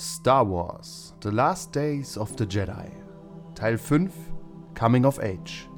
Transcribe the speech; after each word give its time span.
Star 0.00 0.48
Wars 0.48 1.12
The 1.22 1.28
Last 1.28 1.74
Days 1.74 2.16
of 2.16 2.32
the 2.38 2.46
Jedi 2.46 2.88
Teil 3.54 3.76
5 3.76 4.10
Coming 4.74 5.04
of 5.04 5.18
Age 5.18 5.68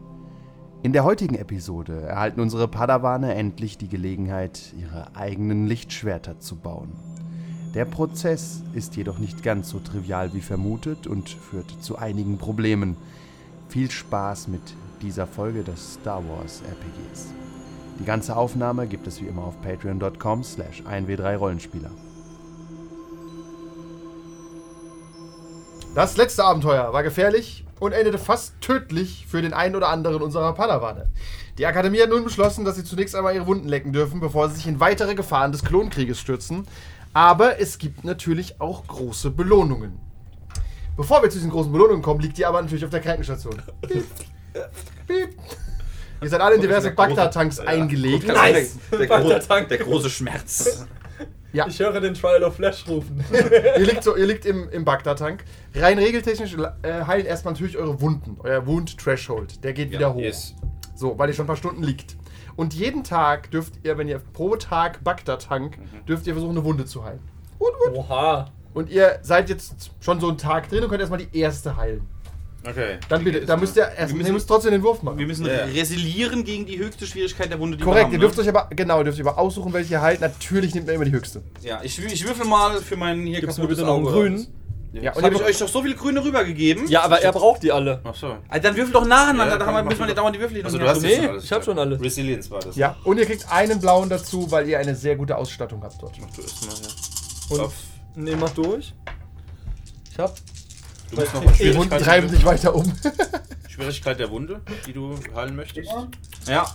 In 0.84 0.92
der 0.92 1.02
heutigen 1.02 1.34
Episode 1.34 2.02
erhalten 2.02 2.40
unsere 2.40 2.68
Padawane 2.68 3.34
endlich 3.34 3.78
die 3.78 3.88
Gelegenheit, 3.88 4.74
ihre 4.78 5.16
eigenen 5.16 5.66
Lichtschwerter 5.66 6.38
zu 6.38 6.54
bauen. 6.54 6.92
Der 7.74 7.84
Prozess 7.84 8.62
ist 8.74 8.94
jedoch 8.94 9.18
nicht 9.18 9.42
ganz 9.42 9.70
so 9.70 9.80
trivial 9.80 10.32
wie 10.34 10.40
vermutet 10.40 11.08
und 11.08 11.28
führt 11.28 11.82
zu 11.82 11.98
einigen 11.98 12.38
Problemen. 12.38 12.96
Viel 13.70 13.90
Spaß 13.90 14.46
mit 14.46 14.62
dieser 15.00 15.26
Folge 15.26 15.64
des 15.64 15.94
Star 15.94 16.22
Wars 16.28 16.62
RPGs. 16.62 17.32
Die 17.98 18.04
ganze 18.04 18.36
Aufnahme 18.36 18.86
gibt 18.86 19.08
es 19.08 19.20
wie 19.20 19.26
immer 19.26 19.42
auf 19.42 19.60
patreon.com 19.62 20.44
slash 20.44 20.82
1w3rollenspieler. 20.82 21.90
Das 25.94 26.16
letzte 26.16 26.42
Abenteuer 26.44 26.90
war 26.94 27.02
gefährlich 27.02 27.66
und 27.78 27.92
endete 27.92 28.16
fast 28.16 28.58
tödlich 28.62 29.26
für 29.28 29.42
den 29.42 29.52
einen 29.52 29.76
oder 29.76 29.90
anderen 29.90 30.22
unserer 30.22 30.54
Padawane. 30.54 31.10
Die 31.58 31.66
Akademie 31.66 32.00
hat 32.00 32.08
nun 32.08 32.24
beschlossen, 32.24 32.64
dass 32.64 32.76
sie 32.76 32.84
zunächst 32.84 33.14
einmal 33.14 33.34
ihre 33.34 33.46
Wunden 33.46 33.68
lecken 33.68 33.92
dürfen, 33.92 34.18
bevor 34.18 34.48
sie 34.48 34.56
sich 34.56 34.66
in 34.66 34.80
weitere 34.80 35.14
Gefahren 35.14 35.52
des 35.52 35.62
Klonkrieges 35.62 36.18
stürzen. 36.18 36.66
Aber 37.12 37.60
es 37.60 37.76
gibt 37.76 38.04
natürlich 38.04 38.58
auch 38.58 38.86
große 38.86 39.30
Belohnungen. 39.32 39.98
Bevor 40.96 41.22
wir 41.22 41.28
zu 41.28 41.36
diesen 41.36 41.50
großen 41.50 41.70
Belohnungen 41.70 42.00
kommen, 42.00 42.20
liegt 42.20 42.38
die 42.38 42.46
aber 42.46 42.62
natürlich 42.62 42.84
auf 42.84 42.90
der 42.90 43.00
Krankenstation. 43.00 43.60
Piep. 43.82 44.06
Piep. 45.06 45.36
Ihr 46.22 46.28
seid 46.28 46.40
alle 46.40 46.54
in 46.54 46.62
diverse 46.62 46.90
Bagdad-Tanks 46.92 47.60
eingelegt. 47.60 48.28
Nice! 48.28 48.78
Der, 48.92 49.06
gro 49.08 49.28
der 49.28 49.78
große 49.78 50.08
Schmerz. 50.08 50.86
Ja. 51.52 51.66
Ich 51.66 51.78
höre 51.78 52.00
den 52.00 52.14
Trial 52.14 52.42
of 52.44 52.56
Flash 52.56 52.86
rufen. 52.88 53.22
ihr 53.32 53.86
liegt, 53.86 54.02
so, 54.02 54.16
ihr 54.16 54.26
liegt 54.26 54.46
im, 54.46 54.70
im 54.70 54.84
Bagdad-Tank. 54.84 55.44
Rein 55.74 55.98
regeltechnisch 55.98 56.56
äh, 56.82 57.04
heilen 57.04 57.26
erstmal 57.26 57.52
natürlich 57.52 57.76
eure 57.76 58.00
Wunden. 58.00 58.38
Euer 58.42 58.66
Wound-Threshold. 58.66 59.62
Der 59.62 59.72
geht 59.74 59.90
wieder 59.90 60.14
hoch. 60.14 60.20
Yes. 60.20 60.54
So, 60.94 61.18
weil 61.18 61.28
ihr 61.28 61.34
schon 61.34 61.44
ein 61.44 61.48
paar 61.48 61.56
Stunden 61.56 61.82
liegt. 61.82 62.16
Und 62.56 62.74
jeden 62.74 63.04
Tag 63.04 63.50
dürft 63.50 63.74
ihr, 63.82 63.98
wenn 63.98 64.08
ihr 64.08 64.18
pro 64.18 64.56
Tag 64.56 65.04
Bagdad-Tank, 65.04 65.78
dürft 66.06 66.26
ihr 66.26 66.34
versuchen, 66.34 66.56
eine 66.56 66.64
Wunde 66.64 66.84
zu 66.84 67.04
heilen. 67.04 67.20
Gut, 67.58 67.72
gut. 67.78 67.96
Oha. 67.96 68.50
Und 68.74 68.90
ihr 68.90 69.18
seid 69.22 69.50
jetzt 69.50 69.90
schon 70.00 70.20
so 70.20 70.28
einen 70.28 70.38
Tag 70.38 70.68
drin 70.68 70.82
und 70.82 70.88
könnt 70.88 71.00
erstmal 71.00 71.20
die 71.20 71.38
erste 71.38 71.76
heilen. 71.76 72.06
Okay. 72.64 72.98
Dann 73.08 73.24
bitte, 73.24 73.44
da 73.44 73.56
müsst 73.56 73.76
ihr 73.76 73.82
erst, 73.88 74.10
Wir 74.10 74.16
müssen- 74.16 74.26
ihr 74.28 74.32
müsst 74.34 74.46
trotzdem 74.48 74.70
den 74.70 74.82
Wurf 74.84 75.02
machen. 75.02 75.18
Wir 75.18 75.26
müssen 75.26 75.46
Ja. 75.46 75.64
resilieren 75.64 76.44
gegen 76.44 76.64
die 76.64 76.78
höchste 76.78 77.06
Schwierigkeit 77.06 77.50
der 77.50 77.58
Wunde, 77.58 77.76
die 77.76 77.82
Korrekt, 77.82 78.10
wir 78.10 78.12
ihr 78.12 78.14
haben. 78.14 78.20
dürft 78.20 78.36
ne? 78.36 78.42
euch 78.42 78.48
aber, 78.48 78.68
genau, 78.74 78.98
ihr 78.98 79.04
dürft 79.04 79.18
euch 79.20 79.26
aber 79.26 79.38
aussuchen, 79.38 79.72
welche 79.72 79.94
ihr 79.94 80.00
heilt. 80.02 80.20
Natürlich 80.20 80.72
nehmt 80.74 80.86
ihr 80.86 80.94
immer 80.94 81.04
die 81.04 81.10
höchste. 81.12 81.42
Ja, 81.62 81.80
ich, 81.82 81.98
ich 81.98 82.24
würfel 82.26 82.46
mal 82.46 82.80
für 82.80 82.96
meinen 82.96 83.26
hier 83.26 83.40
Gibst 83.40 83.58
du 83.58 83.62
mir 83.62 83.66
kaputtes 83.68 83.78
bitte 83.78 83.86
noch 83.88 83.96
einen 83.96 84.06
Auge. 84.06 84.14
grünen? 84.14 84.46
Ja, 84.92 85.02
Jetzt 85.04 85.16
und 85.16 85.24
habe 85.24 85.34
ihr 85.34 85.40
ich 85.40 85.46
euch 85.46 85.58
doch 85.58 85.68
so 85.68 85.82
viele 85.82 85.94
grüne 85.94 86.22
rübergegeben. 86.22 86.86
Ja, 86.86 87.02
aber 87.02 87.20
er 87.22 87.32
braucht 87.32 87.62
die 87.62 87.72
alle. 87.72 88.00
Ach 88.04 88.14
so. 88.14 88.36
Also 88.48 88.62
dann 88.62 88.76
würfel 88.76 88.92
doch 88.92 89.06
nacheinander, 89.06 89.46
Ja, 89.54 89.58
da 89.58 89.64
komm, 89.64 89.74
haben 89.74 89.86
wir, 89.86 89.90
müssen 89.90 90.06
wir 90.06 90.14
dauernd 90.14 90.36
die 90.36 90.40
Würfel 90.40 90.56
hin 90.58 90.66
Also 90.66 90.76
du 90.78 90.86
hast 90.86 91.00
Nee, 91.00 91.16
schon 91.16 91.28
alles. 91.30 91.44
ich 91.44 91.52
hab 91.52 91.64
schon 91.64 91.78
alles. 91.78 92.00
Resilience 92.02 92.50
war 92.50 92.60
das. 92.60 92.76
Ja, 92.76 92.94
und 93.04 93.16
ihr 93.18 93.24
kriegt 93.24 93.50
einen 93.50 93.80
blauen 93.80 94.10
dazu, 94.10 94.50
weil 94.50 94.68
ihr 94.68 94.78
eine 94.78 94.94
sehr 94.94 95.16
gute 95.16 95.36
Ausstattung 95.36 95.82
habt 95.82 96.00
dort. 96.02 96.14
Mach 96.20 96.30
du 96.30 96.42
erst 96.42 96.66
mal, 96.66 96.74
ja. 96.74 97.54
Und 97.56 97.60
Auf. 97.64 97.72
nee, 98.16 98.36
mach 98.38 98.50
durch. 98.50 98.92
Ich 100.12 100.18
hab. 100.18 100.34
Du 101.12 101.20
musst 101.20 101.34
noch 101.34 101.42
Die 101.42 101.46
Wunden 101.48 101.56
Schwierigkeit, 101.56 102.02
treiben 102.02 102.28
sich 102.30 102.44
weiter 102.44 102.74
um. 102.74 102.90
Schwierigkeit 103.68 104.18
der 104.18 104.30
Wunde, 104.30 104.62
die 104.86 104.94
du 104.94 105.14
heilen 105.34 105.54
möchtest. 105.56 105.90
Ja, 106.46 106.74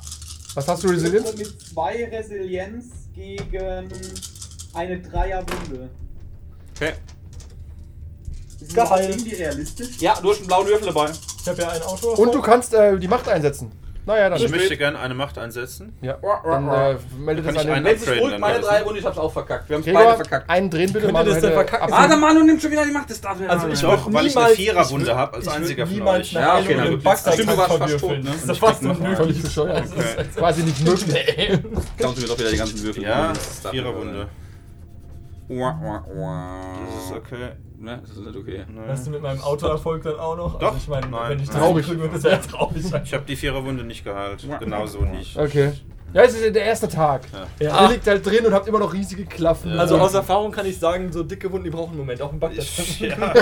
Was 0.53 0.67
hast 0.67 0.83
du, 0.83 0.89
Resilienz? 0.89 1.35
Mit 1.35 1.59
zwei 1.59 2.05
Resilienz 2.05 2.85
gegen 3.15 3.89
eine 4.73 5.02
Dreierwunde. 5.02 5.89
okay. 6.75 6.93
Ist 8.59 8.75
das 8.77 8.99
irgendwie 9.02 9.33
realistisch? 9.33 9.97
Ja, 9.99 10.19
du 10.21 10.30
hast 10.30 10.39
einen 10.39 10.47
blauen 10.47 10.67
Würfel 10.67 10.88
dabei. 10.88 11.11
Ich 11.41 11.47
hab 11.47 11.58
ja 11.58 11.69
ein 11.69 11.81
Auto. 11.81 12.09
Und 12.09 12.33
du 12.33 12.41
kannst 12.41 12.73
äh, 12.73 12.97
die 12.99 13.08
Macht 13.08 13.27
einsetzen. 13.27 13.71
Naja, 14.08 14.30
dann. 14.30 14.40
Ich 14.42 14.50
möchte 14.50 14.78
gerne 14.78 14.98
eine 15.00 15.14
Macht 15.14 15.38
einsetzen. 15.38 15.94
Ja, 16.02 16.18
dann 16.45 16.70
äh, 16.70 16.95
meldet 17.20 17.45
Kann 17.45 17.56
es 17.58 17.62
ich 17.64 17.68
an 17.68 17.73
einen 17.76 17.86
den 17.86 17.92
Wenn 17.94 18.00
sich 18.00 18.08
dann 18.32 18.40
meine 18.40 18.60
drei 18.62 18.80
ne? 18.80 18.86
und 18.86 18.98
ich 18.98 19.06
hab's 19.06 19.18
auch 19.18 19.34
verkackt. 19.34 19.68
Wir 19.70 19.76
haben's 19.76 19.86
Gregor, 19.86 20.04
beide 20.06 20.16
verkackt. 20.16 20.50
einen 20.50 20.70
drehen 20.70 20.94
bitte. 20.94 21.12
Manu 21.12 21.30
das 21.30 21.42
denn 21.42 21.52
verkacken? 21.52 21.94
Ah, 21.94 22.08
der 22.08 22.16
Manu 22.18 22.44
nimmt 22.44 22.62
schon 22.62 22.72
wieder 22.72 22.86
die 22.86 22.92
Macht, 22.92 23.10
das 23.10 23.20
darf 23.20 23.40
ja 23.42 23.48
Also 23.50 23.68
nicht 23.68 23.84
ich. 23.84 23.90
Doch, 23.90 24.14
weil 24.14 24.26
ich 24.28 24.38
eine 24.38 24.48
Viererwunde 24.56 25.06
ich 25.06 25.12
würd- 25.12 25.16
hab 25.18 25.36
als 25.36 25.48
einziger 25.50 25.86
von 25.86 26.02
euch. 26.04 26.32
Ja, 26.32 26.58
okay. 26.58 26.95
Bagdad 27.04 27.34
Stimmt, 27.34 27.52
du 27.52 27.58
warst 27.58 27.78
fast 27.78 28.00
tot, 28.00 28.23
ne? 28.23 28.32
Das 28.48 28.60
krieg 28.60 28.82
noch 28.82 28.95
unmöglich. 28.98 29.18
Völlig 29.18 29.44
bescheuert. 29.44 29.84
Das 29.98 30.26
ist 30.28 30.36
quasi 30.38 30.64
nicht 30.64 30.86
möglich. 30.86 31.60
Klauen 31.98 32.16
Sie 32.16 32.22
mir 32.22 32.28
doch 32.30 32.39
wieder 32.39 32.50
die 32.52 32.58
ganzen 32.58 32.84
Würfel. 32.84 33.04
Ja, 33.04 33.34
Das 33.34 33.72
Viererwunde. 33.72 34.28
Das 35.50 37.06
ist 37.06 37.12
okay. 37.14 37.50
Ne, 37.80 37.99
das 38.02 38.10
ist 38.17 38.26
nicht 38.26 38.36
okay. 38.36 38.65
Weißt 38.88 39.05
du, 39.05 39.11
mit 39.11 39.21
meinem 39.21 39.39
Autoerfolg 39.42 40.02
dann 40.04 40.17
auch 40.20 40.36
noch? 40.36 40.58
Doch. 40.58 40.67
Also 40.73 40.77
ich 40.80 40.88
meine, 40.88 41.08
Nein. 41.08 41.30
wenn 41.30 41.39
ich. 41.39 41.49
Traurig. 41.49 41.86
kriege, 41.86 42.02
wird 42.02 42.15
das 42.15 42.23
ja 42.23 42.38
traurig 42.38 42.83
sein. 42.83 43.02
Ich 43.05 43.14
habe 43.14 43.23
die 43.27 43.36
Viererwunde 43.36 43.83
nicht 43.83 44.04
geheilt. 44.04 44.43
Genauso 44.60 45.02
nicht. 45.02 45.38
Okay. 45.38 45.73
Ja, 46.14 46.23
es 46.23 46.33
ist 46.33 46.43
ja 46.45 46.49
der 46.49 46.64
erste 46.65 46.88
Tag. 46.88 47.21
Ihr 47.60 47.67
Ja. 47.67 47.88
liegt 47.89 48.08
halt 48.08 48.26
drin 48.26 48.45
und 48.45 48.54
habt 48.54 48.67
immer 48.67 48.80
noch 48.80 48.93
riesige 48.93 49.26
Klaffen. 49.26 49.73
Ja. 49.73 49.80
Also 49.82 49.98
aus 49.99 50.14
Erfahrung 50.14 50.52
kann 50.52 50.65
ich 50.65 50.80
sagen, 50.80 51.11
so 51.11 51.21
dicke 51.21 51.52
Wunden, 51.52 51.65
die 51.65 51.70
brauchen 51.70 51.89
einen 51.92 51.99
Moment. 51.99 52.21
Auch 52.21 52.32
im 52.32 52.39
Bagdad. 52.39 52.65
Ja. 52.99 53.33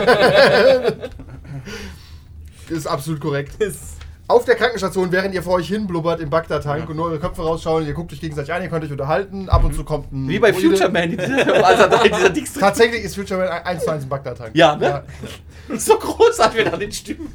ist 2.69 2.87
absolut 2.87 3.21
korrekt. 3.21 3.55
Ist- 3.61 3.94
Auf 4.27 4.43
der 4.45 4.55
Krankenstation, 4.55 5.11
während 5.11 5.35
ihr 5.35 5.43
vor 5.43 5.53
euch 5.53 5.67
hin 5.67 5.85
blubbert 5.85 6.19
im 6.19 6.31
Bagdad-Tank 6.31 6.89
und 6.89 6.95
nur 6.95 7.05
eure 7.05 7.19
Köpfe 7.19 7.43
rausschauen, 7.43 7.85
ihr 7.85 7.93
guckt 7.93 8.11
euch 8.11 8.19
gegenseitig 8.19 8.51
an, 8.51 8.63
ihr 8.63 8.69
könnt 8.69 8.83
euch 8.83 8.91
unterhalten, 8.91 9.49
ab 9.49 9.63
und 9.63 9.75
zu 9.75 9.83
kommt 9.83 10.11
ein. 10.11 10.27
Wie 10.27 10.39
bei 10.39 10.51
Druide. 10.51 10.69
Future 10.69 10.89
Man, 10.89 11.11
in 11.11 11.17
dieser, 11.17 11.63
als 11.65 11.79
er 11.79 11.87
da 11.89 12.01
in 12.01 12.33
dieser. 12.33 12.59
Tatsächlich 12.59 13.03
ist 13.03 13.13
Future 13.15 13.39
Man 13.39 13.49
1 13.49 13.83
zu 13.83 13.91
1 13.91 14.03
ein 14.03 14.09
Bagdad-Tank. 14.09 14.51
Ja, 14.55 14.75
ne? 14.75 15.03
So 15.77 15.97
großartig 15.97 16.57
wird 16.57 16.73
an 16.73 16.79
den 16.79 16.91
Stimmen. 16.91 17.29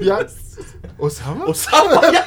Ja. 0.00 0.20
Osama? 0.98 1.44
Osama, 1.46 2.02
ja! 2.12 2.20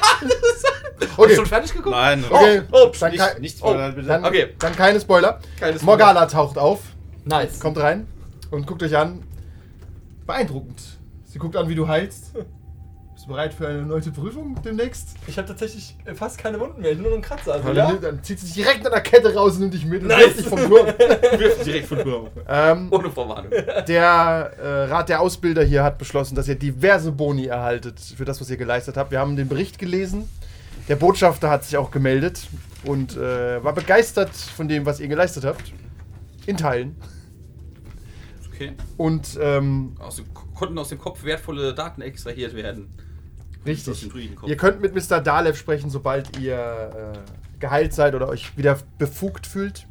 Hast 1.00 1.18
du 1.18 1.22
Okay. 1.22 1.34
schon 1.36 1.46
fertig 1.46 1.72
geguckt? 1.74 1.94
Nein. 1.94 2.24
Okay. 2.30 2.62
Oh, 2.70 2.86
oh, 2.86 2.92
Dann, 2.98 3.10
Nicht, 3.10 3.20
kei- 3.20 3.38
nichts 3.40 3.62
oh, 3.62 3.72
bitte. 3.74 4.02
dann, 4.08 4.24
Okay. 4.24 4.48
dann 4.58 4.74
keine 4.76 5.00
Spoiler. 5.00 5.40
Keine 5.60 5.72
Spoiler. 5.78 5.84
Morgana 5.86 6.26
taucht 6.26 6.56
auf, 6.56 6.80
Nice. 7.26 7.60
kommt 7.60 7.76
rein 7.78 8.06
und 8.50 8.66
guckt 8.66 8.82
euch 8.82 8.96
an. 8.96 9.22
Beeindruckend. 10.26 10.80
Sie 11.26 11.38
guckt 11.38 11.56
an, 11.56 11.68
wie 11.68 11.74
du 11.74 11.88
heilst. 11.88 12.32
Bist 13.22 13.28
du 13.28 13.34
bereit 13.34 13.54
für 13.54 13.68
eine 13.68 13.78
erneute 13.78 14.10
Prüfung 14.10 14.60
demnächst? 14.64 15.10
Ich 15.28 15.38
habe 15.38 15.46
tatsächlich 15.46 15.96
fast 16.14 16.38
keine 16.38 16.58
Wunden 16.58 16.80
mehr, 16.82 16.92
nur 16.96 17.04
noch 17.06 17.12
einen 17.12 17.22
Kratzer. 17.22 17.52
Also, 17.52 17.68
Dann, 17.68 17.76
ja? 17.76 17.86
nimmt- 17.92 18.02
dann 18.02 18.24
zieht 18.24 18.40
sie 18.40 18.46
sich 18.46 18.56
direkt 18.56 18.84
an 18.84 18.90
der 18.90 19.00
Kette 19.00 19.32
raus 19.32 19.52
und 19.54 19.60
nimmt 19.60 19.74
dich 19.74 19.84
mit 19.86 20.02
und 20.02 20.08
Nice. 20.08 20.24
wirft 20.24 20.38
dich 20.40 20.46
vom 20.48 20.58
Turm. 20.58 20.86
Wirft 21.38 21.64
direkt 21.66 21.86
von 21.86 21.98
Turm. 22.00 22.26
ähm, 22.48 22.88
Ohne 22.90 23.10
Vorwarnung. 23.12 23.52
Der 23.86 24.50
äh, 24.60 24.90
Rat 24.90 25.08
der 25.08 25.20
Ausbilder 25.20 25.62
hier 25.62 25.84
hat 25.84 25.98
beschlossen, 25.98 26.34
dass 26.34 26.48
ihr 26.48 26.56
diverse 26.56 27.12
Boni 27.12 27.46
erhaltet 27.46 28.00
für 28.00 28.24
das, 28.24 28.40
was 28.40 28.50
ihr 28.50 28.56
geleistet 28.56 28.96
habt. 28.96 29.12
Wir 29.12 29.20
haben 29.20 29.36
den 29.36 29.46
Bericht 29.46 29.78
gelesen. 29.78 30.28
Der 30.88 30.96
Botschafter 30.96 31.48
hat 31.48 31.62
sich 31.62 31.76
auch 31.76 31.92
gemeldet 31.92 32.48
und 32.84 33.16
äh, 33.16 33.62
war 33.62 33.72
begeistert 33.72 34.34
von 34.34 34.66
dem, 34.66 34.84
was 34.84 34.98
ihr 34.98 35.06
geleistet 35.06 35.44
habt. 35.44 35.72
In 36.46 36.56
Teilen. 36.56 36.96
Okay. 38.52 38.72
Und 38.96 39.38
ähm, 39.40 39.94
Aus 40.00 40.16
dem, 40.16 40.24
konnten 40.56 40.76
aus 40.76 40.88
dem 40.88 40.98
Kopf 40.98 41.22
wertvolle 41.22 41.72
Daten 41.72 42.02
extrahiert 42.02 42.54
werden. 42.56 42.92
Richtig. 43.64 44.10
Ihr 44.46 44.56
könnt 44.56 44.80
mit 44.80 44.94
Mr. 44.94 45.20
Dalev 45.20 45.56
sprechen, 45.56 45.90
sobald 45.90 46.38
ihr 46.38 47.14
äh, 47.14 47.60
geheilt 47.60 47.92
seid 47.92 48.14
oder 48.14 48.28
euch 48.28 48.56
wieder 48.56 48.78
befugt 48.98 49.46
fühlt, 49.46 49.86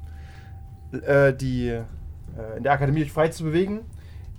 äh, 0.91 1.33
die 1.33 1.69
äh, 1.69 2.57
in 2.57 2.63
der 2.63 2.73
Akademie 2.73 3.03
euch 3.03 3.11
frei 3.11 3.29
zu 3.29 3.43
bewegen. 3.43 3.81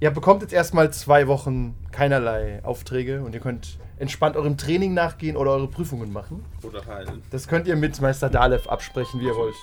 Ihr 0.01 0.11
bekommt 0.11 0.43
jetzt 0.43 0.53
erstmal 0.53 0.93
zwei 0.93 1.29
Wochen 1.29 1.77
keinerlei 1.93 2.63
Aufträge 2.65 3.23
und 3.23 3.35
ihr 3.35 3.41
könnt 3.41 3.79
entspannt 3.99 4.37
eurem 4.37 4.57
Training 4.59 4.95
nachgehen 4.95 5.37
oder 5.37 5.53
eure 5.53 5.69
Prüfungen 5.69 6.13
machen. 6.13 6.45
Oder 6.63 6.85
heilen. 6.87 7.23
Das 7.31 7.47
könnt 7.47 7.69
ihr 7.69 7.77
mit 7.77 8.01
Meister 8.01 8.29
Dalev 8.29 8.67
absprechen, 8.67 9.21
wie 9.21 9.27
ihr 9.27 9.37
wollt. 9.37 9.55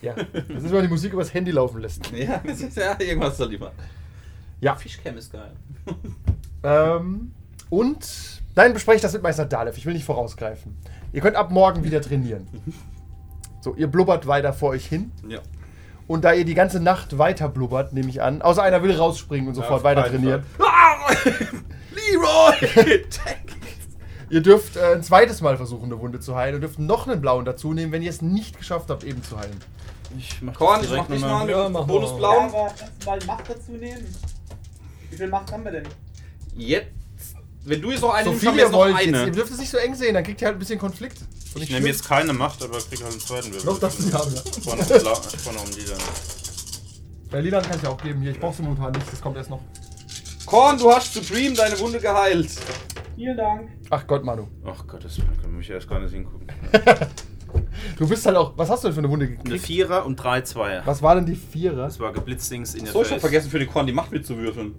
Ja, 0.00 0.14
das 0.14 0.62
ist, 0.62 0.64
wenn 0.64 0.72
man 0.72 0.82
die 0.82 0.88
Musik 0.88 1.12
übers 1.12 1.34
Handy 1.34 1.50
laufen 1.50 1.80
lässt. 1.80 2.10
Ja, 2.12 2.40
ja 2.76 2.96
irgendwas 2.98 3.36
soll 3.36 3.50
lieber. 3.50 3.72
Ja. 4.60 4.74
Fischcam 4.74 5.16
ist 5.16 5.32
geil. 5.32 5.52
Ähm, 6.62 7.32
und 7.70 8.42
dann 8.54 8.72
bespreche 8.72 8.96
ich 8.96 9.02
das 9.02 9.12
mit 9.12 9.22
Meister 9.22 9.44
Dalev. 9.44 9.76
Ich 9.76 9.86
will 9.86 9.94
nicht 9.94 10.04
vorausgreifen. 10.04 10.76
Ihr 11.12 11.20
könnt 11.20 11.36
ab 11.36 11.50
morgen 11.50 11.84
wieder 11.84 12.00
trainieren. 12.00 12.48
So, 13.60 13.74
ihr 13.74 13.88
blubbert 13.88 14.28
weiter 14.28 14.52
vor 14.52 14.70
euch 14.70 14.86
hin. 14.86 15.10
Ja. 15.26 15.40
Und 16.06 16.24
da 16.24 16.32
ihr 16.32 16.44
die 16.44 16.54
ganze 16.54 16.78
Nacht 16.78 17.18
weiter 17.18 17.48
blubbert, 17.48 17.92
nehme 17.92 18.08
ich 18.08 18.22
an, 18.22 18.40
außer 18.40 18.62
einer 18.62 18.84
will 18.84 18.94
rausspringen 18.94 19.48
und 19.48 19.54
sofort 19.54 19.82
weiter 19.82 20.04
trainieren. 20.04 20.44
Leroy! 21.90 23.04
Ihr 24.30 24.42
dürft 24.42 24.76
äh, 24.76 24.94
ein 24.94 25.02
zweites 25.02 25.40
Mal 25.40 25.56
versuchen, 25.56 25.86
eine 25.86 25.98
Wunde 26.00 26.20
zu 26.20 26.36
heilen 26.36 26.56
und 26.56 26.60
dürft 26.60 26.78
noch 26.78 27.08
einen 27.08 27.20
blauen 27.20 27.44
dazu 27.44 27.72
nehmen, 27.72 27.92
wenn 27.92 28.02
ihr 28.02 28.10
es 28.10 28.22
nicht 28.22 28.58
geschafft 28.58 28.90
habt, 28.90 29.02
eben 29.02 29.22
zu 29.22 29.38
heilen. 29.38 29.58
Ich 30.16 30.40
mach 30.42 30.54
Korn, 30.54 30.80
das 30.80 30.90
ich 30.90 30.96
mach 30.96 31.06
dich 31.06 31.20
mal 31.20 31.46
mit 31.46 31.50
Ja, 31.56 31.64
dem 31.64 31.72
mach 31.72 31.80
mal. 31.80 31.86
Bonus 31.86 32.10
Ja, 32.20 32.28
aber 32.28 32.72
kannst 32.78 33.02
du 33.02 33.06
mal 33.06 33.18
Macht 33.26 33.50
dazu 33.50 33.72
nehmen? 33.72 34.06
Wie 35.10 35.16
viel 35.16 35.28
Macht 35.28 35.50
haben 35.50 35.64
wir 35.64 35.72
denn? 35.72 35.88
Jetzt, 36.56 36.86
wenn 37.64 37.82
du 37.82 37.90
jetzt 37.90 38.00
noch 38.00 38.14
eine 38.14 38.24
So 38.24 38.30
nimmst, 38.30 38.40
viel 38.40 38.48
haben 38.48 38.56
wir 38.56 38.62
jetzt 38.64 38.72
noch 38.72 38.78
wollt. 38.78 38.96
Jetzt, 38.96 39.06
ihr 39.06 39.18
eine. 39.22 39.30
dürft 39.32 39.52
es 39.52 39.58
nicht 39.58 39.70
so 39.70 39.76
eng 39.78 39.94
sehen, 39.94 40.14
dann 40.14 40.24
kriegt 40.24 40.40
ihr 40.40 40.46
halt 40.46 40.56
ein 40.56 40.58
bisschen 40.58 40.78
Konflikt. 40.78 41.18
Und 41.54 41.62
Ich 41.62 41.70
nehme 41.70 41.86
jetzt 41.86 42.06
keine 42.06 42.32
Macht, 42.32 42.62
aber 42.62 42.78
krieg 42.78 43.02
halt 43.02 43.12
einen 43.12 43.20
zweiten 43.20 43.52
Würfel. 43.52 43.72
Du 43.72 43.78
die 43.78 44.12
haben, 44.12 44.34
ja. 44.34 44.40
Vorne, 44.62 44.84
vorne 44.84 45.58
um 45.58 45.70
die 45.70 45.84
dann. 45.84 45.98
Bei 47.30 47.40
Lilan 47.40 47.62
kann 47.62 47.76
ich 47.76 47.82
ja 47.82 47.90
auch 47.90 48.02
geben. 48.02 48.22
Hier, 48.22 48.30
ich 48.30 48.40
brauche 48.40 48.56
sie 48.56 48.62
momentan 48.62 48.92
nicht, 48.92 49.10
das 49.10 49.20
kommt 49.20 49.36
erst 49.36 49.50
noch. 49.50 49.60
Korn, 50.46 50.78
du 50.78 50.90
hast 50.90 51.12
Supreme 51.12 51.54
deine 51.54 51.78
Wunde 51.78 52.00
geheilt. 52.00 52.50
Vielen 53.16 53.36
Dank. 53.36 53.68
Ach 53.90 54.06
Gott, 54.06 54.24
Manu. 54.24 54.46
Ach 54.64 54.86
Willen, 54.86 55.36
können 55.40 55.52
wir 55.52 55.58
mich 55.58 55.70
erst 55.70 55.88
gar 55.88 56.00
nicht 56.00 56.12
hingucken. 56.12 56.46
Du 57.96 58.08
bist 58.08 58.26
halt 58.26 58.36
auch. 58.36 58.52
Was 58.56 58.70
hast 58.70 58.84
du 58.84 58.88
denn 58.88 58.94
für 58.94 59.00
eine 59.00 59.10
Wunde 59.10 59.26
Eine 59.26 59.36
gekriegt? 59.36 59.64
Vierer 59.64 60.04
und 60.04 60.16
drei 60.16 60.42
Zweier. 60.42 60.82
Was 60.84 61.02
war 61.02 61.14
denn 61.14 61.26
die 61.26 61.34
Vierer? 61.34 61.76
Das 61.84 61.98
war 61.98 62.12
geblitzdings 62.12 62.74
in 62.74 62.84
der 62.84 62.92
So, 62.92 63.00
ich 63.02 63.06
hab 63.06 63.14
Face. 63.14 63.20
vergessen 63.22 63.50
für 63.50 63.58
den 63.58 63.68
Korn 63.68 63.86
die 63.86 63.92
Macht 63.92 64.12
mitzuwürfeln. 64.12 64.74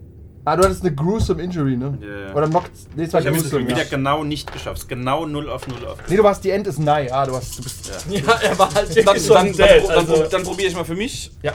Ah, 0.45 0.55
du 0.55 0.63
hattest 0.63 0.81
eine 0.83 0.95
gruesome 0.95 1.43
Injury, 1.43 1.75
ne? 1.77 1.97
Ja, 2.01 2.27
ja. 2.29 2.33
Oder 2.35 2.47
Knocked. 2.47 2.71
Nee, 2.95 3.03
es 3.03 3.13
war 3.13 3.19
Ich 3.21 3.27
habe 3.27 3.35
es 3.37 3.43
gruesome. 3.43 3.67
wieder 3.67 3.77
Ja. 3.83 3.89
genau 3.89 4.23
nicht 4.23 4.51
geschafft. 4.51 4.87
Genau 4.87 5.25
0 5.25 5.49
auf 5.49 5.67
0 5.67 5.85
auf. 5.85 5.97
Nee, 6.07 6.15
du 6.15 6.23
warst, 6.23 6.43
die 6.43 6.49
End 6.51 6.65
ist 6.65 6.79
nigh. 6.79 7.11
Ah, 7.11 7.25
du, 7.25 7.33
warst, 7.33 7.59
du 7.59 7.63
bist. 7.63 7.91
Ja, 8.09 8.31
er 8.41 8.57
war 8.57 8.73
halt 8.73 8.89
Dann, 8.89 9.05
wirklich 9.05 9.27
dann, 9.27 9.45
dann, 9.45 9.45
dead. 9.53 9.87
dann, 9.89 9.97
Also, 9.97 10.23
dann 10.31 10.43
probiere 10.43 10.69
ich 10.69 10.75
mal 10.75 10.85
für 10.85 10.95
mich. 10.95 11.31
Ja. 11.43 11.51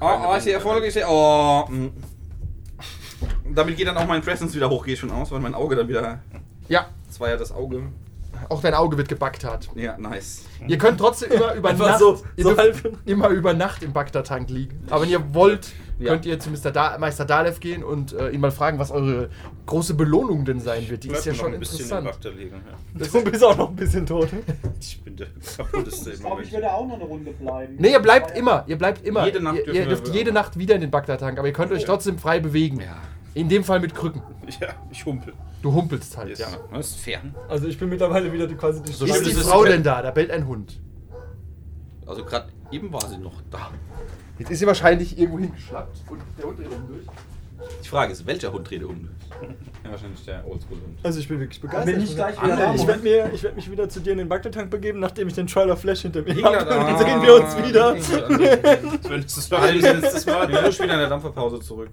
Ah, 0.00 0.30
ah, 0.32 0.36
ich 0.38 0.44
sehe 0.44 0.54
Erfolge, 0.54 0.86
ich 0.86 0.94
sehe. 0.94 1.04
Oh. 1.08 1.66
mm. 1.68 1.90
Damit 3.54 3.76
geht 3.76 3.86
dann 3.86 3.96
auch 3.96 4.06
mein 4.06 4.22
Presence 4.22 4.54
wieder 4.54 4.70
hoch, 4.70 4.84
gehe 4.84 4.94
ich 4.94 5.00
schon 5.00 5.10
aus, 5.10 5.30
weil 5.30 5.40
mein 5.40 5.54
Auge 5.54 5.76
dann 5.76 5.88
wieder. 5.88 6.20
Ja, 6.68 6.86
Das 7.08 7.18
war 7.20 7.28
ja 7.28 7.36
das 7.36 7.52
Auge. 7.52 7.82
auch 8.48 8.62
dein 8.62 8.74
Auge 8.74 8.96
wird 8.96 9.08
gebackt 9.08 9.44
hat. 9.44 9.68
Ja, 9.74 9.98
nice. 9.98 10.42
Ihr 10.66 10.78
könnt 10.78 10.98
trotzdem 10.98 11.32
immer 11.32 11.52
über 11.54 11.72
Nacht, 11.72 11.98
so- 11.98 12.22
ihr 12.36 12.44
so 12.44 12.54
dürft 12.54 12.84
halb- 12.84 12.96
immer 13.04 13.28
über 13.28 13.52
Nacht 13.52 13.82
im 13.82 13.92
Bagdad-Tank 13.92 14.48
liegen. 14.50 14.84
Aber 14.88 15.02
wenn 15.02 15.10
ihr 15.10 15.34
wollt, 15.34 15.68
Ja. 16.04 16.12
könnt 16.12 16.26
ihr 16.26 16.38
zu 16.38 16.50
Mr. 16.50 16.70
Da 16.72 16.96
Meister 16.98 17.24
Dalev 17.24 17.60
gehen 17.60 17.84
und 17.84 18.12
äh, 18.12 18.30
ihn 18.30 18.40
mal 18.40 18.50
fragen, 18.50 18.78
was 18.78 18.90
eure 18.90 19.28
große 19.66 19.94
Belohnung 19.94 20.44
denn 20.44 20.58
sein 20.60 20.88
wird. 20.88 21.04
Die 21.04 21.08
ist 21.10 21.24
ja 21.26 21.34
schon 21.34 21.52
ein 21.54 21.60
bisschen 21.60 21.88
im 21.90 22.06
interessant. 22.06 22.36
Liegen. 22.38 22.56
Ja. 22.98 23.06
du 23.06 23.24
bist 23.30 23.44
auch 23.44 23.56
noch 23.56 23.68
ein 23.70 23.76
bisschen 23.76 24.06
tot. 24.06 24.28
Ich 24.80 25.00
bin 25.02 25.16
der 25.16 25.28
kaputteste 25.56 26.10
Ich 26.12 26.20
glaube, 26.20 26.42
ich 26.42 26.52
würde 26.52 26.72
auch 26.72 26.86
noch 26.86 26.94
eine 26.94 27.04
Runde 27.04 27.30
bleiben. 27.32 27.76
Nee, 27.78 27.92
ihr 27.92 28.00
bleibt 28.00 28.36
immer, 28.36 28.64
ihr 28.66 28.78
bleibt 28.78 29.04
immer. 29.06 29.24
Jede 29.26 29.40
Nacht 29.42 29.56
ihr, 29.58 29.66
ihr 29.68 29.74
wir- 29.74 29.86
dürft 29.86 30.08
jede 30.08 30.32
Nacht 30.32 30.58
wieder 30.58 30.74
in 30.74 30.80
den 30.80 30.90
Bagdad-Tank, 30.90 31.38
aber 31.38 31.46
ihr 31.48 31.52
könnt 31.54 31.70
euch 31.72 31.84
trotzdem 31.84 32.18
frei 32.18 32.40
bewegen. 32.40 32.80
Ja. 32.80 32.96
In 33.34 33.48
dem 33.48 33.62
Fall 33.62 33.78
mit 33.80 33.94
Krücken. 33.94 34.22
Ja, 34.60 34.68
ich 34.90 35.04
humpel. 35.06 35.32
Du 35.62 35.72
humpelst 35.72 36.16
halt, 36.16 36.30
Yes. 36.30 36.40
ja. 36.40 36.48
Das 36.72 36.88
ist 36.88 36.96
fair. 37.00 37.20
Also 37.48 37.68
ich 37.68 37.78
bin 37.78 37.88
mittlerweile 37.88 38.32
wieder 38.32 38.48
die, 38.48 38.56
quasi 38.56 38.82
die 38.82 38.90
Ist 38.90 38.96
stimmt, 38.96 39.26
die 39.26 39.30
ist- 39.30 39.42
Frau 39.48 39.64
denn 39.64 39.84
da? 39.84 40.02
Da 40.02 40.10
bellt 40.10 40.32
ein 40.32 40.44
Hund. 40.48 40.80
Also 42.04 42.24
gerade 42.24 42.48
eben 42.72 42.92
war 42.92 43.06
sie 43.06 43.18
noch 43.18 43.40
da. 43.50 43.70
Jetzt 44.40 44.52
ist 44.52 44.60
sie 44.60 44.66
wahrscheinlich 44.66 45.18
irgendwo 45.18 45.38
hingeschlappt 45.38 45.98
und 46.08 46.22
der 46.38 46.46
dreht 46.46 46.72
um 46.74 46.88
durch. 46.88 47.04
Die 47.84 47.88
Frage 47.88 48.12
ist, 48.12 48.26
welcher 48.26 48.52
Hund 48.52 48.68
dreht 48.70 48.84
um? 48.84 49.08
Ja, 49.82 49.92
wahrscheinlich 49.92 50.22
der 50.26 50.46
Oldschool-Hund. 50.46 50.98
Also 51.02 51.20
ich 51.20 51.26
bin 51.26 51.40
wirklich 51.40 51.60
begeistert. 51.60 51.94
Bin 51.94 52.04
ich 52.04 52.14
gleich 52.14 52.40
wieder 52.42 52.74
ich 52.74 52.86
werde 52.86 53.02
mir, 53.02 53.30
ich 53.32 53.42
werd 53.42 53.56
mich 53.56 53.70
wieder 53.70 53.88
zu 53.88 54.00
dir 54.00 54.12
in 54.12 54.18
den 54.18 54.28
Bagdad-Tank 54.28 54.70
begeben, 54.70 55.00
nachdem 55.00 55.28
ich 55.28 55.34
den 55.34 55.46
Trial 55.46 55.70
of 55.70 55.80
Flash 55.80 56.02
hinter 56.02 56.20
mir 56.22 56.34
habe. 56.44 56.58
da. 56.58 56.64
Dann 56.64 56.98
sehen 56.98 57.22
wir 57.22 57.34
uns 57.36 57.56
wieder. 57.56 57.96
Das 59.10 59.48
letztes 59.48 60.26
Mal. 60.26 60.48
Wir 60.48 60.58
rufen 60.62 60.84
wieder 60.84 60.92
in 60.94 61.00
der 61.00 61.08
Dampferpause 61.08 61.60
zurück. 61.60 61.88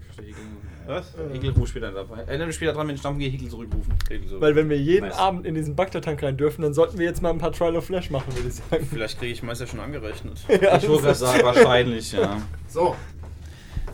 Was? 0.86 1.14
Hegel 1.32 1.52
ruft 1.52 1.76
wieder 1.76 1.90
in 1.90 1.96
der 1.96 2.04
Dampfer. 2.04 2.28
Erinnere 2.28 2.48
mich 2.48 2.56
später 2.56 2.74
dran, 2.74 2.88
wenn 2.88 2.96
ich 2.96 3.02
dampfen 3.02 3.20
gehe, 3.20 3.30
Hegel 3.30 3.50
zurückrufen. 3.50 3.94
Weil 4.40 4.56
wenn 4.56 4.70
wir 4.70 4.78
jeden 4.78 5.08
Nice. 5.08 5.18
Abend 5.18 5.46
in 5.46 5.56
diesen 5.56 5.76
Bagdad-Tank 5.76 6.22
rein 6.24 6.38
dürfen, 6.38 6.62
dann 6.62 6.74
sollten 6.74 6.98
wir 6.98 7.06
jetzt 7.06 7.22
mal 7.22 7.30
ein 7.30 7.40
paar 7.40 7.52
Trial 7.52 7.76
of 7.76 7.86
Flash 7.86 8.10
machen, 8.10 8.36
würde 8.36 8.48
ich 8.50 8.56
sagen. 8.56 8.88
Vielleicht 8.90 9.20
kriege 9.20 9.32
ich 9.34 9.44
Meister 9.44 9.68
schon 9.68 9.80
angerechnet. 9.80 10.40
Ja, 10.50 10.78
Ich 10.78 10.86
gerade 10.86 11.16
sagen, 11.16 11.44
wahrscheinlich, 11.44 12.12
ja. 12.12 12.42
So. 12.68 12.96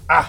Ah. 0.07 0.25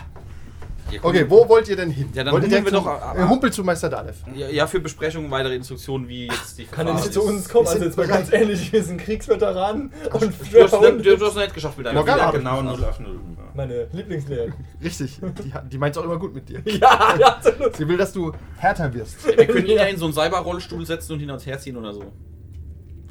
Okay, 1.03 1.25
wo 1.29 1.49
wollt 1.49 1.69
ihr 1.69 1.77
denn 1.77 1.91
hin? 1.91 2.11
Ja, 2.15 2.25
dann 2.25 2.35
wollt 2.35 2.45
ihr 2.45 2.51
wir 2.51 2.65
zum- 2.73 2.85
doch- 2.85 3.15
Ihr 3.17 3.29
humpelt 3.29 3.53
zu 3.55 3.65
Meister 3.65 3.89
Dalev. 3.89 4.17
Ja, 4.35 4.49
ja, 4.49 4.67
für 4.67 4.81
Besprechungen, 4.81 5.31
weitere 5.31 5.55
Instruktionen, 5.57 6.09
wie 6.09 6.27
jetzt 6.29 6.59
die 6.59 6.65
Kann 6.65 6.87
er 6.87 6.95
nicht 6.95 7.13
zu 7.13 7.23
uns 7.23 7.49
kommen? 7.49 7.67
Also 7.67 7.85
jetzt 7.85 7.97
mal 7.97 8.07
ganz 8.07 8.33
ehrlich, 8.33 8.73
wir 8.73 8.83
sind 8.83 8.99
Kriegsveteranen 8.99 9.93
und 10.13 10.23
Du 10.53 10.63
hast, 10.63 10.73
Hunde. 10.73 11.03
du, 11.03 11.17
du 11.17 11.27
hast 11.27 11.37
nicht 11.37 11.55
geschafft 11.55 11.79
mit 11.79 11.87
hab 11.87 11.95
ich 11.95 12.01
Genau 12.05 12.31
gefragt. 12.33 12.79
0 12.79 12.85
auf 12.85 13.01
0. 13.01 13.21
Meine 13.57 13.87
Lieblingslehrerin. 13.93 14.53
Richtig, 14.83 15.21
die, 15.21 15.53
die 15.71 15.79
meint 15.79 15.97
auch 15.97 16.05
immer 16.05 16.19
gut 16.19 16.35
mit 16.35 16.49
dir. 16.49 16.61
Ja, 16.67 17.15
ja, 17.19 17.27
absolut. 17.37 17.77
Sie 17.77 17.87
will, 17.89 17.97
dass 17.97 18.13
du 18.13 18.33
härter 18.59 18.93
wirst. 18.93 19.25
Wir 19.27 19.47
können 19.47 19.67
ihn 19.67 19.77
ja 19.77 19.85
in 19.85 19.97
so 19.97 20.07
einen 20.07 20.15
Cyber-Rollstuhl 20.15 20.85
setzen 20.85 21.13
und 21.13 21.21
ihn 21.21 21.31
ans 21.31 21.47
Herz 21.47 21.63
ziehen 21.63 21.77
oder 21.77 21.93
so. 21.95 22.03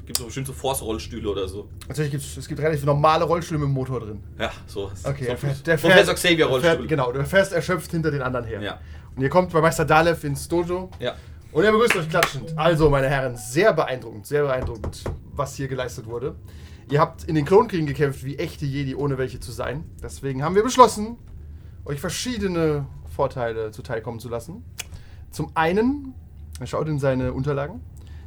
Es 0.03 0.07
gibt 0.07 0.17
so 0.17 0.25
bestimmt 0.25 0.47
so 0.47 0.53
Force-Rollstühle 0.53 1.29
oder 1.29 1.47
so. 1.47 1.69
Natürlich 1.87 2.11
gibt 2.11 2.23
es 2.37 2.47
gibt 2.49 2.59
relativ 2.59 2.83
normale 2.83 3.23
Rollstühle 3.23 3.57
mit 3.61 3.69
dem 3.69 3.73
Motor 3.73 4.01
drin. 4.01 4.21
Ja, 4.37 4.51
sowas. 4.67 5.05
Okay, 5.05 5.23
so, 5.23 5.29
er 5.31 5.37
fährt, 5.37 5.65
der 5.65 5.77
Professor 5.77 6.03
fährt, 6.03 6.17
Xavier 6.17 6.37
der 6.37 6.47
fährt, 6.47 6.63
Rollstuhl. 6.65 6.87
Genau, 6.87 7.11
du 7.13 7.23
fährst 7.23 7.53
erschöpft 7.53 7.91
hinter 7.91 8.11
den 8.11 8.21
anderen 8.21 8.45
her. 8.45 8.61
Ja. 8.61 8.79
Und 9.15 9.21
ihr 9.21 9.29
kommt 9.29 9.53
bei 9.53 9.61
Meister 9.61 9.85
Dalev 9.85 10.25
ins 10.25 10.45
Dojo 10.49 10.89
Ja. 10.99 11.13
und 11.53 11.63
er 11.63 11.71
begrüßt 11.71 11.95
euch 11.95 12.09
klatschend. 12.09 12.53
Also, 12.57 12.89
meine 12.89 13.07
Herren, 13.09 13.37
sehr 13.37 13.71
beeindruckend, 13.71 14.27
sehr 14.27 14.43
beeindruckend, 14.43 15.05
was 15.33 15.55
hier 15.55 15.69
geleistet 15.69 16.05
wurde. 16.05 16.35
Ihr 16.91 16.99
habt 16.99 17.23
in 17.23 17.35
den 17.35 17.45
Klonkriegen 17.45 17.87
gekämpft 17.87 18.25
wie 18.25 18.37
echte 18.37 18.65
Jedi, 18.65 18.95
ohne 18.95 19.17
welche 19.17 19.39
zu 19.39 19.53
sein. 19.53 19.85
Deswegen 20.03 20.43
haben 20.43 20.55
wir 20.55 20.63
beschlossen, 20.63 21.15
euch 21.85 22.01
verschiedene 22.01 22.87
Vorteile 23.15 23.71
zuteilkommen 23.71 24.19
zu 24.19 24.27
lassen. 24.27 24.65
Zum 25.31 25.51
einen, 25.55 26.13
er 26.59 26.67
schaut 26.67 26.89
in 26.89 26.99
seine 26.99 27.31
Unterlagen, 27.31 27.79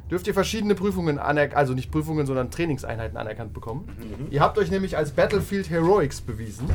dürft 0.09 0.27
ihr 0.27 0.33
verschiedene 0.33 0.75
Prüfungen 0.75 1.19
anerkannt, 1.19 1.57
also 1.57 1.73
nicht 1.73 1.91
Prüfungen, 1.91 2.25
sondern 2.25 2.49
Trainingseinheiten 2.51 3.17
anerkannt 3.17 3.53
bekommen. 3.53 3.87
Ihr 4.31 4.41
habt 4.41 4.57
euch 4.57 4.71
nämlich 4.71 4.95
als 4.97 5.11
Battlefield 5.11 5.69
Heroics 5.69 6.21
bewiesen. 6.21 6.67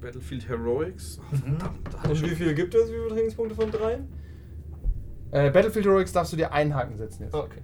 Battlefield 0.00 0.48
Heroics. 0.48 1.18
Verdammt, 1.30 1.78
da 1.92 1.98
hatte 2.02 2.12
ich 2.12 2.22
Und 2.22 2.30
wie 2.30 2.34
viel 2.36 2.54
gibt 2.54 2.74
es? 2.74 2.88
Wie 2.88 2.94
viele 2.94 3.08
Trainingspunkte 3.08 3.54
von 3.54 3.70
drei? 3.70 3.98
Äh, 5.32 5.50
Battlefield 5.50 5.86
Heroics 5.86 6.12
darfst 6.12 6.32
du 6.32 6.36
dir 6.36 6.52
einen 6.52 6.74
Haken 6.74 6.96
setzen 6.96 7.24
jetzt. 7.24 7.34
Okay. 7.34 7.60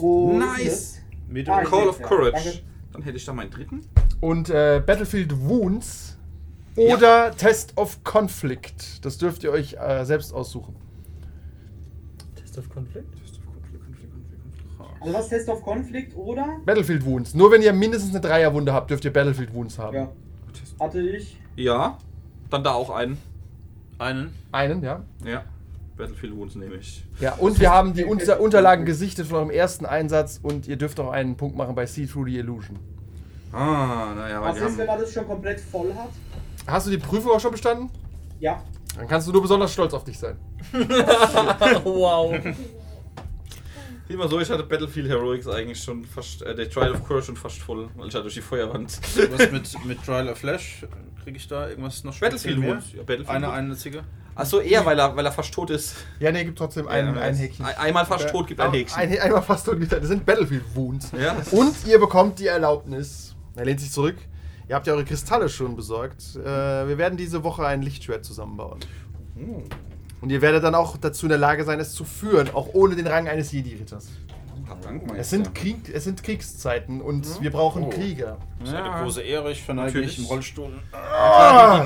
Und 0.00 0.38
Nice! 0.38 1.00
Mit 1.28 1.48
Ah, 1.48 1.62
Call 1.64 1.88
of 1.88 2.00
Ja, 2.00 2.06
Courage. 2.06 2.32
danke. 2.32 2.60
Dann 2.92 3.02
hätte 3.02 3.16
ich 3.16 3.24
da 3.24 3.32
meinen 3.32 3.50
dritten. 3.50 3.80
Und 4.20 4.50
äh, 4.50 4.82
Battlefield 4.84 5.34
Wounds 5.48 6.16
oder 6.76 7.32
Test 7.36 7.76
of 7.76 8.02
Conflict. 8.04 9.04
Das 9.04 9.18
dürft 9.18 9.42
ihr 9.44 9.50
euch 9.52 9.74
äh, 9.74 10.04
selbst 10.04 10.32
aussuchen. 10.32 10.74
Test 12.54 12.58
of 12.58 12.72
Conflict? 12.72 13.06
Also 15.00 15.12
was 15.12 15.28
Test 15.28 15.48
of 15.48 15.62
Konflikt 15.62 16.16
oder? 16.16 16.60
Battlefield 16.64 17.04
Wounds. 17.04 17.34
Nur 17.34 17.50
wenn 17.50 17.62
ihr 17.62 17.72
mindestens 17.72 18.10
eine 18.10 18.20
Dreierwunde 18.20 18.72
habt, 18.72 18.90
dürft 18.90 19.04
ihr 19.04 19.12
Battlefield 19.12 19.52
Wounds 19.52 19.78
haben. 19.78 19.96
Ja. 19.96 20.12
Hatte 20.78 21.00
ich. 21.00 21.36
Ja. 21.56 21.98
Dann 22.50 22.62
da 22.62 22.72
auch 22.72 22.90
einen. 22.90 23.18
einen. 23.98 24.32
Einen, 24.52 24.82
ja. 24.82 25.02
Ja. 25.24 25.44
Battlefield 25.96 26.36
Wounds 26.36 26.54
nehme 26.54 26.76
ich. 26.76 27.04
Ja, 27.20 27.34
und 27.34 27.58
wir 27.58 27.70
haben 27.70 27.92
die 27.92 28.04
Unter 28.04 28.40
Unterlagen 28.40 28.84
gesichtet 28.84 29.26
von 29.26 29.38
eurem 29.38 29.50
ersten 29.50 29.84
Einsatz 29.84 30.38
und 30.42 30.68
ihr 30.68 30.76
dürft 30.76 31.00
auch 31.00 31.10
einen 31.10 31.36
Punkt 31.36 31.56
machen 31.56 31.74
bei 31.74 31.86
See 31.86 32.06
Through 32.06 32.26
the 32.26 32.38
Illusion. 32.38 32.78
Ah, 33.52 34.12
naja, 34.14 34.40
Was 34.40 34.58
ist, 34.58 34.78
wenn 34.78 34.86
man 34.86 35.00
das 35.00 35.12
schon 35.12 35.26
komplett 35.26 35.60
voll 35.60 35.92
hat? 35.94 36.10
Hast 36.66 36.86
du 36.86 36.90
die 36.90 36.98
Prüfung 36.98 37.32
auch 37.32 37.40
schon 37.40 37.52
bestanden? 37.52 37.90
Ja. 38.40 38.62
Dann 38.96 39.08
kannst 39.08 39.26
du 39.28 39.32
nur 39.32 39.42
besonders 39.42 39.72
stolz 39.72 39.92
auf 39.92 40.04
dich 40.04 40.18
sein. 40.18 40.36
wow. 41.84 42.34
Sieh 44.06 44.16
mal 44.16 44.28
so, 44.28 44.38
ich 44.38 44.50
hatte 44.50 44.62
Battlefield 44.64 45.08
Heroics 45.08 45.48
eigentlich 45.48 45.82
schon 45.82 46.04
fast, 46.04 46.42
äh, 46.42 46.54
der 46.54 46.68
Trial 46.68 46.92
of 46.92 47.04
Courage 47.06 47.26
schon 47.26 47.36
fast 47.36 47.58
voll, 47.60 47.88
weil 47.96 48.08
ich 48.08 48.14
hatte 48.14 48.24
durch 48.24 48.34
die 48.34 48.42
Feuerwand. 48.42 49.00
Was 49.32 49.50
mit, 49.50 49.84
mit 49.86 50.04
Trial 50.04 50.28
of 50.28 50.38
Flash? 50.38 50.86
Kriege 51.22 51.38
ich 51.38 51.48
da 51.48 51.68
irgendwas 51.70 52.04
noch 52.04 52.18
Battlefield 52.20 52.58
mehr? 52.58 52.74
Wounds. 52.74 52.92
Ja, 52.92 52.98
Battlefield 52.98 53.28
Eine 53.30 53.50
einzige? 53.50 54.02
Achso, 54.34 54.58
eher, 54.60 54.84
weil 54.84 54.98
er, 54.98 55.16
weil 55.16 55.24
er 55.24 55.32
fast 55.32 55.54
tot 55.54 55.70
ist. 55.70 55.94
Ja, 56.18 56.30
nee, 56.32 56.44
gibt 56.44 56.58
trotzdem 56.58 56.86
ein, 56.86 57.14
Ja, 57.14 57.20
ein. 57.20 57.34
Häkchen. 57.34 57.64
Ein- 57.64 57.76
Einmal 57.78 58.04
fast 58.04 58.28
tot 58.28 58.46
gibt 58.48 58.60
ein 58.60 58.72
Häkchen. 58.72 58.98
Ein, 58.98 59.18
einmal 59.18 59.42
fast 59.42 59.64
tot 59.64 59.78
gibt 59.78 59.94
ein- 59.94 60.00
Das 60.00 60.08
sind 60.08 60.26
Battlefield 60.26 60.64
Wounds. 60.74 61.12
Ja. 61.18 61.36
Und 61.52 61.74
ihr 61.86 61.98
bekommt 61.98 62.38
die 62.40 62.46
Erlaubnis. 62.48 63.34
Er 63.56 63.64
lehnt 63.64 63.80
sich 63.80 63.90
zurück. 63.92 64.16
Ihr 64.68 64.74
habt 64.74 64.86
ja 64.86 64.94
eure 64.94 65.04
Kristalle 65.04 65.48
schon 65.48 65.76
besorgt. 65.76 66.36
Äh, 66.36 66.44
wir 66.88 66.96
werden 66.98 67.16
diese 67.16 67.44
Woche 67.44 67.66
ein 67.66 67.82
Lichtschwert 67.82 68.24
zusammenbauen. 68.24 68.80
Und 70.20 70.30
ihr 70.30 70.40
werdet 70.40 70.64
dann 70.64 70.74
auch 70.74 70.96
dazu 70.96 71.26
in 71.26 71.30
der 71.30 71.38
Lage 71.38 71.64
sein, 71.64 71.80
es 71.80 71.92
zu 71.92 72.04
führen, 72.04 72.48
auch 72.54 72.68
ohne 72.72 72.96
den 72.96 73.06
Rang 73.06 73.28
eines 73.28 73.52
Jedi-Ritters. 73.52 74.08
Es 75.16 75.28
sind, 75.28 75.54
Krieg, 75.54 75.90
es 75.92 76.04
sind 76.04 76.22
Kriegszeiten 76.22 77.02
und 77.02 77.42
wir 77.42 77.50
brauchen 77.50 77.84
Oh. 77.84 77.90
Krieger. 77.90 78.38
Das 78.60 78.70
ist 78.70 78.74
eine 78.74 79.02
große 79.02 79.20
Ehre, 79.20 79.52
ich 79.52 79.62
verneige 79.62 79.98
mich 79.98 80.18
im 80.18 80.24
Rollstuhl. 80.24 80.72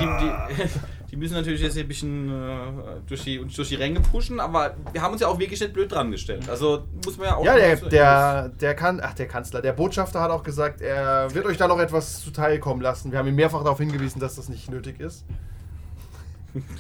Die, 0.01 0.07
die, 0.07 0.63
die, 0.63 0.69
die, 1.11 1.17
müssen 1.17 1.35
natürlich 1.35 1.61
jetzt 1.63 1.75
hier 1.75 1.85
ein 1.85 1.89
bisschen 1.89 2.29
äh, 2.31 2.55
durch, 3.07 3.25
die, 3.25 3.39
uns 3.39 3.55
durch 3.55 3.69
die 3.69 3.77
Ränge 3.77 4.01
pushen, 4.01 4.41
aber 4.41 4.75
wir 4.93 5.01
haben 5.01 5.13
uns 5.13 5.21
ja 5.23 5.29
auch 5.29 5.39
wirklich 5.39 5.61
nicht 5.61 5.73
blöd 5.73 5.91
dran 5.91 6.11
gestellt. 6.11 6.49
Also 6.49 6.85
muss 7.05 7.17
man 7.17 7.27
ja 7.29 7.37
auch. 7.37 7.45
Ja, 7.45 7.57
der, 7.57 7.77
so- 7.77 7.89
der, 7.89 8.49
der 8.51 8.75
kann, 8.75 9.01
ach, 9.03 9.15
der 9.15 9.27
Kanzler, 9.27 9.63
der 9.63 9.73
Botschafter 9.73 10.21
hat 10.21 10.31
auch 10.31 10.43
gesagt, 10.43 10.81
er 10.83 11.33
wird 11.35 11.47
euch 11.47 11.57
da 11.57 11.67
noch 11.69 11.79
etwas 11.79 12.21
zuteilkommen 12.23 12.83
lassen. 12.83 13.11
Wir 13.13 13.19
haben 13.19 13.29
ihn 13.29 13.35
mehrfach 13.37 13.63
darauf 13.63 13.79
hingewiesen, 13.79 14.21
dass 14.21 14.37
das 14.37 14.49
nicht 14.49 14.71
nötig 14.71 15.01
ist. 15.01 15.25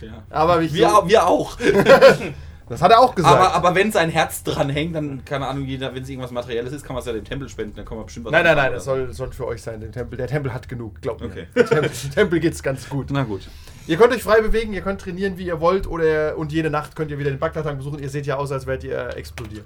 Ja. 0.00 0.22
Aber 0.30 0.60
Wir, 0.60 0.94
au- 0.96 1.06
wir 1.08 1.26
auch. 1.26 1.56
das 2.68 2.82
hat 2.82 2.90
er 2.90 3.00
auch 3.00 3.14
gesagt. 3.14 3.34
Aber, 3.34 3.54
aber 3.54 3.74
wenn 3.74 3.92
sein 3.92 4.10
Herz 4.10 4.42
dran 4.42 4.68
hängt, 4.70 4.94
dann, 4.94 5.24
keine 5.24 5.46
Ahnung, 5.46 5.64
jeder, 5.66 5.94
wenn 5.94 6.02
es 6.02 6.08
irgendwas 6.08 6.30
Materielles 6.32 6.72
ist, 6.72 6.84
kann 6.84 6.94
man 6.94 7.00
es 7.00 7.06
ja 7.06 7.12
dem 7.12 7.24
Tempel 7.24 7.48
spenden, 7.48 7.76
dann 7.76 7.84
kann 7.84 7.96
man 7.96 8.06
bestimmt 8.06 8.26
was 8.26 8.32
Nein, 8.32 8.44
nein, 8.44 8.56
nein, 8.56 8.72
das 8.72 8.84
soll, 8.84 9.12
soll 9.12 9.32
für 9.32 9.46
euch 9.46 9.62
sein. 9.62 9.80
Der 9.80 9.90
Tempel, 9.92 10.16
der 10.16 10.26
Tempel 10.26 10.52
hat 10.52 10.68
genug, 10.68 11.00
glaubt 11.00 11.20
mir. 11.20 11.28
Okay. 11.28 11.46
Der 11.54 11.66
Tempel, 11.66 11.90
Tempel 12.14 12.40
geht's 12.40 12.62
ganz 12.62 12.88
gut. 12.88 13.08
Na 13.10 13.22
gut. 13.24 13.48
Ihr 13.88 13.96
könnt 13.96 14.12
euch 14.12 14.22
frei 14.22 14.42
bewegen, 14.42 14.74
ihr 14.74 14.82
könnt 14.82 15.00
trainieren, 15.00 15.38
wie 15.38 15.46
ihr 15.46 15.62
wollt, 15.62 15.86
oder 15.86 16.36
und 16.36 16.52
jede 16.52 16.68
Nacht 16.68 16.94
könnt 16.94 17.10
ihr 17.10 17.18
wieder 17.18 17.30
den 17.30 17.38
Bagdad-Tank 17.38 17.78
besuchen. 17.78 17.98
Ihr 18.00 18.10
seht 18.10 18.26
ja 18.26 18.36
aus, 18.36 18.52
als 18.52 18.66
wärt 18.66 18.84
ihr 18.84 19.16
explodiert. 19.16 19.64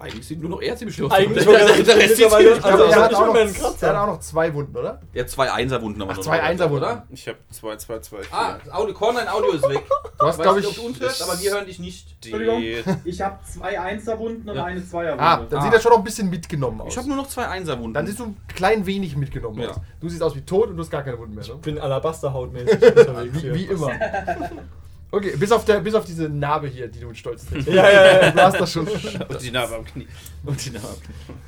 Eigentlich 0.00 0.26
sind 0.26 0.40
nur 0.40 0.48
noch 0.50 0.62
er 0.62 0.74
ziemlich 0.76 0.96
los. 0.96 1.12
Eigentlich 1.12 1.44
der, 1.44 1.52
war 1.52 1.58
der, 1.60 1.76
das 1.76 1.84
der 1.84 1.96
Rest 1.98 2.18
Ich 2.18 2.24
Also, 2.32 2.48
los 2.48 2.56
er, 2.56 2.56
das 2.56 2.94
hat 2.96 3.10
ist 3.10 3.16
auch 3.16 3.20
schon 3.20 3.26
noch, 3.28 3.82
er 3.82 3.88
hat 3.90 3.96
auch 3.96 4.06
noch 4.06 4.20
zwei 4.20 4.54
Wunden, 4.54 4.76
oder? 4.76 5.00
Ja, 5.12 5.26
zwei 5.26 5.52
Einserwunden 5.52 6.02
Ach, 6.08 6.18
zwei 6.18 6.42
Einserwunden. 6.42 6.84
oder? 6.88 7.06
Ich 7.10 7.28
habe 7.28 7.36
2, 7.50 7.76
2, 7.76 7.98
2, 8.00 8.16
4. 8.22 8.26
Ah, 8.34 8.58
Audio, 8.72 8.94
Corner, 8.94 9.34
Audio 9.34 9.52
ist 9.52 9.68
weg. 9.68 9.82
Du 10.18 10.26
hast, 10.26 10.38
Weiß 10.38 10.42
glaube 10.42 10.60
nicht, 10.60 10.70
ich. 10.70 10.78
ob 10.78 10.82
du 10.84 10.88
uns 10.88 11.00
hörst, 11.00 11.22
aber 11.22 11.38
wir 11.38 11.50
hören 11.52 11.66
dich 11.66 11.78
nicht. 11.78 12.24
die. 12.24 12.82
Ich 13.04 13.20
habe 13.20 13.38
zwei 13.44 13.78
Einserwunden 13.78 14.48
und 14.48 14.56
Ja. 14.56 14.64
eine 14.64 14.82
Zweierwunde. 14.86 15.22
Ah, 15.22 15.46
dann 15.48 15.58
Ah. 15.58 15.62
sieht 15.64 15.72
er 15.74 15.80
schon 15.80 15.90
noch 15.92 15.98
ein 15.98 16.04
bisschen 16.04 16.30
mitgenommen 16.30 16.80
aus. 16.80 16.88
Ich 16.92 16.96
habe 16.96 17.06
nur 17.08 17.16
noch 17.18 17.28
zwei 17.28 17.46
Einserwunden. 17.48 17.92
Dann 17.94 18.06
siehst 18.06 18.20
du 18.20 18.24
ein 18.24 18.36
klein 18.54 18.86
wenig 18.86 19.16
mitgenommen 19.16 19.60
Ja. 19.60 19.70
aus. 19.70 19.76
Du 20.00 20.08
siehst 20.08 20.22
aus 20.22 20.34
wie 20.34 20.40
tot 20.42 20.70
und 20.70 20.76
du 20.76 20.82
hast 20.82 20.90
gar 20.90 21.02
keine 21.02 21.18
Wunden 21.18 21.34
mehr. 21.34 21.44
Ne? 21.44 21.52
Ich 21.54 21.60
bin 21.60 21.78
Alabasterhautmäßig 21.78 22.82
unterwegs 22.96 23.42
wie 23.42 23.64
immer. 23.64 23.90
Okay, 25.12 25.34
bis 25.36 25.50
auf, 25.50 25.64
der, 25.64 25.80
bis 25.80 25.94
auf 25.94 26.04
diese 26.04 26.28
Narbe 26.28 26.68
hier, 26.68 26.86
die 26.86 27.00
du 27.00 27.08
mit 27.08 27.18
Stolz 27.18 27.44
trägst. 27.46 27.66
Ja, 27.66 27.90
ja, 27.90 28.22
ja. 28.22 28.30
Du 28.30 28.42
hast 28.42 28.60
das 28.60 28.72
schon. 28.72 28.86
Und 28.86 29.42
die 29.42 29.50
Narbe 29.50 29.74
am 29.74 29.84
Knie. 29.84 30.06
Und 30.44 30.64
die 30.64 30.70
Namen. 30.70 30.86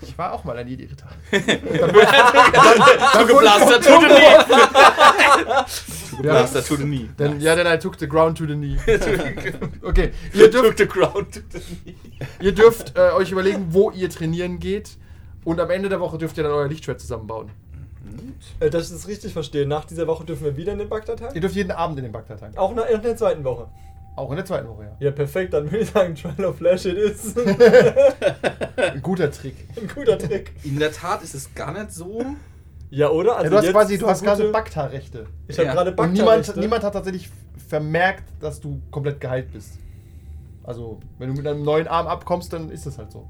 Ich 0.03 0.19
war 0.19 0.33
auch 0.33 0.43
mal 0.45 0.57
ein 0.59 0.67
Irritar. 0.67 1.11
Blaster 3.39 3.81
to 3.81 4.01
the 4.01 4.07
knee. 4.07 4.37
Ja, 6.23 6.33
Blaster 6.33 6.63
to 6.65 6.77
the 6.77 6.83
knee. 6.83 7.09
then, 7.17 7.41
ja, 7.41 7.55
then 7.55 7.67
I 7.67 7.79
took 7.79 7.99
the 7.99 8.07
ground 8.07 8.37
to 8.39 8.47
the 8.47 8.55
knee. 8.55 8.77
Okay, 9.83 10.13
ihr 10.35 10.51
dürft, 10.51 10.79
the 10.79 10.87
ground 10.87 11.33
to 11.33 11.41
the 11.51 11.61
knee. 11.61 11.97
ihr 12.41 12.53
dürft 12.53 12.97
äh, 12.97 13.13
euch 13.13 13.31
überlegen, 13.31 13.67
wo 13.71 13.91
ihr 13.91 14.11
trainieren 14.11 14.59
geht. 14.59 14.99
Und 15.45 15.59
am 15.59 15.71
Ende 15.71 15.89
der 15.89 16.01
Woche 16.01 16.19
dürft 16.19 16.37
ihr 16.37 16.45
dann 16.45 16.53
euer 16.53 16.69
Lichtschwert 16.69 17.01
zusammenbauen. 17.01 17.51
Äh, 18.61 18.71
Dass 18.71 18.87
ich 18.87 18.93
das 18.93 19.09
richtig 19.09 19.33
verstehe. 19.33 19.67
Nach 19.67 19.85
dieser 19.85 20.07
Woche 20.07 20.25
dürfen 20.25 20.45
wir 20.45 20.57
wieder 20.57 20.73
in 20.73 20.79
den 20.79 20.89
Bagdad-Tank? 20.89 21.35
Ihr 21.35 21.41
dürft 21.41 21.55
jeden 21.57 21.71
Abend 21.71 21.99
in 21.99 22.05
den 22.05 22.13
Bagdad 22.13 22.41
tanken. 22.41 22.59
Auch 22.59 22.75
nach, 22.75 22.89
in 22.89 23.01
der 23.03 23.17
zweiten 23.17 23.45
Woche. 23.45 23.69
Auch 24.15 24.31
in 24.31 24.37
der 24.37 24.45
zweiten 24.45 24.69
Woche, 24.69 24.85
ja. 24.85 24.97
Ja, 25.01 25.11
perfekt. 25.11 25.55
Dann 25.55 25.65
würde 25.65 25.79
ich 25.79 25.91
sagen, 25.91 26.15
Trial 26.15 26.45
of 26.45 26.57
Flash 26.59 26.85
it 26.85 26.97
is. 26.99 27.35
Ein 28.77 29.01
guter 29.03 29.31
Trick. 29.31 29.57
Ein 29.81 29.89
guter 29.95 30.19
Trick. 30.19 30.53
In 30.65 30.79
der 30.79 30.93
Tat 30.93 31.23
ist 31.23 31.35
es 31.35 31.55
gar 31.55 31.73
nicht 31.73 31.93
so. 31.93 32.23
Ja, 32.91 33.09
oder? 33.09 33.37
Also 33.39 33.45
ja, 33.45 33.51
du 33.51 33.57
hast 33.57 33.65
jetzt 33.65 33.73
quasi, 33.75 33.99
du 33.99 34.07
hast 34.07 34.23
gerade 34.23 34.51
Bagdad-Rechte. 34.51 35.27
Ich 35.49 35.57
habe 35.59 35.67
Ja. 35.69 35.73
gerade 35.75 35.91
Und 35.93 36.13
niemand, 36.13 36.29
Bagdad-Rechte. 36.29 36.61
niemand 36.61 36.85
hat 36.85 36.93
tatsächlich 36.93 37.31
vermerkt, 37.69 38.25
dass 38.41 38.61
du 38.61 38.83
komplett 38.91 39.19
geheilt 39.21 39.51
bist. 39.53 39.79
Also, 40.63 41.01
wenn 41.19 41.29
du 41.31 41.35
mit 41.35 41.47
einem 41.47 41.63
neuen 41.63 41.89
Arm 41.89 42.07
abkommst, 42.07 42.53
dann 42.53 42.71
ist 42.71 42.85
das 42.87 42.99
halt 42.99 43.11
so. 43.11 43.27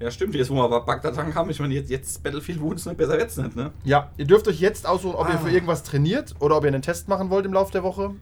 Ja, 0.00 0.10
stimmt. 0.10 0.34
Jetzt, 0.34 0.50
wo 0.50 0.54
wir 0.54 0.64
aber 0.64 0.80
Bagdad-Tank 0.86 1.34
haben, 1.34 1.50
ich 1.50 1.60
meine, 1.60 1.74
jetzt, 1.74 1.90
jetzt 1.90 2.22
Battlefield 2.22 2.60
Wounds 2.60 2.86
nicht 2.86 2.96
besser 2.96 3.18
wird's 3.18 3.36
nicht, 3.36 3.54
ne? 3.54 3.70
Ja, 3.84 4.10
ihr 4.16 4.24
dürft 4.26 4.48
euch 4.48 4.58
jetzt 4.58 4.86
aussuchen, 4.86 5.14
ob 5.14 5.28
ihr 5.28 5.34
Ah. 5.34 5.38
für 5.38 5.50
irgendwas 5.50 5.82
trainiert 5.82 6.34
oder 6.40 6.56
ob 6.56 6.64
ihr 6.64 6.68
einen 6.68 6.80
Test 6.82 7.08
machen 7.08 7.28
wollt 7.30 7.44
im 7.44 7.52
Laufe 7.52 7.70
der 7.72 7.82
Woche. 7.82 8.12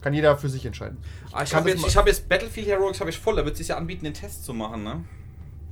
Kann 0.00 0.14
jeder 0.14 0.36
für 0.38 0.48
sich 0.48 0.64
entscheiden. 0.66 0.96
Ah, 1.30 1.42
ich 1.42 1.54
habe 1.54 1.68
jetzt, 1.70 1.86
ich 1.86 1.96
hab 1.96 2.06
jetzt 2.06 2.28
Battlefield 2.28 2.66
Heroics 2.66 2.98
habe 3.00 3.10
ich 3.10 3.18
voll. 3.18 3.36
Da 3.36 3.44
wird 3.44 3.52
es 3.52 3.58
sich 3.58 3.68
ja 3.68 3.76
anbieten, 3.76 4.04
den 4.04 4.14
Test 4.14 4.44
zu 4.44 4.52
machen, 4.54 4.82
ne? 4.82 5.04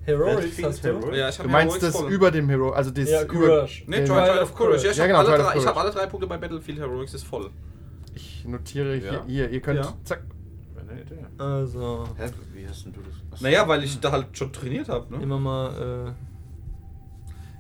Heroics 0.05 0.63
hast? 0.63 0.85
Ja, 0.85 1.29
ich 1.29 1.39
hab 1.39 1.45
Du 1.47 1.51
meinst 1.51 1.75
Heroics 1.77 1.81
das 1.81 1.97
voll. 1.97 2.11
über 2.13 2.31
dem 2.31 2.49
Hero, 2.49 2.71
also 2.71 2.91
das 2.91 3.09
Ja, 3.11 3.23
über. 3.23 3.35
Courage. 3.35 3.83
Ne, 3.87 4.05
Trial, 4.05 4.29
Trial 4.29 4.43
of 4.43 4.55
Courage. 4.55 4.85
Ja, 4.85 4.91
ich 4.93 4.97
Ja, 4.97 5.03
habe 5.05 5.09
genau, 5.09 5.19
alle, 5.21 5.27
Trial 5.29 5.41
of 5.41 5.53
drei- 5.53 5.59
ich 5.61 5.67
hab 5.67 5.77
alle 5.77 5.91
drei 5.91 6.07
Punkte 6.07 6.27
bei 6.29 6.37
Battlefield 6.39 6.79
Heroics 6.79 7.15
ist 7.15 7.25
voll. 7.27 7.51
Ich 8.15 8.45
notiere 8.47 8.97
hier, 8.97 9.13
Ja. 9.13 9.25
hier 9.27 9.51
ihr 9.51 9.61
könnt. 9.61 9.81
Ja. 9.85 9.93
Zack. 10.05 10.23
Eine 11.01 11.21
Idee. 11.21 11.27
Also, 11.43 12.09
Hä, 12.17 12.27
wie 12.55 12.69
hast 12.69 12.85
denn 12.85 12.93
du 12.93 13.01
das? 13.01 13.15
Achso. 13.33 13.45
Naja, 13.45 13.67
weil 13.69 13.85
ich 13.85 13.99
da 14.01 14.13
halt 14.13 14.37
schon 14.37 14.53
trainiert 14.53 14.89
habe, 14.89 15.15
ne? 15.17 15.23
immer 15.23 15.39
mal. 15.39 16.15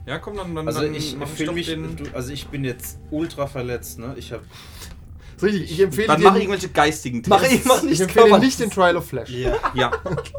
Ja, 0.07 0.19
komm, 0.19 0.37
dann, 0.37 0.55
dann, 0.55 0.67
Also 0.67 0.81
dann 0.83 0.95
ich 0.95 1.15
mach 1.17 1.29
fühle 1.29 1.53
mich, 1.53 1.67
den- 1.67 1.97
du, 1.97 2.05
also 2.15 2.33
ich 2.33 2.49
bin 2.49 2.65
jetzt 2.65 2.99
ultra 3.11 3.47
verletzt, 3.47 3.99
ne? 3.99 4.15
Ich 4.17 4.33
habe 4.33 4.43
richtig, 5.43 5.71
ich 5.73 5.81
empfehle 5.81 6.07
Dann 6.09 6.21
dir. 6.21 6.29
mach 6.29 6.37
irgendwelche 6.37 6.69
geistigen 6.69 7.23
Mach 7.29 7.41
Tests. 7.41 7.55
ich- 7.55 7.65
mach 7.65 7.77
ich 7.79 7.83
nicht 7.91 8.01
empfehle 8.01 8.29
dir 8.31 8.39
nicht 8.39 8.61
den 8.61 8.71
Trial 8.71 8.97
of 8.97 9.07
Flash. 9.07 9.31
ja. 9.31 9.57
Ja. 9.75 9.91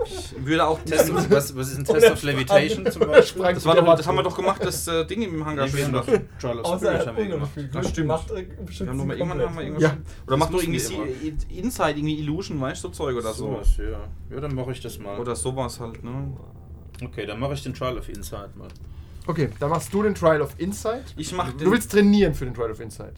Ich 0.06 0.46
würde 0.46 0.66
auch 0.66 0.80
Test, 0.80 1.08
testen. 1.08 1.26
was, 1.30 1.56
was 1.56 1.70
ist 1.72 1.78
ein 1.78 1.86
Test 1.86 2.12
of 2.12 2.24
Levitation 2.24 2.90
zum 2.92 3.08
Beispiel? 3.08 3.42
Das, 3.44 3.66
war 3.66 3.76
doch, 3.76 3.96
das 3.96 4.08
haben 4.08 4.16
wir 4.16 4.24
doch 4.24 4.36
gemacht, 4.36 4.62
das 4.64 4.88
äh, 4.88 5.06
Ding 5.06 5.22
im 5.22 5.46
Hangar 5.46 5.66
Nee, 5.68 5.74
wir 5.74 5.86
haben 5.86 6.04
stehen. 6.04 6.28
doch 6.32 6.40
Trial 6.40 6.60
of 6.60 6.78
Spirit 6.80 7.08
haben 7.08 7.18
wir 7.18 7.28
gemacht. 7.28 7.50
Das 7.74 7.90
stimmt. 7.90 8.08
Macht, 8.08 8.30
Wir 8.30 8.88
haben 8.88 8.98
noch 8.98 9.06
mal, 9.06 9.18
irgendwann 9.18 9.42
haben 9.42 9.56
wir 9.56 9.64
irgendwas. 9.64 9.84
Ja. 9.84 9.98
Oder 10.28 10.38
macht 10.38 10.54
doch 10.54 10.62
irgendwie 10.62 10.80
Sie- 10.80 11.36
Inside, 11.50 11.92
irgendwie 11.92 12.20
Illusion, 12.20 12.60
weißt 12.60 12.84
du, 12.84 12.88
so 12.90 12.94
Zeug 12.94 13.16
oder 13.18 13.34
so. 13.34 13.48
Sowas, 13.54 13.78
ja. 13.78 14.00
Ja, 14.36 14.40
dann 14.42 14.56
mache 14.56 14.72
ich 14.72 14.82
das 14.82 14.98
mal. 15.00 15.20
Oder 15.20 15.36
sowas 15.36 15.80
halt, 15.80 16.04
ne? 16.04 16.34
okay, 17.04 17.26
dann 17.26 17.40
mache 17.40 17.54
ich 17.54 17.64
den 17.64 17.74
Trial 17.74 17.98
of 17.98 18.08
Inside 18.10 18.52
mal. 18.56 18.68
Okay, 19.28 19.50
dann 19.60 19.70
machst 19.70 19.94
du 19.94 20.02
den 20.04 20.16
Trial 20.16 20.42
of 20.42 20.56
Insight. 20.58 21.14
Ich 21.16 21.32
mach 21.34 21.50
den. 21.52 21.66
Du 21.66 21.72
willst 21.72 21.92
trainieren 21.92 22.34
für 22.34 22.46
den 22.46 22.54
Trial 22.54 22.72
of 22.72 22.80
Insight. 22.80 23.14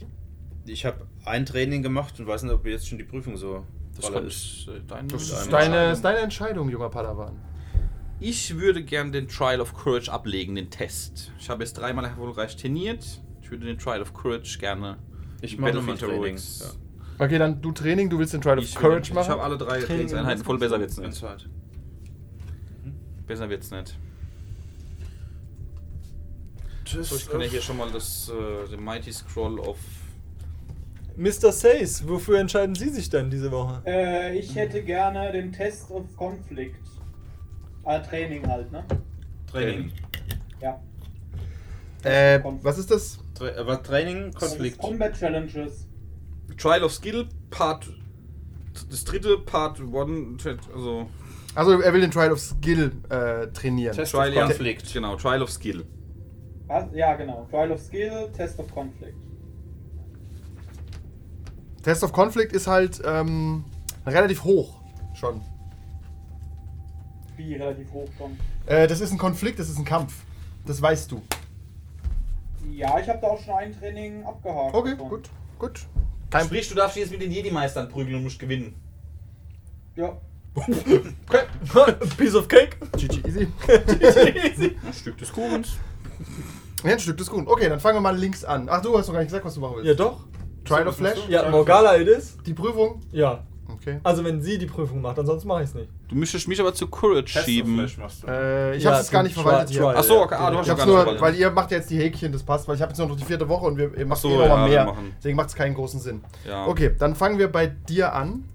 Ich 0.66 0.86
habe 0.86 1.06
ein 1.26 1.46
Training 1.46 1.84
gemacht 1.84 2.20
und 2.20 2.28
weiß 2.28 2.44
nicht, 2.44 2.54
ob 2.54 2.66
jetzt 2.66 2.88
schon 2.88 2.98
die 2.98 3.04
Prüfung 3.04 3.36
so 3.38 3.66
das 3.96 4.12
kann 4.12 4.26
ist. 4.26 4.36
ich, 4.36 4.68
äh, 4.70 4.82
deine, 4.88 5.08
Das 5.08 5.24
ist 5.30 5.52
deine, 5.52 5.92
ist 5.92 6.02
deine 6.02 6.20
Entscheidung, 6.20 6.70
junger 6.70 6.90
Padawan. 6.90 7.36
Ich 8.20 8.58
würde 8.58 8.84
gern 8.84 9.12
den 9.12 9.28
Trial 9.28 9.60
of 9.60 9.74
Courage 9.74 10.12
ablegen, 10.12 10.56
den 10.56 10.70
Test. 10.70 11.32
Ich 11.40 11.50
habe 11.50 11.64
jetzt 11.64 11.74
dreimal 11.74 12.06
erfolgreich 12.06 12.56
trainiert. 12.56 13.22
Ich 13.42 13.52
würde 13.52 13.66
den 13.66 13.78
Trial 13.78 14.02
of 14.02 14.14
Courage 14.14 14.58
gerne. 14.60 14.98
Ich 15.42 15.58
mache 15.58 15.74
nochmal 15.74 15.98
Training. 15.98 16.16
Heroics. 16.22 16.78
Okay, 17.20 17.38
dann 17.38 17.62
du 17.62 17.72
Training, 17.74 18.10
du 18.10 18.18
willst 18.18 18.34
den 18.34 18.42
Trial 18.42 18.58
of 18.60 18.64
Ich, 18.64 18.74
will- 18.76 18.82
Courage 18.82 19.10
ich 19.10 19.14
machen. 19.14 19.30
habe 19.30 19.44
alle 19.44 19.58
drei 19.58 19.72
Training 19.80 19.86
Trainingseinheiten 19.88 20.44
voll, 20.46 20.58
besser 20.58 20.80
wird's 20.80 20.96
Ja. 20.98 21.04
nicht. 21.04 21.22
Inside. 21.22 21.50
Besser 23.28 23.50
wird's 23.50 23.70
nicht. 23.72 23.98
So, 26.88 27.16
ich 27.16 27.30
kann 27.30 27.42
ja 27.42 27.48
hier 27.48 27.62
schon 27.62 27.78
mal 27.78 27.90
das 27.92 28.30
äh, 28.30 28.70
den 28.70 28.84
Mighty 28.84 29.12
Scroll 29.12 29.60
of. 29.60 29.78
Mr. 31.16 31.52
Says, 31.52 32.08
wofür 32.08 32.40
entscheiden 32.40 32.76
Sie 32.76 32.90
sich 32.90 33.10
denn 33.10 33.30
diese 33.30 33.52
Woche? 33.52 33.82
Äh, 33.86 34.38
ich 34.38 34.56
hätte 34.56 34.84
gerne 34.84 35.32
den 35.32 35.52
Test 35.52 35.92
of 35.92 36.04
Conflict. 36.18 36.76
Ah, 37.84 38.00
Training 38.00 38.48
halt, 38.48 38.72
ne? 38.72 38.84
Training. 39.52 39.92
Ja. 40.62 40.82
Äh, 42.04 42.40
was 42.62 42.78
ist 42.78 42.90
das? 42.90 43.20
Tra 43.36 43.48
äh, 43.50 43.68
was 43.68 43.84
Training, 43.84 44.32
Das 44.32 44.44
ist 44.44 44.50
Konflikt. 44.50 44.78
Combat 44.80 45.14
Challenges. 45.18 45.88
Trial 46.58 46.84
of 46.84 46.94
Skill, 46.94 47.28
Part. 47.50 47.88
Das 48.90 49.04
dritte, 49.04 49.38
Part 49.38 49.80
1. 49.80 50.48
Also. 50.74 51.08
Also 51.56 51.80
er 51.82 51.94
will 51.94 52.02
den 52.02 52.10
Trial 52.12 52.32
of 52.32 52.40
Skill 52.40 52.92
äh, 53.10 53.48
trainieren. 53.48 53.96
Test 53.96 54.12
Trial 54.14 54.36
of 54.36 54.48
Conflict. 54.48 54.92
Genau, 54.94 55.16
Trial 55.16 55.44
of 55.44 55.52
Skill. 55.52 55.86
Was? 56.68 56.86
Ja, 56.94 57.14
genau. 57.16 57.48
Trial 57.52 57.72
of 57.72 57.80
Skill, 57.80 58.30
Test 58.36 58.60
of 58.60 58.74
Conflict. 58.74 59.16
Test 61.84 62.04
of 62.04 62.14
Conflict 62.14 62.54
ist 62.54 62.66
halt 62.66 63.02
ähm, 63.06 63.66
relativ 64.06 64.44
hoch 64.44 64.80
schon. 65.14 65.42
Wie 67.36 67.56
relativ 67.56 67.92
hoch 67.92 68.08
schon. 68.18 68.38
Äh, 68.66 68.88
das 68.88 69.02
ist 69.02 69.12
ein 69.12 69.18
Konflikt, 69.18 69.60
das 69.60 69.70
ist 69.70 69.78
ein 69.78 69.86
Kampf. 69.86 70.14
Das 70.66 70.82
weißt 70.82 71.12
du. 71.12 71.22
Ja, 72.72 72.98
ich 73.00 73.10
habe 73.10 73.20
da 73.20 73.28
auch 73.28 73.40
schon 73.40 73.56
ein 73.56 73.78
Training 73.78 74.24
abgehakt. 74.24 74.74
Okay, 74.74 74.92
davon. 74.92 75.10
gut, 75.10 75.30
gut. 75.60 75.86
Kein 76.30 76.46
Sprich, 76.46 76.70
du 76.70 76.76
darfst 76.76 76.96
dich 76.96 77.04
jetzt 77.04 77.12
mit 77.12 77.22
den 77.22 77.32
Jedi-Meistern 77.32 77.90
prügeln 77.90 78.16
und 78.16 78.24
musst 78.24 78.40
gewinnen. 78.40 78.74
Ja. 79.96 80.18
Piece 82.18 82.36
of 82.36 82.48
Cake? 82.48 82.78
GG 82.96 83.28
easy. 83.28 83.48
Ein 84.86 84.94
Stück 84.94 85.18
des 85.18 85.32
Kuchens. 85.32 85.78
Ja, 86.84 86.92
ein 86.92 87.00
Stück 87.00 87.18
des 87.18 87.30
Guten. 87.30 87.48
Okay, 87.48 87.70
dann 87.70 87.80
fangen 87.80 87.98
wir 87.98 88.02
mal 88.02 88.18
links 88.18 88.44
an. 88.44 88.68
Ach, 88.70 88.82
du 88.82 88.98
hast 88.98 89.08
noch 89.08 89.14
gar 89.14 89.22
nicht 89.22 89.30
gesagt, 89.30 89.46
was 89.46 89.56
du 89.56 89.62
machen 89.62 89.78
willst. 89.78 89.88
Ja, 89.88 89.94
doch. 89.94 90.26
Trial 90.66 90.88
of 90.88 90.96
Flash? 90.98 91.20
Ja, 91.30 91.50
Morgana 91.50 91.96
it 91.98 92.08
is? 92.08 92.38
Die 92.46 92.54
Prüfung? 92.54 93.02
Ja. 93.12 93.44
Okay. 93.68 94.00
Also, 94.04 94.24
wenn 94.24 94.42
sie 94.42 94.58
die 94.58 94.66
Prüfung 94.66 95.02
macht, 95.02 95.18
ansonsten 95.20 95.48
mache 95.48 95.64
ich 95.64 95.70
es 95.70 95.76
nicht. 95.76 95.90
Du 96.08 96.16
müsstest 96.16 96.48
mich 96.48 96.60
aber 96.60 96.74
zu 96.74 96.88
Courage 96.88 97.34
Test 97.34 97.46
schieben. 97.46 97.76
Flash 97.78 97.98
machst 97.98 98.24
du. 98.24 98.28
Äh, 98.28 98.78
ich 98.78 98.84
Ja, 98.84 98.92
hab's 98.92 99.02
jetzt 99.02 99.12
gar 99.12 99.24
nicht 99.24 99.34
verwaltet 99.34 99.76
Trial. 99.76 99.98
Achso, 99.98 100.22
okay, 100.22 100.36
ah, 100.38 100.52
du 100.52 100.58
hast 100.58 100.68
Ich 100.68 100.72
schon 100.72 100.80
hab's 100.96 101.06
nur, 101.08 101.22
weil 101.22 101.36
ihr 101.36 101.52
macht 101.52 101.72
jetzt 101.72 101.90
die 101.90 101.98
Häkchen, 101.98 102.32
das 102.32 102.44
passt, 102.44 102.68
weil 102.68 102.76
ich 102.76 102.82
habe 102.82 102.92
jetzt 102.92 103.00
noch 103.00 103.16
die 103.16 103.24
vierte 103.26 103.48
Woche 103.50 103.66
und 103.66 103.78
wir, 103.78 103.98
ihr 103.98 104.06
macht 104.06 104.22
so, 104.22 104.30
eh 104.30 104.38
noch 104.48 104.48
ja, 104.48 104.68
mehr. 104.68 104.86
machen. 104.86 105.14
Deswegen 105.18 105.36
macht 105.36 105.50
es 105.50 105.56
keinen 105.56 105.74
großen 105.76 106.00
Sinn. 106.00 106.22
Ja. 106.48 106.68
Okay, 106.68 106.92
dann 106.98 107.16
fangen 107.16 107.40
wir 107.40 107.52
bei 107.52 107.68
dir 107.68 108.14
an 108.14 108.46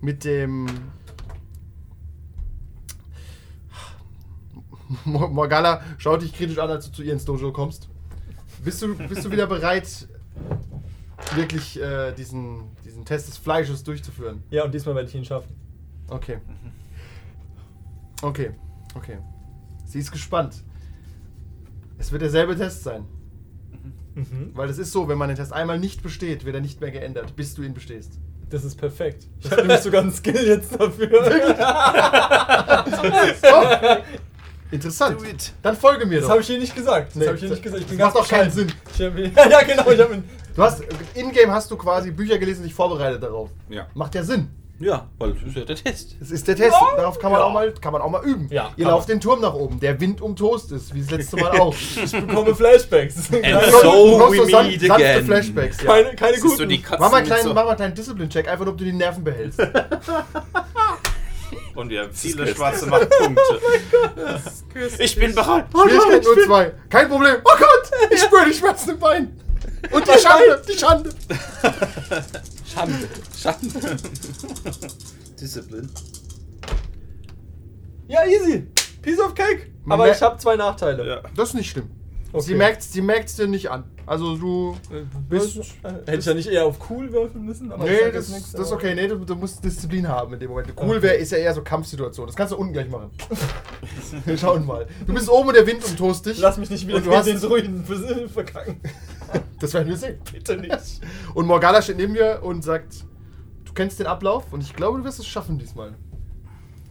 mit 0.00 0.24
dem 0.24 0.66
Mor- 5.04 5.28
Morgana 5.28 5.80
schaut 5.98 6.22
dich 6.22 6.32
kritisch 6.34 6.58
an, 6.58 6.70
als 6.70 6.86
du 6.86 6.92
zu 6.92 7.02
ihr 7.02 7.12
ins 7.12 7.24
Dojo 7.24 7.52
kommst. 7.52 7.88
Bist 8.64 8.82
du, 8.82 8.94
bist 8.96 9.24
du 9.24 9.30
wieder 9.30 9.46
bereit, 9.46 9.86
wirklich 11.34 11.80
äh, 11.80 12.12
diesen, 12.12 12.64
diesen 12.84 13.04
Test 13.04 13.28
des 13.28 13.36
Fleisches 13.38 13.82
durchzuführen? 13.84 14.42
Ja, 14.50 14.64
und 14.64 14.74
diesmal 14.74 14.94
werde 14.94 15.08
ich 15.08 15.14
ihn 15.14 15.24
schaffen. 15.24 15.54
Okay. 16.08 16.38
Okay, 18.22 18.50
okay. 18.94 19.18
Sie 19.86 19.98
ist 19.98 20.10
gespannt. 20.12 20.62
Es 21.98 22.12
wird 22.12 22.22
derselbe 22.22 22.56
Test 22.56 22.82
sein. 22.84 23.04
Mhm. 24.14 24.50
Weil 24.54 24.70
es 24.70 24.78
ist 24.78 24.92
so, 24.92 25.08
wenn 25.08 25.18
man 25.18 25.28
den 25.28 25.36
Test 25.36 25.52
einmal 25.52 25.78
nicht 25.78 26.02
besteht, 26.02 26.44
wird 26.44 26.54
er 26.54 26.60
nicht 26.62 26.80
mehr 26.80 26.90
geändert, 26.90 27.36
bis 27.36 27.54
du 27.54 27.62
ihn 27.62 27.74
bestehst. 27.74 28.12
Das 28.48 28.64
ist 28.64 28.76
perfekt. 28.76 29.26
Ich 29.40 29.50
habe 29.50 29.62
nämlich 29.62 29.80
sogar 29.80 30.02
einen 30.02 30.12
Skill 30.12 30.46
jetzt 30.46 30.78
dafür. 30.80 31.10
Interessant. 34.70 35.18
Dann 35.62 35.76
folge 35.76 36.06
mir 36.06 36.16
Das 36.16 36.24
doch. 36.24 36.30
habe 36.30 36.40
ich 36.40 36.46
hier 36.46 36.58
nicht 36.58 36.74
gesagt. 36.74 37.08
Das 37.10 37.16
Nee, 37.16 37.26
habe 37.26 37.36
ich 37.36 37.40
hier 37.42 37.50
nicht 37.50 37.62
gesagt. 37.62 37.82
Ich 37.82 37.86
das 37.88 37.96
bin 37.96 38.04
macht 38.06 38.16
doch 38.16 38.28
keinen. 38.28 38.50
Sinn. 38.50 38.72
Ja, 38.98 39.10
genau. 39.62 39.90
Ich 39.90 40.00
habe 40.00 40.22
Du 40.56 40.62
hast, 40.62 40.82
in-game 41.14 41.50
hast 41.50 41.70
du 41.70 41.76
quasi 41.76 42.10
Bücher 42.10 42.38
gelesen 42.38 42.60
und 42.60 42.64
dich 42.68 42.74
vorbereitet 42.74 43.22
darauf. 43.22 43.50
Ja. 43.68 43.86
Macht 43.94 44.14
ja 44.14 44.22
Sinn. 44.22 44.48
Ja, 44.78 45.06
weil 45.18 45.32
das 45.32 45.42
ist 45.42 45.56
ja 45.56 45.64
der 45.64 45.76
Test. 45.76 46.16
Das 46.20 46.30
ist 46.30 46.46
der 46.48 46.54
Test. 46.56 46.76
Darauf 46.98 47.18
kann 47.18 47.32
man, 47.32 47.40
auch 47.40 47.52
mal, 47.52 47.72
kann 47.72 47.92
man 47.94 48.02
auch 48.02 48.10
mal 48.10 48.22
üben. 48.24 48.46
Ja, 48.50 48.70
Ihr 48.76 48.86
lauft 48.86 49.08
den 49.08 49.20
Turm 49.22 49.40
nach 49.40 49.54
oben. 49.54 49.80
Der 49.80 49.98
Wind 50.00 50.20
umtost 50.20 50.70
ist, 50.72 50.94
wie 50.94 51.00
das 51.00 51.10
letzte 51.12 51.36
Mal 51.36 51.58
auch. 51.60 51.74
Ich 52.04 52.12
bekomme 52.12 52.54
Flashbacks. 52.54 53.16
And 53.32 53.44
Du 53.44 53.70
so 53.70 54.30
we 54.30 54.36
so 54.36 54.44
san- 54.48 54.66
meet 54.66 54.80
sanfte 54.82 54.94
again. 55.06 55.24
Flashbacks. 55.26 55.82
Ja. 55.82 55.86
keine 55.94 56.14
keine 56.14 56.38
guten. 56.38 56.56
so 56.56 56.64
die 56.66 56.82
Katzen 56.82 56.98
Mach 57.00 57.10
mal 57.10 57.16
einen 57.18 57.26
kleinen, 57.26 57.42
so- 57.44 57.48
mach 57.54 57.62
mal 57.64 57.68
einen 57.70 57.76
kleinen 57.76 57.94
Discipline-Check, 57.94 58.48
einfach 58.48 58.64
nur, 58.66 58.72
ob 58.74 58.78
du 58.78 58.84
die 58.84 58.92
Nerven 58.92 59.24
behältst. 59.24 59.60
Und 61.74 61.90
wir 61.90 62.02
haben 62.02 62.12
viele 62.12 62.46
schwarze 62.54 62.86
Machtpunkte. 62.86 63.42
Ich 64.98 65.16
bin 65.18 65.34
bereit. 65.34 65.66
Schwierigkeit 65.72 66.24
nur 66.24 66.44
zwei. 66.44 66.72
Kein 66.90 67.08
Problem. 67.08 67.36
Oh 67.44 67.56
Gott, 67.58 67.90
ich 68.10 68.20
spüre 68.20 68.44
die 68.46 68.54
Schmerzen 68.54 68.90
im 68.90 68.98
Bein. 68.98 69.40
Und 69.90 70.06
die 70.06 70.18
Schande, 70.20 70.62
die 70.68 70.78
Schande. 70.78 71.10
Schande. 72.74 73.08
Schande. 73.36 73.96
Discipline. 75.40 75.88
ja, 78.08 78.24
easy. 78.26 78.66
Piece 79.02 79.20
of 79.20 79.34
Cake. 79.34 79.68
Man 79.84 79.98
Aber 80.00 80.08
mer- 80.08 80.16
ich 80.16 80.22
habe 80.22 80.38
zwei 80.38 80.56
Nachteile. 80.56 81.06
Ja. 81.06 81.22
Das 81.36 81.50
ist 81.50 81.54
nicht 81.54 81.70
schlimm. 81.70 81.90
Okay. 82.32 82.44
Sie 82.44 82.54
merkt 82.54 82.82
sie 82.82 83.00
merkt's 83.00 83.36
dir 83.36 83.46
nicht 83.46 83.70
an. 83.70 83.84
Also 84.04 84.36
du 84.36 84.76
bist... 85.28 85.58
Hätte 86.06 86.18
ich 86.18 86.24
ja 86.26 86.34
nicht 86.34 86.48
eher 86.48 86.66
auf 86.66 86.76
cool 86.90 87.12
werfen 87.12 87.44
müssen, 87.44 87.72
aber 87.72 87.84
Nee, 87.84 88.10
das, 88.12 88.28
das 88.52 88.66
ist 88.66 88.72
okay. 88.72 88.94
Nee, 88.94 89.08
du, 89.08 89.16
du 89.16 89.34
musst 89.36 89.64
Disziplin 89.64 90.06
haben 90.08 90.34
in 90.34 90.40
dem 90.40 90.50
Moment. 90.50 90.72
Cool 90.76 90.90
Okay. 90.96 91.02
wäre, 91.02 91.14
ist 91.14 91.32
ja 91.32 91.38
eher 91.38 91.54
so 91.54 91.62
Kampfsituation. 91.62 92.26
Das 92.26 92.36
kannst 92.36 92.52
du 92.52 92.56
unten 92.56 92.72
gleich 92.72 92.88
machen. 92.88 93.10
Wir 94.24 94.36
schauen 94.36 94.66
mal. 94.66 94.86
Du 95.06 95.14
bist 95.14 95.28
oben 95.28 95.48
und 95.48 95.54
der 95.56 95.66
Wind 95.66 95.84
umtost 95.84 96.26
dich. 96.26 96.38
Lass 96.38 96.56
mich 96.58 96.68
nicht 96.70 96.86
wieder 96.86 96.98
Und 96.98 97.06
du 97.06 97.12
hast- 97.16 97.26
den 97.26 97.40
Druiden 97.40 97.84
verkacken. 98.32 98.80
Das 99.60 99.72
werden 99.72 99.88
wir 99.88 99.96
sehen. 99.96 100.18
Bitte 100.30 100.56
nicht. 100.58 101.00
Und 101.34 101.46
Morgana 101.46 101.80
steht 101.80 101.96
neben 101.96 102.12
mir 102.12 102.40
und 102.42 102.62
sagt, 102.62 103.04
du 103.64 103.72
kennst 103.72 103.98
den 103.98 104.06
Ablauf 104.06 104.52
und 104.52 104.60
ich 104.60 104.74
glaube, 104.76 104.98
du 104.98 105.04
wirst 105.04 105.18
es 105.18 105.26
schaffen 105.26 105.58
diesmal. 105.58 105.94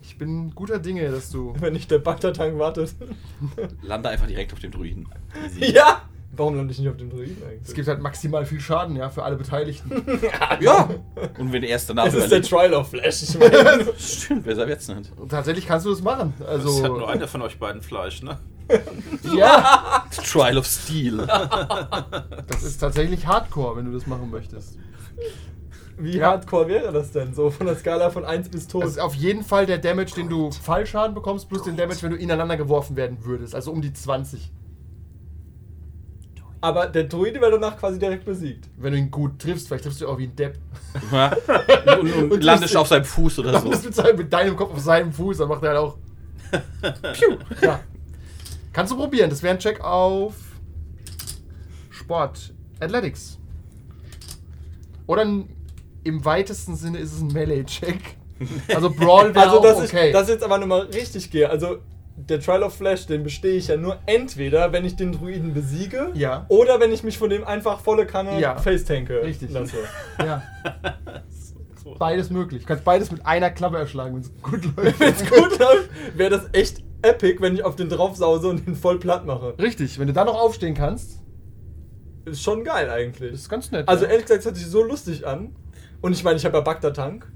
Ich 0.02 0.18
bin 0.18 0.54
guter 0.56 0.80
Dinge, 0.80 1.10
dass 1.12 1.30
du... 1.30 1.54
Wenn 1.60 1.74
nicht 1.74 1.92
der 1.92 2.00
Bagdad-Tank 2.00 2.58
wartet. 2.58 2.96
Lande 3.84 4.10
einfach 4.10 4.28
direkt 4.28 4.52
auf 4.54 4.60
dem 4.60 4.72
Druiden. 4.72 5.08
Easy. 5.46 5.74
ja! 5.74 6.02
Warum 6.38 6.56
lande 6.58 6.74
ich 6.74 6.80
nicht 6.80 6.90
auf 6.90 6.98
dem 6.98 7.10
Druiden 7.10 7.38
eigentlich? 7.48 7.62
Es 7.70 7.74
gibt 7.74 7.88
halt 7.88 8.02
maximal 8.02 8.46
viel 8.46 8.60
Schaden, 8.60 8.96
ja, 8.98 9.10
für 9.10 9.24
alle 9.24 9.38
Beteiligten. 9.38 9.90
Ja. 10.60 10.90
Und 11.38 11.54
wenn 11.54 11.64
er 11.64 11.70
erst 11.70 11.90
danach 11.90 12.08
Es 12.08 12.14
ist 12.14 12.30
der. 12.32 12.42
Trial 12.42 12.74
of 12.74 12.90
Flash. 12.90 13.24
Ich 13.24 13.40
meine, 13.40 13.86
Stimmt, 13.98 14.44
besser 14.44 14.68
wird's 14.68 14.88
nicht. 14.88 15.12
Und 15.18 15.30
tatsächlich 15.30 15.66
kannst 15.66 15.86
du 15.86 15.92
das 15.92 16.02
machen. 16.02 16.34
Also, 16.46 16.68
das 16.68 16.84
hat 16.84 16.92
nur 16.92 17.02
Also, 17.02 17.06
einer 17.06 17.28
von 17.28 17.42
euch 17.42 17.58
beiden 17.58 17.82
Fleisch, 17.82 18.22
ne? 18.22 18.38
Ja, 19.36 20.06
Trial 20.12 20.58
of 20.58 20.66
Steel. 20.66 21.18
das 22.48 22.64
ist 22.64 22.78
tatsächlich 22.80 23.26
Hardcore, 23.28 23.78
wenn 23.78 23.86
du 23.86 23.92
das 23.92 24.08
machen 24.08 24.30
möchtest. 24.32 24.78
wie 25.98 26.18
Ja. 26.18 26.32
hardcore 26.32 26.68
wäre 26.68 26.92
das 26.92 27.12
denn? 27.12 27.34
So 27.34 27.50
von 27.50 27.68
der 27.68 27.76
Skala 27.76 28.10
von 28.10 28.26
1 28.26 28.50
bis 28.50 28.68
tot. 28.68 28.84
Das 28.84 28.92
ist 28.92 29.00
auf 29.00 29.16
jeden 29.16 29.44
Fall 29.44 29.66
der 29.66 29.78
Damage, 29.78 30.14
den 30.16 30.30
du 30.30 30.52
Fallschaden 30.52 31.14
bekommst, 31.14 31.48
plus 31.50 31.64
den 31.64 31.78
Damage, 31.78 32.02
wenn 32.02 32.12
du 32.12 32.18
ineinander 32.18 32.58
geworfen 32.58 32.96
werden 32.96 33.18
würdest. 33.24 33.54
Also 33.56 33.72
um 33.72 33.82
die 33.82 33.94
20. 33.94 34.52
Aber 36.62 36.88
der 36.88 37.04
Druide 37.04 37.40
wäre 37.42 37.52
danach 37.52 37.78
quasi 37.78 38.00
direkt 38.00 38.26
besiegt. 38.26 38.68
Wenn 38.78 38.94
du 38.94 38.98
ihn 38.98 39.12
gut 39.12 39.38
triffst, 39.40 39.68
vielleicht 39.68 39.84
triffst 39.84 40.02
du 40.02 40.08
auch 40.08 40.18
wie 40.18 40.24
ein 40.24 40.36
Depp. 40.36 40.58
Ja. 41.12 41.32
Und, 42.00 42.12
und, 42.14 42.32
Und 42.32 42.44
landest 42.44 42.76
auf 42.76 42.88
seinem 42.88 43.06
Fuß 43.06 43.40
oder 43.40 43.60
so. 43.60 43.70
du 43.70 43.78
mit, 43.78 43.94
seinem, 43.94 44.18
mit 44.18 44.34
deinem 44.34 44.56
Kopf 44.56 44.74
auf 44.74 44.80
seinem 44.80 45.12
Fuß, 45.14 45.38
dann 45.38 45.48
macht 45.50 45.62
er 45.64 45.70
halt 45.70 45.80
auch. 45.80 45.98
Piu. 47.14 47.38
Ja. 47.62 47.80
Kannst 48.76 48.92
du 48.92 48.98
probieren. 48.98 49.30
Das 49.30 49.42
wäre 49.42 49.54
ein 49.56 49.60
Check 49.60 49.80
auf 49.82 50.34
Sport. 51.90 52.54
Athletics. 52.82 53.40
Oder 55.08 55.22
ein, 55.22 55.50
im 56.04 56.26
weitesten 56.26 56.76
Sinne 56.76 56.98
ist 56.98 57.14
es 57.14 57.22
ein 57.22 57.28
Melee-Check. 57.28 58.18
Also 58.76 58.90
Brawl 58.90 59.34
wäre 59.34 59.46
Also, 59.50 59.62
dass, 59.64 59.78
okay. 59.78 60.08
ich, 60.08 60.14
dass 60.14 60.28
ich 60.28 60.34
jetzt 60.34 60.44
aber 60.44 60.58
nochmal 60.58 60.82
richtig 60.94 61.32
gehe. 61.32 61.50
Also, 61.50 61.78
der 62.18 62.42
Trial 62.42 62.64
of 62.64 62.76
Flash, 62.76 63.06
den 63.08 63.24
bestehe 63.24 63.54
ich 63.56 63.68
ja 63.70 63.78
nur 63.78 63.98
entweder, 64.08 64.74
wenn 64.74 64.84
ich 64.84 64.98
den 64.98 65.14
Druiden 65.14 65.54
besiege, 65.54 66.12
Ja. 66.14 66.46
oder 66.50 66.82
wenn 66.82 66.92
ich 66.92 67.04
mich 67.04 67.18
von 67.18 67.30
dem 67.30 67.46
einfach 67.46 67.80
volle 67.80 68.06
Kanne 68.06 68.42
Ja. 68.42 68.58
face-tanke 68.58 69.22
Richtig. 69.24 69.52
lasse. 69.52 69.78
ja. 70.20 70.44
Beides 72.00 72.30
möglich. 72.30 72.64
Du 72.64 72.68
kannst 72.68 72.84
beides 72.84 73.12
mit 73.12 73.26
einer 73.26 73.52
Klappe 73.52 73.78
erschlagen, 73.78 74.16
wenn 74.16 74.22
es 74.22 74.32
gut 74.42 74.66
läuft. 74.76 75.00
Wenn 75.00 75.14
es 75.14 75.20
gut 75.30 75.60
läuft, 75.60 75.90
wäre 76.16 76.30
das 76.32 76.50
echt 76.52 76.84
epic, 77.06 77.38
wenn 77.42 77.56
ich 77.56 77.64
auf 77.64 77.76
den 77.76 77.90
draufsause 77.90 78.48
und 78.50 78.66
den 78.68 78.76
voll 78.76 79.00
platt 79.00 79.26
mache. 79.26 79.54
Richtig, 79.60 79.98
wenn 80.00 80.08
du 80.08 80.14
dann 80.14 80.26
noch 80.28 80.40
aufstehen 80.40 80.74
kannst, 80.74 81.22
Ist 82.26 82.42
schon 82.42 82.64
geil 82.64 82.90
eigentlich. 82.90 83.34
ist 83.34 83.50
ganz 83.50 83.72
nett. 83.72 83.88
Also 83.88 84.06
ja. 84.06 84.12
ehrlich 84.12 84.26
gesagt, 84.26 84.40
es 84.42 84.46
hört 84.46 84.58
sich 84.58 84.68
so 84.68 84.84
lustig 84.84 85.26
an. 85.28 85.56
Und 86.02 86.14
ich 86.14 86.24
meine, 86.24 86.38
ich 86.38 86.46
habe 86.46 86.58
ja 86.58 86.62
Bagdad-Tank. 86.62 87.32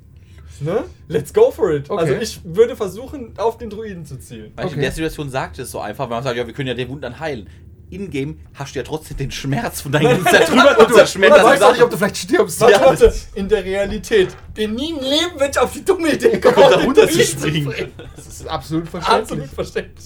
Ne? 0.61 0.83
Let's 1.07 1.33
go 1.33 1.51
for 1.51 1.71
it. 1.71 1.89
Okay. 1.89 1.99
Also 2.01 2.13
ich 2.15 2.41
würde 2.43 2.75
versuchen, 2.75 3.33
auf 3.37 3.57
den 3.57 3.69
Druiden 3.69 4.03
zu 4.05 4.19
zielen. 4.19 4.51
Weil 4.55 4.65
ich 4.65 4.71
in 4.73 4.77
Okay. 4.79 4.81
der 4.81 4.91
Situation 4.91 5.29
sagt 5.29 5.57
es 5.59 5.71
so 5.71 5.79
einfach, 5.79 6.05
weil 6.09 6.17
man 6.17 6.23
sagt, 6.23 6.35
ja, 6.35 6.45
wir 6.45 6.53
können 6.53 6.67
ja 6.67 6.73
den 6.73 6.89
Wunden 6.89 7.01
dann 7.03 7.19
heilen. 7.19 7.47
In-game 7.91 8.39
hast 8.53 8.75
du 8.75 8.79
ja 8.79 8.85
trotzdem 8.85 9.17
den 9.17 9.31
Schmerz 9.31 9.81
von 9.81 9.91
deinem 9.93 10.23
zertrümmerten, 10.23 10.75
du 10.77 10.83
weißt 10.83 10.95
zerschmetterten 10.95 11.45
auch 11.45 11.51
nicht, 11.51 11.63
ob 11.63 11.75
Sachen. 11.77 11.89
du 11.89 11.97
vielleicht 11.97 12.17
stirbst. 12.17 12.61
Warte, 12.61 12.73
Ja. 12.73 12.81
warte, 12.85 13.13
in 13.35 13.49
der 13.49 13.63
Realität. 13.63 14.29
In 14.57 14.75
nie 14.75 14.91
im 14.91 14.99
Leben 14.99 15.39
wird 15.39 15.55
ich 15.55 15.59
auf 15.59 15.73
die 15.73 15.83
dumme 15.83 16.13
Idee 16.13 16.39
Kommt 16.39 16.57
da 16.57 16.79
runter 16.79 17.09
zu 17.09 17.19
springen. 17.23 17.91
Das 18.15 18.27
ist 18.27 18.47
absolut 18.47 18.87
verständlich. 18.87 19.21
Absolut 19.23 19.47
verständlich. 19.49 20.05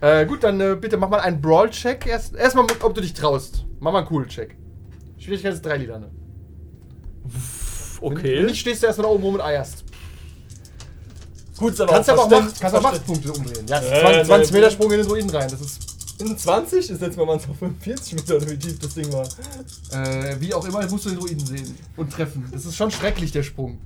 Äh, 0.00 0.24
gut, 0.26 0.44
dann 0.44 0.60
äh, 0.60 0.76
bitte 0.80 0.96
mach 0.96 1.08
mal 1.08 1.20
einen 1.20 1.40
Brawl-Check. 1.40 2.06
Erst, 2.06 2.34
erstmal, 2.36 2.66
ob 2.80 2.94
du 2.94 3.00
dich 3.00 3.12
traust. 3.12 3.64
Mach 3.80 3.92
mal 3.92 3.98
einen 3.98 4.06
coolen 4.08 4.28
Check. 4.28 4.56
Schwierigkeit 5.18 5.52
ist 5.54 5.62
drei 5.64 5.76
Lieder, 5.78 5.98
ne? 5.98 6.10
Wenn 7.24 8.12
Okay. 8.12 8.42
nicht 8.44 8.60
stehst 8.60 8.82
du 8.82 8.86
erstmal 8.86 9.08
da 9.08 9.12
oben 9.12 9.24
rum 9.24 9.34
und 9.34 9.40
eierst. 9.42 9.84
Gut, 11.58 11.78
aber 11.80 11.92
Kannst 11.92 12.08
aber 12.08 12.22
auch 12.22 12.30
Verständ- 12.30 12.44
Macht, 12.46 12.60
kannst 12.60 12.76
auch 12.76 12.80
Verständ- 12.80 12.92
Machtpunkte 12.92 13.32
umdrehen. 13.32 13.66
Ja, 13.68 13.78
Äh, 13.80 14.00
20, 14.00 14.26
20 14.26 14.52
nee, 14.52 14.58
Meter. 14.60 14.70
Sprung 14.70 14.90
in 14.92 14.98
den 14.98 15.06
Druiden 15.06 15.30
rein. 15.30 15.50
Das 15.50 15.60
ist, 15.60 15.89
In 16.20 16.36
20 16.36 16.90
ist 16.90 17.00
jetzt 17.00 17.16
mal 17.16 17.28
auf 17.28 17.42
45 17.42 18.14
Meter 18.14 18.36
oder 18.36 18.50
wie 18.50 18.58
tief 18.58 18.78
das 18.78 18.94
Ding 18.94 19.10
war. 19.12 19.26
äh, 19.92 20.36
wie 20.40 20.52
auch 20.52 20.66
immer, 20.66 20.86
musst 20.88 21.06
du 21.06 21.10
den 21.10 21.18
Druiden 21.18 21.44
sehen 21.46 21.76
und 21.96 22.12
treffen. 22.12 22.46
Das 22.52 22.64
ist 22.66 22.76
schon 22.76 22.90
schrecklich, 22.90 23.32
der 23.32 23.42
Sprung. 23.42 23.78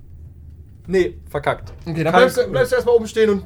Nee, 0.87 1.19
verkackt. 1.31 1.73
Okay, 1.87 2.05
dann 2.05 2.13
bleibst, 2.13 2.51
bleibst 2.51 2.73
du 2.73 2.77
erstmal 2.77 2.97
oben 2.97 3.07
stehen 3.07 3.31
und 3.31 3.45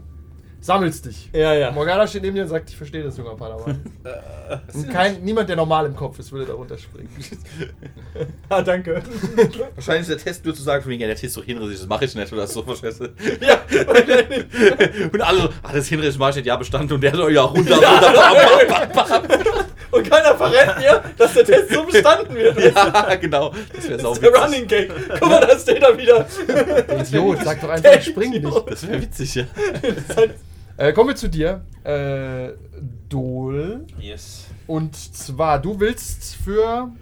sammelst 0.61 1.07
dich. 1.07 1.31
Ja, 1.33 1.55
ja. 1.55 1.71
Morgana 1.71 2.07
steht 2.07 2.23
neben 2.23 2.35
dir 2.35 2.43
und 2.43 2.49
sagt, 2.49 2.69
ich 2.71 2.77
verstehe 2.77 3.03
das, 3.03 3.17
junger 3.17 3.37
Padawan. 3.37 3.81
und 4.75 4.91
kein, 4.91 5.23
niemand, 5.23 5.49
der 5.49 5.57
normal 5.57 5.87
im 5.87 5.95
Kopf 5.97 6.19
ist, 6.19 6.33
würde 6.33 6.47
da 6.47 6.55
runterspringen. 6.55 7.11
Ah, 8.49 8.63
danke. 8.63 9.03
Wahrscheinlich 9.75 10.09
ist 10.09 10.11
der 10.11 10.19
Test 10.19 10.45
nur 10.45 10.55
zu 10.55 10.63
sagen, 10.63 10.83
von 10.83 10.91
wegen, 10.91 11.03
ja, 11.03 11.07
der 11.07 11.15
Test 11.17 11.27
ist 11.27 11.37
doch 11.37 11.45
hinrissig, 11.45 11.81
das 11.81 11.87
mache 11.87 12.07
ich 12.07 12.15
nicht 12.15 12.33
oder 12.33 12.47
so, 12.47 12.63
verstehst 12.63 13.01
du? 13.01 13.05
ja, 13.41 13.61
Und 15.13 15.21
alle 15.21 15.43
so, 15.43 15.49
ah, 15.63 15.73
das 15.73 15.87
hinrissig 15.87 16.19
mache 16.19 16.31
ich 16.31 16.37
nicht, 16.37 16.47
ja, 16.47 16.57
bestanden 16.57 16.95
und 16.95 17.01
der 17.03 17.15
so, 17.15 17.29
ja, 17.29 17.43
runter, 17.43 17.75
runter, 17.77 18.13
bam, 18.13 18.93
bam, 18.93 19.09
bam, 19.09 19.29
bam. 19.29 19.65
Und 19.91 20.11
keiner 20.11 20.35
verrät 20.37 20.79
mir, 20.79 21.03
dass 21.17 21.35
der 21.35 21.45
Test 21.45 21.71
so 21.73 21.85
bestanden 21.85 22.35
wird. 22.35 22.59
Ja, 22.75 23.15
genau. 23.17 23.55
Das 23.75 23.85
wäre 23.85 23.95
Das 23.95 24.03
sau 24.03 24.13
ist 24.13 24.23
der 24.23 24.31
witzig. 24.33 24.45
Running 24.45 24.67
Gag. 24.67 24.91
Guck 25.21 25.29
mal, 25.29 25.41
da 25.41 25.59
steht 25.59 25.83
er 25.83 25.97
wieder. 25.99 26.27
Der 26.47 27.01
Idiot, 27.01 27.39
sag 27.45 27.61
doch 27.61 27.69
einfach, 27.71 28.03
spring 28.03 28.31
nicht. 28.31 28.45
Das 28.67 28.87
wäre 28.89 29.01
witzig, 29.03 29.35
ja. 29.35 29.45
Das 29.83 29.83
ist 29.93 30.17
halt- 30.17 30.35
Äh, 30.79 30.93
kommen 30.93 31.09
wir 31.09 31.17
zu 31.17 31.29
dir. 31.29 31.65
Äh, 31.83 32.53
Dol. 33.09 33.85
Yes. 33.99 34.47
Und 34.69 34.95
zwar, 34.95 35.61
du 35.61 35.81
willst 35.81 36.37
für 36.37 36.93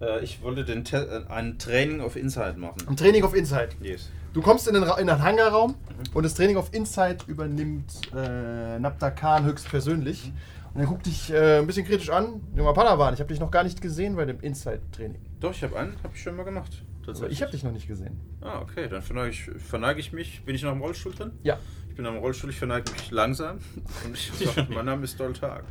Äh, 0.00 0.24
ich 0.24 0.42
wollte 0.42 0.64
den 0.64 0.84
Te 0.84 1.24
äh, 1.28 1.30
ein 1.30 1.58
Training 1.58 2.00
of 2.00 2.16
Insight 2.16 2.56
machen. 2.56 2.78
ein 2.88 2.96
Training 2.96 3.24
of 3.24 3.34
Insight. 3.34 3.76
Yes. 3.82 4.10
Du 4.32 4.40
kommst 4.40 4.66
in 4.68 4.74
den, 4.74 4.82
Ra 4.82 4.98
in 4.98 5.06
den 5.06 5.22
Hangarraum 5.22 5.74
und 6.14 6.22
das 6.22 6.34
Training 6.34 6.56
of 6.56 6.72
Insight 6.72 7.26
übernimmt 7.28 7.92
äh, 8.14 8.78
Nabda 8.78 9.10
Khan 9.10 9.44
höchstpersönlich. 9.44 10.32
Und 10.72 10.80
er 10.80 10.86
guckt 10.86 11.04
dich 11.06 11.30
äh, 11.30 11.58
ein 11.58 11.66
bisschen 11.66 11.86
kritisch 11.86 12.10
an. 12.10 12.40
Junger 12.54 12.72
Padawan, 12.74 13.12
ich 13.14 13.20
habe 13.20 13.28
dich 13.28 13.40
noch 13.40 13.50
gar 13.50 13.64
nicht 13.64 13.80
gesehen 13.82 14.16
bei 14.16 14.24
dem 14.26 14.40
Insight-Training. 14.40 15.20
Doch, 15.40 15.52
ich 15.52 15.62
habe 15.62 15.78
einen, 15.78 15.94
habe 16.02 16.14
ich 16.14 16.22
schon 16.22 16.36
mal 16.36 16.44
gemacht. 16.44 16.82
Aber 17.06 17.30
ich 17.30 17.40
habe 17.40 17.52
dich 17.52 17.62
noch 17.64 17.72
nicht 17.72 17.86
gesehen. 17.86 18.18
Ah, 18.40 18.60
okay, 18.60 18.88
dann 18.88 19.00
verneige 19.00 19.30
ich, 19.30 19.42
verneige 19.62 20.00
ich 20.00 20.12
mich. 20.12 20.42
Bin 20.44 20.54
ich 20.54 20.62
noch 20.62 20.72
im 20.72 20.80
Rollstuhl 20.82 21.14
drin? 21.14 21.32
Ja. 21.42 21.58
Ich 21.96 22.02
bin 22.02 22.04
am 22.04 22.18
Rollstuhl, 22.18 22.50
ich 22.50 22.58
verneige 22.58 22.92
mich 22.92 23.10
langsam. 23.10 23.56
Und 24.04 24.12
ich 24.14 24.30
sage, 24.30 24.66
mein 24.70 24.84
Name 24.84 25.04
ist 25.04 25.18
Doltag. 25.18 25.64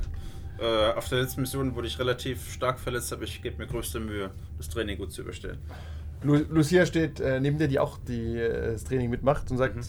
Äh, 0.58 0.94
auf 0.94 1.08
der 1.08 1.22
letzten 1.22 1.42
Mission 1.42 1.76
wurde 1.76 1.86
ich 1.86 2.00
relativ 2.00 2.52
stark 2.52 2.80
verletzt, 2.80 3.14
aber 3.14 3.26
ich 3.26 3.44
gebe 3.44 3.58
mir 3.60 3.68
größte 3.68 4.00
Mühe, 4.00 4.32
das 4.58 4.68
Training 4.70 4.98
gut 4.98 5.12
zu 5.12 5.22
überstehen. 5.22 5.60
Lu 6.24 6.38
Lucia 6.50 6.88
steht 6.88 7.20
äh, 7.20 7.40
neben 7.40 7.60
dir, 7.60 7.68
die 7.68 7.78
auch 7.78 8.00
die, 8.00 8.38
äh, 8.40 8.72
das 8.72 8.86
Training 8.86 9.12
mitmacht 9.12 9.52
und 9.52 9.58
sagt, 9.58 9.76
Mhm. 9.76 9.84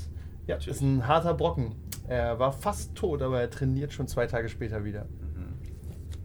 ja, 0.46 0.56
das 0.56 0.66
ist 0.66 0.82
ein 0.82 1.06
harter 1.06 1.32
Brocken. 1.32 1.74
Er 2.06 2.38
war 2.38 2.52
fast 2.52 2.94
tot, 2.94 3.22
aber 3.22 3.40
er 3.40 3.48
trainiert 3.48 3.94
schon 3.94 4.06
zwei 4.06 4.26
Tage 4.26 4.50
später 4.50 4.84
wieder. 4.84 5.04
Mhm. 5.06 5.54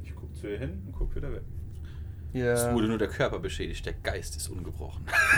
Ich 0.04 0.14
gucke 0.14 0.34
zu 0.34 0.48
ihr 0.50 0.60
hin 0.60 0.84
und 0.88 0.92
gucke 0.92 1.16
wieder 1.16 1.32
weg. 1.32 1.44
Es 2.34 2.64
Ihr, 2.64 2.72
wurde 2.74 2.88
nur 2.88 2.98
der 2.98 3.10
Körper 3.10 3.40
beschädigt, 3.40 3.86
der 3.86 3.94
Geist 3.94 4.38
ist 4.38 4.50
ungebrochen. 4.50 5.06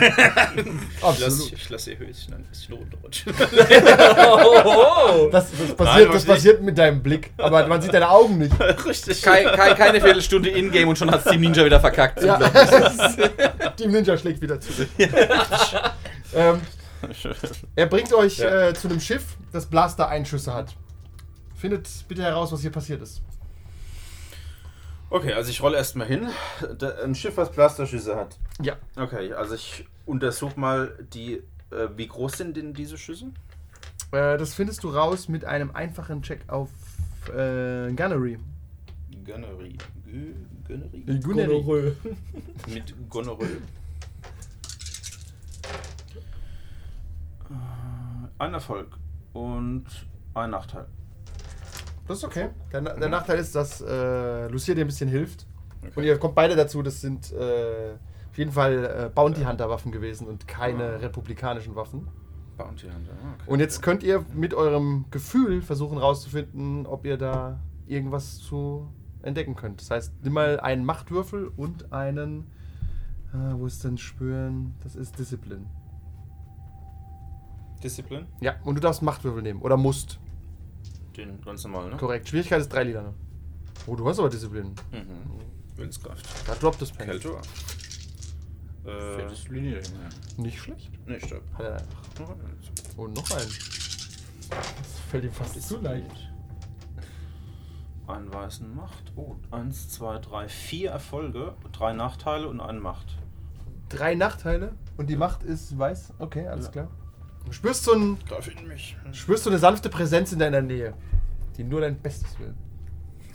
Ich 0.56 1.20
lasse, 1.20 1.24
absolut. 1.24 1.52
ich 1.52 1.70
lasse 1.70 1.90
ihr 1.92 1.98
Höschen 1.98 2.34
ein 2.34 2.44
bisschen 2.44 2.74
runterrutschen. 2.74 3.32
Oh, 4.64 5.28
Das, 5.30 5.50
das, 5.50 5.74
passiert, 5.74 5.78
Nein, 6.06 6.08
das 6.12 6.24
passiert 6.24 6.62
mit 6.62 6.78
deinem 6.78 7.02
Blick, 7.02 7.32
aber 7.36 7.66
man 7.66 7.82
sieht 7.82 7.92
deine 7.94 8.08
Augen 8.08 8.38
nicht. 8.38 8.54
Richtig. 8.86 9.22
Kein, 9.22 9.46
kein, 9.46 9.74
keine 9.76 10.00
Viertelstunde 10.00 10.50
in-game 10.50 10.88
und 10.88 10.96
schon 10.96 11.10
hat 11.10 11.24
Team 11.28 11.40
Ninja 11.40 11.64
wieder 11.64 11.80
verkackt. 11.80 12.22
Ja. 12.22 12.38
Team 13.76 13.90
Ninja 13.90 14.16
schlägt 14.16 14.40
wieder 14.40 14.60
zurück. 14.60 14.88
ähm, 16.34 16.60
Er 17.74 17.86
bringt 17.86 18.12
euch 18.12 18.38
Ja. 18.38 18.68
äh, 18.68 18.74
zu 18.74 18.88
einem 18.88 19.00
Schiff, 19.00 19.24
das 19.52 19.66
Blaster-Einschüsse 19.66 20.54
hat. 20.54 20.74
Findet 21.56 21.88
bitte 22.08 22.22
heraus, 22.22 22.52
was 22.52 22.60
hier 22.60 22.70
passiert 22.72 23.02
ist. 23.02 23.20
Okay, 25.10 25.32
also 25.32 25.50
ich 25.50 25.62
rolle 25.62 25.76
erstmal 25.76 26.06
hin. 26.06 26.28
Da, 26.78 26.90
ein 27.04 27.14
Schiff, 27.14 27.36
was 27.36 27.50
Blasterschüsse 27.52 28.16
hat. 28.16 28.38
Ja. 28.62 28.76
Okay, 28.96 29.32
also 29.32 29.54
ich 29.54 29.86
untersuche 30.06 30.58
mal 30.58 30.96
die. 31.12 31.42
Äh, 31.70 31.88
wie 31.96 32.06
groß 32.08 32.32
sind 32.38 32.56
denn 32.56 32.74
diese 32.74 32.98
Schüsse? 32.98 33.26
Äh, 34.12 34.36
das 34.38 34.54
findest 34.54 34.82
du 34.84 34.88
raus 34.90 35.28
mit 35.28 35.44
einem 35.44 35.70
einfachen 35.72 36.22
Check 36.22 36.40
auf 36.48 36.70
äh, 37.28 37.92
Gunnery. 37.92 38.38
Gunnery. 39.24 39.76
Gü- 40.06 40.34
Gunnery? 40.66 41.00
Gunnery. 41.20 41.20
Gonorrhoe. 41.62 41.96
Mit 42.72 42.94
Gonorrhoe. 43.10 43.46
Äh, 47.50 47.54
Ein 48.38 48.54
Erfolg 48.54 48.96
und 49.32 49.84
ein 50.34 50.50
Nachteil. 50.50 50.86
Das 52.06 52.18
ist 52.18 52.24
okay. 52.24 52.48
Der, 52.72 52.80
der 52.82 53.08
Nachteil 53.08 53.38
ist, 53.38 53.54
dass 53.54 53.80
äh, 53.80 54.48
Lucia 54.48 54.74
dir 54.74 54.82
ein 54.84 54.86
bisschen 54.86 55.08
hilft. 55.08 55.46
Okay. 55.82 55.92
Und 55.96 56.04
ihr 56.04 56.18
kommt 56.18 56.34
beide 56.34 56.54
dazu, 56.56 56.82
das 56.82 57.00
sind 57.00 57.32
äh, 57.32 57.94
auf 58.30 58.38
jeden 58.38 58.52
Fall 58.52 59.06
äh, 59.06 59.10
Bounty 59.14 59.42
Hunter 59.44 59.70
Waffen 59.70 59.92
gewesen 59.92 60.26
und 60.26 60.46
keine 60.48 61.00
republikanischen 61.00 61.74
Waffen. 61.76 62.08
Bounty 62.56 62.86
Hunter. 62.86 63.12
ah, 63.12 63.34
Okay. 63.40 63.50
Und 63.50 63.60
jetzt 63.60 63.82
könnt 63.82 64.02
ihr 64.02 64.24
mit 64.34 64.54
eurem 64.54 65.06
Gefühl 65.10 65.62
versuchen 65.62 65.98
rauszufinden, 65.98 66.86
ob 66.86 67.04
ihr 67.04 67.16
da 67.16 67.60
irgendwas 67.86 68.38
zu 68.38 68.88
entdecken 69.22 69.54
könnt. 69.56 69.80
Das 69.80 69.90
heißt, 69.90 70.12
nimm 70.22 70.34
mal 70.34 70.60
einen 70.60 70.84
Machtwürfel 70.84 71.50
und 71.56 71.92
einen. 71.92 72.50
Äh, 73.32 73.54
wo 73.58 73.66
ist 73.66 73.82
denn 73.82 73.98
Spüren? 73.98 74.74
Das 74.82 74.94
ist 74.94 75.18
Discipline. 75.18 75.66
Disziplin? 77.82 78.26
Ja, 78.40 78.54
und 78.64 78.76
du 78.76 78.80
darfst 78.80 79.02
Machtwürfel 79.02 79.42
nehmen. 79.42 79.60
Oder 79.60 79.76
musst. 79.76 80.18
Den 81.16 81.40
ganz 81.42 81.64
normal, 81.64 81.90
ne? 81.90 81.96
Korrekt. 81.96 82.28
Schwierigkeit 82.28 82.60
ist 82.60 82.72
drei 82.72 82.84
Lieder. 82.84 83.14
Oh, 83.86 83.94
du 83.96 84.08
hast 84.08 84.18
aber 84.18 84.28
Disziplin. 84.30 84.74
Mhm. 84.92 85.76
Willenskraft. 85.76 86.26
Da 86.46 86.54
droppt 86.54 86.80
das 86.82 86.92
Pen. 86.92 87.06
Kälte. 87.06 87.28
Äh, 88.84 89.16
Viertes 89.16 89.48
Linie, 89.48 89.76
ja. 89.80 90.42
Nicht 90.42 90.58
schlecht. 90.60 90.90
nee, 91.06 91.18
stopp. 91.20 91.42
Hat 91.54 91.64
er 91.64 91.82
Und 92.96 93.14
noch 93.16 93.30
einen. 93.30 93.50
Das 94.50 94.98
fällt 95.10 95.24
ihm 95.24 95.32
fast 95.32 95.60
zu 95.62 95.80
leicht. 95.80 96.30
Einen 98.06 98.32
weißen 98.32 98.74
Macht. 98.74 99.12
Oh, 99.16 99.36
eins, 99.50 99.88
zwei, 99.88 100.18
drei, 100.18 100.48
vier 100.48 100.90
Erfolge, 100.90 101.54
drei 101.72 101.94
Nachteile 101.94 102.48
und 102.48 102.60
einen 102.60 102.80
Macht. 102.80 103.16
Drei 103.88 104.14
Nachteile 104.14 104.74
und 104.98 105.08
die 105.08 105.16
Macht 105.16 105.42
ist 105.42 105.78
weiß. 105.78 106.12
Okay, 106.18 106.46
alles 106.46 106.66
Ja. 106.66 106.72
klar. 106.72 106.88
Du 107.44 107.52
spürst 107.52 107.84
so, 107.84 107.92
ein, 107.92 108.18
spürst 109.12 109.44
so 109.44 109.50
eine 109.50 109.58
sanfte 109.58 109.88
Präsenz 109.88 110.32
in 110.32 110.38
deiner 110.38 110.62
Nähe, 110.62 110.94
die 111.56 111.64
nur 111.64 111.80
dein 111.80 112.00
Bestes 112.00 112.38
will. 112.38 112.54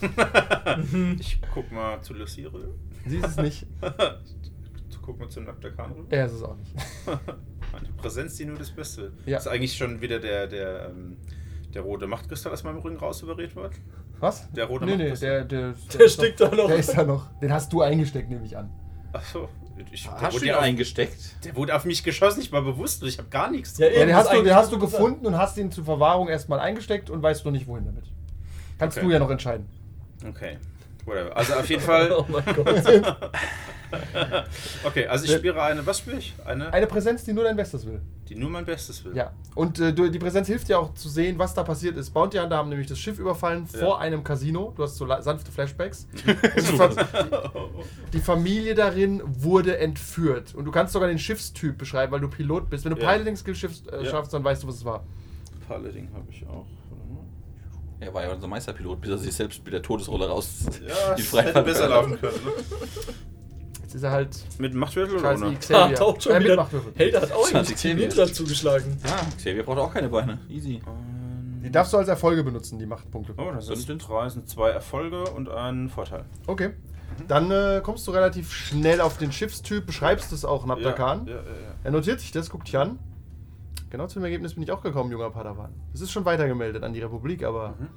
Ich 1.20 1.42
guck 1.54 1.72
mal 1.72 2.02
zu 2.02 2.14
Lucire. 2.14 2.74
Sie 3.06 3.18
ist 3.18 3.28
es 3.28 3.38
nicht. 3.38 3.68
Guck 5.10 5.20
mal 5.20 5.30
zu 5.30 5.42
Naktakan 5.42 5.92
rüber. 5.92 6.08
Er 6.12 6.28
ist 6.28 6.34
es 6.34 6.44
auch 6.44 6.56
nicht. 6.56 6.72
Eine 7.08 7.90
Präsenz, 7.98 8.36
die 8.36 8.46
nur 8.46 8.58
das 8.58 8.70
Beste 8.70 9.04
will. 9.04 9.14
Ja. 9.26 9.40
Ist 9.40 9.48
eigentlich 9.48 9.76
schon 9.76 10.02
wieder 10.02 10.20
der, 10.20 10.46
der, 10.46 10.90
ähm, 10.90 11.18
der 11.74 11.82
rote 11.82 12.06
Machtkristall 12.06 12.54
aus 12.54 12.64
meinem 12.64 12.78
Rücken 12.78 12.98
rausoperiert 12.98 13.56
worden? 13.56 13.74
Was? 14.20 14.52
Der 14.52 14.66
rote 14.66 14.86
nee, 14.86 14.92
macht 14.92 15.00
nee, 15.00 15.16
der, 15.16 15.46
der, 15.46 15.74
Der 15.94 16.02
ist 16.02 16.14
steckt 16.14 16.40
da 16.40 16.54
noch. 16.54 16.68
Der 16.68 16.78
ist 16.78 16.96
da 16.96 17.04
noch. 17.04 17.26
Den 17.40 17.52
hast 17.52 17.74
du 17.74 17.82
eingesteckt, 17.82 18.30
nehme 18.30 18.46
ich 18.46 18.56
an. 18.56 18.70
Achso. 19.12 19.50
Ich, 19.92 20.04
der, 20.04 20.12
Hast 20.22 20.22
du 20.32 20.34
wurde 20.36 20.46
ihn 20.48 20.54
auf, 20.54 20.62
eingesteckt? 20.62 21.46
der 21.46 21.56
wurde 21.56 21.76
auf 21.76 21.86
mich 21.86 22.04
geschossen, 22.04 22.42
ich 22.42 22.52
war 22.52 22.62
bewusst 22.62 23.02
und 23.02 23.10
ich 23.10 23.18
habe 23.18 23.30
gar 23.30 23.50
nichts. 23.50 23.78
Ja, 23.78 23.88
Ja, 23.88 24.06
den 24.06 24.16
hast, 24.16 24.32
du, 24.34 24.42
den 24.44 24.54
hast 24.56 24.72
du 24.72 24.80
gefunden 24.80 25.26
und 25.26 25.38
hast 25.38 25.58
ihn 25.58 25.72
zur 25.72 25.86
Verwahrung 25.86 26.28
erstmal 26.28 26.60
eingesteckt 26.60 27.10
und 27.10 27.22
weißt 27.24 27.46
noch 27.46 27.52
nicht, 27.52 27.68
wohin 27.68 27.86
damit. 27.86 28.04
Kannst 28.78 28.98
Okay. 28.98 29.06
du 29.08 29.14
ja 29.14 29.20
noch 29.20 29.30
entscheiden. 29.30 29.68
Okay. 30.28 30.58
Whatever. 31.06 31.36
Also 31.36 31.54
auf 31.54 31.70
jeden 31.70 31.82
Fall. 31.82 32.12
Oh 32.18 32.26
mein 32.28 32.44
Gott. 32.56 32.84
Okay, 34.84 35.08
also 35.08 35.26
ich 35.26 35.32
spüre 35.32 35.62
eine. 35.62 35.86
Was 35.86 36.00
spüre 36.00 36.18
ich? 36.18 36.34
Eine, 36.46 36.72
Eine 36.74 36.88
Präsenz, 36.88 37.24
die 37.24 37.34
nur 37.34 37.44
dein 37.44 37.56
Bestes 37.56 37.86
will. 37.86 38.02
die 38.28 38.36
nur 38.36 38.50
mein 38.50 38.66
Bestes 38.66 39.04
will. 39.04 39.16
Ja. 39.16 39.32
Und 39.56 39.80
äh, 39.80 39.92
du, 39.94 40.10
die 40.10 40.20
Präsenz 40.20 40.48
hilft 40.48 40.68
dir 40.70 40.80
auch 40.80 40.94
zu 40.94 41.10
sehen, 41.10 41.40
was 41.40 41.54
da 41.54 41.64
passiert 41.64 41.98
ist. 41.98 42.12
Bounty 42.12 42.38
Hunter 42.38 42.58
haben 42.58 42.70
nämlich 42.70 42.88
das 42.88 43.00
Schiff 43.00 43.18
überfallen 43.20 43.68
Ja. 43.74 43.80
vor 43.80 44.00
einem 44.00 44.24
Casino. 44.24 44.74
Du 44.76 44.84
hast 44.84 44.96
so 44.98 45.08
sanfte 45.22 45.52
Flashbacks. 45.52 46.08
Die, 46.26 46.38
die 48.14 48.20
Familie 48.20 48.76
darin 48.76 49.22
wurde 49.26 49.78
entführt. 49.78 50.54
Und 50.56 50.66
du 50.66 50.72
kannst 50.72 50.94
sogar 50.94 51.08
den 51.10 51.20
Schiffstyp 51.20 51.78
beschreiben, 51.78 52.12
weil 52.12 52.20
du 52.22 52.28
Pilot 52.30 52.70
bist. 52.70 52.86
Wenn 52.86 52.96
du 52.96 53.02
Ja. 53.02 53.12
Piloting 53.12 53.36
Skill 53.36 53.56
schiffst, 53.56 53.92
äh, 53.92 54.04
Ja. 54.04 54.10
schaffst, 54.12 54.34
dann 54.34 54.44
weißt 54.44 54.64
du, 54.64 54.68
was 54.68 54.76
es 54.76 54.86
war. 54.86 55.04
Paladin 55.68 56.10
habe 56.14 56.26
ich 56.32 56.46
auch. 56.48 56.66
Er 58.02 58.14
war 58.14 58.24
ja 58.24 58.32
unser 58.34 58.48
Meisterpilot, 58.48 59.02
bis 59.02 59.10
er 59.10 59.18
sich 59.18 59.34
selbst 59.34 59.62
mit 59.66 59.74
der 59.74 59.82
Todesrolle 59.82 60.30
raus 60.30 60.48
Ja, 60.88 61.16
die 61.18 61.22
Freiheit 61.22 61.48
hätte 61.54 61.64
besser 61.64 61.90
laufen 61.90 62.18
können. 62.20 62.34
Ne? 62.46 62.52
Jetzt 63.90 63.96
ist 63.96 64.04
er 64.04 64.12
halt 64.12 64.38
Mit 64.60 64.76
Machtwürfel 64.76 65.18
oder 65.18 65.34
ohne? 65.34 65.48
E. 65.48 65.50
Ah, 65.50 65.58
Xavier. 65.58 65.96
taucht 65.98 66.22
schon 66.22 66.34
äh, 66.34 66.40
mit 66.42 66.48
wieder. 66.52 66.68
Der 67.12 67.22
hat 67.24 67.32
auch 67.32 67.42
Xavier. 67.50 67.96
Ninja 67.96 68.28
zugeschlagen. 68.28 68.98
Ja, 69.04 69.16
Xavier 69.36 69.64
braucht 69.64 69.80
auch 69.80 69.92
keine 69.92 70.10
Beine. 70.10 70.38
Easy. 70.48 70.80
Die 71.64 71.72
darfst 71.72 71.92
du 71.94 71.98
als 71.98 72.08
Erfolge 72.08 72.44
benutzen, 72.44 72.78
die 72.78 72.86
Machtpunkte. 72.86 73.34
Oh, 73.38 73.50
das 73.52 73.66
Sind- 73.66 73.78
sind 73.80 74.08
drei, 74.08 74.30
sind 74.30 74.48
zwei 74.48 74.70
Erfolge 74.70 75.24
und 75.32 75.50
ein 75.50 75.90
Vorteil. 75.90 76.26
Okay. 76.46 76.70
Dann 77.28 77.50
äh, 77.50 77.82
kommst 77.84 78.06
du 78.08 78.12
relativ 78.12 78.54
schnell 78.54 79.02
auf 79.02 79.18
den 79.18 79.32
Schiffstyp, 79.32 79.88
beschreibst 79.88 80.32
es 80.34 80.46
auch 80.46 80.68
Naptakan. 80.68 81.26
Ja, 81.26 81.34
ja, 81.38 81.42
ja, 81.42 81.46
Er 81.84 81.90
notiert 81.92 82.20
sich 82.20 82.32
das, 82.32 82.52
guckt 82.52 82.68
dich 82.68 82.78
an. 82.78 83.00
Genau 83.90 84.06
zu 84.06 84.20
dem 84.20 84.24
Ergebnis 84.26 84.54
bin 84.54 84.62
ich 84.62 84.72
auch 84.72 84.84
gekommen, 84.84 85.12
junger 85.12 85.32
Padawan. 85.32 85.72
Es 85.96 86.02
ist 86.02 86.12
schon 86.12 86.26
weitergemeldet 86.26 86.84
an 86.84 86.94
die 86.94 87.02
Republik, 87.02 87.44
aber 87.44 87.70
Mhm. 87.80 87.88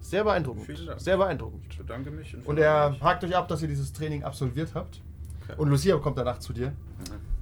sehr 0.00 0.24
beeindruckend. 0.24 0.66
Vielen 0.66 0.86
Dank. 0.86 1.00
Sehr 1.00 1.16
beeindruckend. 1.16 1.64
Ich 1.70 1.78
bedanke 1.78 2.10
mich. 2.10 2.36
Und 2.44 2.58
er 2.58 2.96
hakt 3.00 3.24
euch 3.24 3.34
ab, 3.34 3.48
dass 3.48 3.62
ihr 3.62 3.68
dieses 3.68 3.94
Training 3.94 4.24
absolviert 4.24 4.72
habt. 4.74 5.00
Und 5.56 5.68
Lucia 5.68 5.96
kommt 5.98 6.18
danach 6.18 6.38
zu 6.38 6.52
dir. 6.52 6.70
Mhm. 6.70 6.74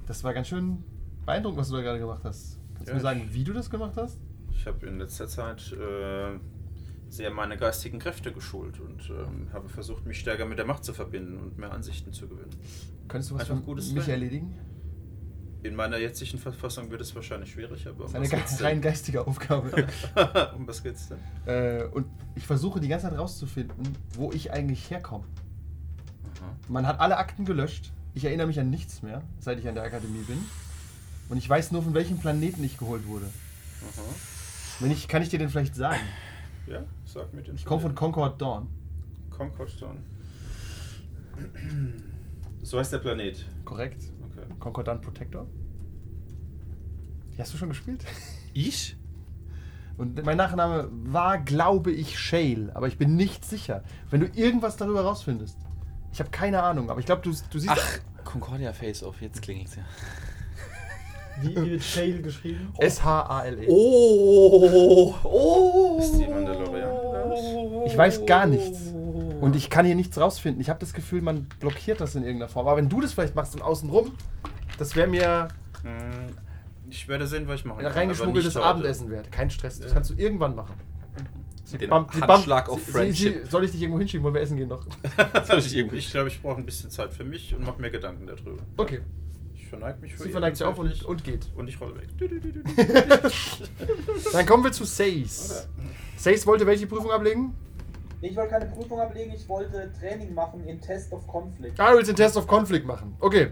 Das 0.05 0.23
war 0.23 0.33
ganz 0.33 0.47
schön 0.47 0.83
beeindruckend, 1.25 1.59
was 1.59 1.69
du 1.69 1.75
da 1.75 1.81
gerade 1.81 1.99
gemacht 1.99 2.21
hast. 2.23 2.57
Kannst 2.75 2.89
du 2.91 2.95
mir 2.95 3.01
sagen, 3.01 3.27
wie 3.31 3.43
du 3.43 3.53
das 3.53 3.69
gemacht 3.69 3.93
hast? 3.97 4.17
Ich 4.51 4.65
habe 4.65 4.85
in 4.87 4.97
letzter 4.99 5.27
Zeit 5.27 5.71
äh, 5.73 6.39
sehr 7.09 7.31
meine 7.31 7.57
geistigen 7.57 7.99
Kräfte 7.99 8.31
geschult 8.31 8.79
und 8.79 9.09
ähm, 9.09 9.47
habe 9.53 9.67
versucht, 9.69 10.05
mich 10.05 10.19
stärker 10.19 10.45
mit 10.45 10.57
der 10.57 10.65
Macht 10.65 10.83
zu 10.85 10.93
verbinden 10.93 11.37
und 11.37 11.57
mehr 11.57 11.71
Ansichten 11.73 12.13
zu 12.13 12.27
gewinnen. 12.27 12.49
Könntest 13.07 13.31
du 13.31 13.35
was 13.35 13.41
Einfach 13.49 13.63
gutes 13.65 13.91
mich 13.91 14.05
Training. 14.05 14.11
erledigen? 14.23 14.55
In 15.63 15.75
meiner 15.75 15.97
jetzigen 15.97 16.37
Verfassung 16.37 16.91
wird 16.91 17.01
es 17.01 17.13
wahrscheinlich 17.15 17.51
schwierig, 17.51 17.87
aber 17.87 18.03
Das 18.03 18.11
ist 18.13 18.15
eine 18.15 18.27
ge 18.29 18.39
rein 18.65 18.81
geistige 18.81 19.25
Aufgabe. 19.27 19.87
um 20.55 20.67
was 20.67 20.81
geht's 20.83 21.09
denn? 21.09 21.17
äh, 21.45 21.83
und 21.91 22.05
ich 22.35 22.45
versuche 22.45 22.79
die 22.79 22.87
ganze 22.87 23.09
Zeit 23.09 23.17
rauszufinden, 23.17 23.75
wo 24.13 24.31
ich 24.31 24.51
eigentlich 24.53 24.89
herkomme. 24.89 25.25
Man 26.69 26.85
hat 26.87 26.99
alle 26.99 27.17
Akten 27.17 27.43
gelöscht. 27.45 27.91
Ich 28.17 28.25
erinnere 28.25 28.47
mich 28.47 28.59
an 28.59 28.71
nichts 28.71 29.03
mehr, 29.03 29.21
seit 29.39 29.59
ich 29.59 29.67
an 29.67 29.75
der 29.75 29.83
Akademie 29.83 30.23
bin. 30.23 30.43
Und 31.29 31.37
ich 31.37 31.47
weiß 31.47 31.71
nur, 31.71 31.83
von 31.83 31.93
welchem 31.93 32.17
Planeten 32.17 32.63
ich 32.63 32.79
geholt 32.79 33.05
wurde. 33.05 33.27
Aha. 33.27 34.01
Wenn 34.79 34.89
ich, 34.89 35.07
kann 35.07 35.21
ich 35.21 35.29
dir 35.29 35.37
den 35.37 35.49
vielleicht 35.49 35.75
sagen? 35.75 36.01
Ja, 36.65 36.83
sag 37.05 37.31
mir 37.35 37.43
den. 37.43 37.53
Ich 37.53 37.63
komme 37.63 37.79
von 37.79 37.93
Concord 37.93 38.41
Dawn. 38.41 38.69
Concord 39.29 39.69
Stone. 39.69 39.99
So 42.63 42.79
heißt 42.79 42.91
der 42.91 42.97
Planet. 42.97 43.45
Korrekt. 43.65 44.05
Okay. 44.31 44.47
Concord 44.57 44.87
Dawn 44.87 44.99
Protector. 44.99 45.45
Die 47.35 47.39
hast 47.39 47.53
du 47.53 47.57
schon 47.59 47.69
gespielt? 47.69 48.03
Ich? 48.55 48.97
Und 49.95 50.25
mein 50.25 50.37
Nachname 50.37 50.89
war, 50.91 51.37
glaube 51.37 51.91
ich, 51.91 52.17
Shale, 52.17 52.75
aber 52.75 52.87
ich 52.87 52.97
bin 52.97 53.15
nicht 53.15 53.45
sicher. 53.45 53.83
Wenn 54.09 54.21
du 54.21 54.25
irgendwas 54.33 54.75
darüber 54.75 55.01
rausfindest. 55.01 55.59
Ich 56.11 56.19
habe 56.19 56.31
keine 56.31 56.63
Ahnung, 56.63 56.89
aber 56.89 56.99
ich 56.99 57.05
glaube, 57.05 57.21
du, 57.21 57.29
du 57.29 57.59
siehst. 57.59 57.69
Ach, 57.69 57.99
Concordia 58.27 58.73
Face 58.73 59.03
Off, 59.03 59.21
jetzt 59.21 59.41
klingelt's 59.41 59.75
ja. 59.75 59.83
Wie 61.41 61.55
wie 61.55 61.71
wird 61.71 61.83
Shale 61.83 62.19
geschrieben? 62.21 62.73
S-H-A-L-E. 62.79 63.67
Oh, 63.69 65.13
oh. 65.23 65.97
Ist 65.99 66.13
die 66.17 66.27
Mandalorian? 66.27 67.85
Ich 67.85 67.95
weiß 67.95 68.25
gar 68.25 68.47
nichts. 68.47 68.91
Und 69.39 69.55
ich 69.55 69.69
kann 69.69 69.85
hier 69.85 69.93
nichts 69.95 70.17
rausfinden. 70.19 70.59
Ich 70.61 70.69
habe 70.69 70.79
das 70.79 70.93
Gefühl, 70.93 71.21
man 71.21 71.43
blockiert 71.59 72.01
das 72.01 72.15
in 72.15 72.23
irgendeiner 72.23 72.49
Form. 72.49 72.67
Aber 72.67 72.77
wenn 72.77 72.89
du 72.89 73.01
das 73.01 73.13
vielleicht 73.13 73.35
machst 73.35 73.53
und 73.55 73.61
außenrum, 73.61 74.13
das 74.79 74.95
wäre 74.95 75.07
mir 75.07 75.47
Hm, 75.83 76.35
Ich 76.89 77.07
werde 77.07 77.27
sehen, 77.27 77.47
was 77.47 77.59
ich 77.59 77.65
machen 77.65 77.77
ein 77.79 77.83
kann. 77.83 77.91
aber 77.91 77.99
reingeschmuggeltes. 78.01 78.57
Abendessen 78.57 79.11
wert. 79.11 79.31
Kein 79.31 79.51
Stress. 79.51 79.79
Das 79.79 79.93
kannst 79.93 80.09
du 80.09 80.15
irgendwann 80.15 80.55
machen. 80.55 80.73
Sie 81.69 81.77
Den 81.77 81.89
bumpt- 81.89 82.13
sie 82.15 82.21
Handschlag 82.21 82.67
bumpt- 82.67 82.69
of 82.71 82.85
sie- 82.85 82.91
Friendship. 82.91 83.43
Sie, 83.45 83.51
soll 83.51 83.65
ich 83.65 83.71
dich 83.71 83.81
irgendwo 83.81 83.99
hinschieben? 83.99 84.23
Wollen 84.23 84.35
wir 84.35 84.41
essen 84.41 84.55
gehen 84.55 84.69
noch? 84.69 84.85
Soll 85.45 85.59
ich 85.59 85.75
irgendwie- 85.75 85.97
Ich 85.97 86.09
glaube, 86.11 86.29
ich 86.29 86.41
brauche 86.41 86.57
ein 86.57 86.65
bisschen 86.65 86.89
Zeit 86.89 87.11
für 87.13 87.25
mich 87.25 87.53
und 87.53 87.65
mache 87.65 87.81
mir 87.81 87.91
Gedanken 87.91 88.25
darüber. 88.25 88.61
Okay. 88.77 89.01
Ich 89.53 89.67
verneige 89.67 89.99
mich 89.99 90.15
vor 90.15 90.25
Sie 90.25 90.31
verneigt 90.31 90.55
sich 90.55 90.65
auf 90.65 90.79
und, 90.79 91.03
und 91.03 91.23
geht. 91.25 91.45
und 91.57 91.67
ich 91.67 91.79
rolle 91.81 91.95
weg. 91.97 92.07
Dann 94.31 94.45
kommen 94.45 94.63
wir 94.63 94.71
zu 94.71 94.85
Sace. 94.85 95.67
Sace 96.15 96.45
wollte 96.47 96.65
welche 96.65 96.87
Prüfung 96.87 97.11
ablegen? 97.11 97.53
Ich 98.21 98.35
wollte 98.35 98.51
keine 98.51 98.65
Prüfung 98.67 98.99
ablegen, 98.99 99.33
ich 99.35 99.47
wollte 99.49 99.91
Training 99.99 100.33
machen 100.33 100.63
in 100.65 100.79
Test 100.81 101.11
of 101.11 101.27
Conflict. 101.27 101.77
Ah, 101.79 101.91
du 101.91 101.97
willst 101.97 102.09
den 102.09 102.15
Test 102.15 102.37
of 102.37 102.47
Conflict 102.47 102.85
machen. 102.85 103.13
Okay. 103.19 103.49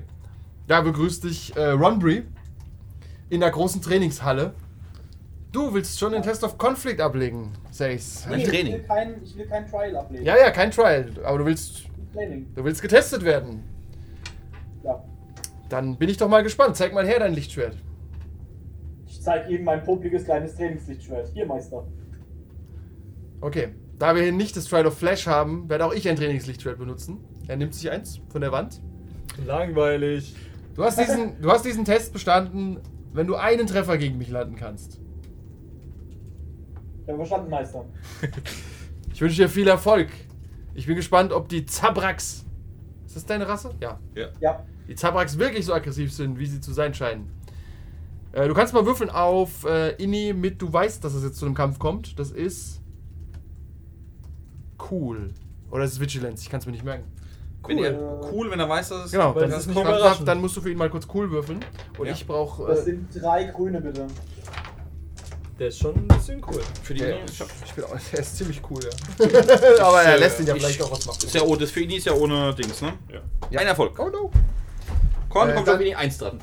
Da 0.67 0.81
begrüßt 0.81 1.23
dich 1.25 1.55
äh, 1.55 1.71
Ronbury. 1.71 2.23
in 3.29 3.41
der 3.41 3.51
großen 3.51 3.81
Trainingshalle. 3.81 4.53
Du 5.55 5.73
willst 5.73 5.97
schon 5.97 6.11
den 6.11 6.21
Test 6.21 6.43
of 6.43 6.57
Conflict 6.57 6.99
ablegen. 6.99 7.53
Ein 7.79 7.97
Nee, 8.29 8.43
Training. 8.43 8.73
Ich 8.73 8.73
will, 8.73 8.83
kein, 8.85 9.23
ich 9.23 9.37
will 9.37 9.45
kein 9.45 9.65
Trial 9.65 9.95
ablegen. 9.95 10.25
Ja, 10.25 10.35
ja, 10.37 10.51
kein 10.51 10.69
Trial, 10.69 11.09
aber 11.23 11.37
du 11.37 11.45
willst, 11.45 11.85
Training. 12.13 12.47
du 12.53 12.65
willst 12.65 12.81
getestet 12.81 13.23
werden. 13.23 13.63
Ja. 14.83 15.01
Dann 15.69 15.97
bin 15.97 16.09
ich 16.09 16.17
doch 16.17 16.27
mal 16.27 16.43
gespannt. 16.43 16.75
Zeig 16.75 16.93
mal 16.93 17.07
her 17.07 17.19
dein 17.19 17.33
Lichtschwert. 17.33 17.77
Ich 19.07 19.21
zeige 19.21 19.55
ihm 19.55 19.63
mein 19.63 19.81
publikes 19.85 20.25
kleines 20.25 20.57
Trainingslichtschwert. 20.57 21.29
Hier, 21.33 21.45
Meister. 21.45 21.87
Okay, 23.39 23.69
da 23.97 24.13
wir 24.13 24.23
hier 24.23 24.33
nicht 24.33 24.57
das 24.57 24.65
Trial 24.65 24.85
of 24.87 24.97
Flash 24.97 25.25
haben, 25.25 25.69
werde 25.69 25.85
auch 25.85 25.93
ich 25.93 26.09
ein 26.09 26.17
Trainingslichtschwert 26.17 26.77
benutzen. 26.77 27.23
Er 27.47 27.55
nimmt 27.55 27.73
sich 27.73 27.89
eins 27.89 28.19
von 28.27 28.41
der 28.41 28.51
Wand. 28.51 28.81
Langweilig. 29.45 30.35
Du 30.75 30.83
hast 30.83 30.99
diesen, 30.99 31.39
du 31.41 31.49
hast 31.49 31.63
diesen 31.63 31.85
Test 31.85 32.11
bestanden, 32.11 32.81
wenn 33.13 33.25
du 33.25 33.35
einen 33.35 33.67
Treffer 33.67 33.97
gegen 33.97 34.17
mich 34.17 34.27
landen 34.29 34.57
kannst. 34.57 34.99
Ja, 37.07 37.15
verstanden, 37.15 37.49
Meister. 37.49 37.85
Ich 39.13 39.21
wünsche 39.21 39.37
dir 39.43 39.47
viel 39.47 39.69
Erfolg. 39.69 40.09
Ich 40.73 40.87
bin 40.87 40.97
gespannt, 40.97 41.31
ob 41.31 41.47
die 41.47 41.65
Zabrax. 41.65 42.43
Ist 43.05 43.15
das 43.15 43.25
deine 43.25 43.47
Rasse? 43.47 43.73
Ja. 43.79 43.97
Ja. 44.41 44.65
Die 44.89 44.95
Zabrax 44.95 45.37
wirklich 45.39 45.65
so 45.65 45.73
aggressiv 45.73 46.11
sind, 46.11 46.37
wie 46.37 46.45
sie 46.45 46.59
zu 46.59 46.73
sein 46.73 46.93
scheinen. 46.93 47.31
Äh, 48.33 48.49
du 48.49 48.53
kannst 48.53 48.73
mal 48.73 48.85
würfeln 48.85 49.09
auf 49.09 49.63
äh, 49.63 49.91
Inni 50.03 50.33
mit, 50.33 50.61
du 50.61 50.71
weißt, 50.73 51.01
dass 51.01 51.13
es 51.13 51.23
jetzt 51.23 51.37
zu 51.37 51.45
einem 51.45 51.55
Kampf 51.55 51.79
kommt. 51.79 52.19
Das 52.19 52.29
ist. 52.31 52.81
Cool. 54.91 55.29
Oder 55.71 55.85
es 55.85 55.93
ist 55.93 56.01
Vigilance, 56.01 56.43
ich 56.43 56.49
kann 56.49 56.59
es 56.59 56.65
mir 56.65 56.73
nicht 56.73 56.83
merken. 56.83 57.05
Wenn 57.65 57.77
er, 57.79 58.21
cool, 58.33 58.51
wenn 58.51 58.59
er 58.59 58.67
weiß, 58.67 58.89
dass 58.89 59.05
es. 59.05 59.11
Genau, 59.13 59.33
dann, 59.33 59.49
das 59.49 59.61
ist 59.61 59.67
nicht 59.67 60.27
dann, 60.27 60.41
musst 60.41 60.57
du 60.57 60.61
für 60.61 60.71
ihn 60.71 60.77
mal 60.77 60.89
kurz 60.89 61.07
cool 61.13 61.31
würfeln. 61.31 61.59
Und 61.97 62.05
Ja. 62.05 62.11
ich 62.11 62.27
brauche. 62.27 62.67
Das 62.67 62.81
Äh, 62.81 62.83
sind 62.83 63.07
drei 63.15 63.45
grüne, 63.45 63.79
bitte. 63.79 64.07
Der 65.57 65.69
ist 65.69 65.79
schon 65.79 65.95
ein 65.95 66.07
bisschen 66.07 66.41
cool. 66.47 66.61
Für 66.83 66.93
die 66.93 66.99
der, 66.99 67.23
ich 67.23 67.41
ich 67.65 67.73
bin 67.73 67.85
auch, 67.85 67.95
der 68.11 68.19
ist 68.19 68.37
ziemlich 68.37 68.61
cool, 68.69 68.79
ja. 68.83 69.25
Aber 69.85 70.01
er 70.03 70.15
äh, 70.15 70.19
lässt 70.19 70.39
ihn 70.41 70.47
ja 70.47 70.55
ich- 70.55 70.61
vielleicht 70.61 70.81
auch 70.83 70.91
was 70.91 71.05
machen. 71.05 71.17
ist 71.23 71.33
ja, 71.33 71.41
oh, 71.41 71.55
das 71.55 71.71
für 71.71 71.79
ihn 71.79 71.91
ist 71.91 72.05
ja 72.05 72.13
ohne 72.13 72.53
Dings, 72.53 72.81
ne? 72.81 72.93
Ja. 73.11 73.19
Ja. 73.49 73.59
Ein 73.61 73.67
Erfolg. 73.67 73.97
Oh 73.97 74.09
no. 74.09 74.31
Korn 75.29 75.49
Äh, 75.49 75.53
kommt 75.55 75.67
dann- 75.67 75.75
auf 75.75 75.79
Winnie 75.79 75.95
1 75.95 76.17
dran. 76.17 76.39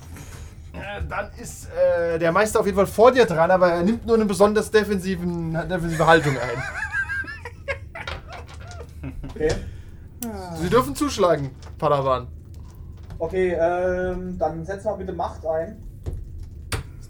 Äh, 0.73 1.03
dann 1.07 1.31
ist 1.39 1.67
äh, 1.71 2.19
der 2.19 2.33
Meister 2.33 2.61
auf 2.61 2.65
jeden 2.65 2.77
Fall 2.77 2.87
vor 2.87 3.13
dir 3.13 3.27
dran, 3.27 3.51
aber 3.51 3.69
er 3.73 3.83
nimmt 3.83 4.07
nur 4.07 4.15
eine 4.17 4.25
besonders 4.25 4.71
defensiven, 4.71 5.53
defensive 5.69 6.07
Haltung 6.07 6.35
ein. 6.39 6.63
Okay. 9.31 9.51
Sie 10.61 10.71
dürfen 10.71 10.95
zuschlagen, 10.95 11.51
Padawan. 11.77 12.29
Okay, 13.19 13.53
ähm, 13.61 14.39
dann 14.39 14.65
setz 14.65 14.85
mal 14.85 14.95
bitte 14.95 15.13
Macht 15.13 15.45
ein. 15.45 15.83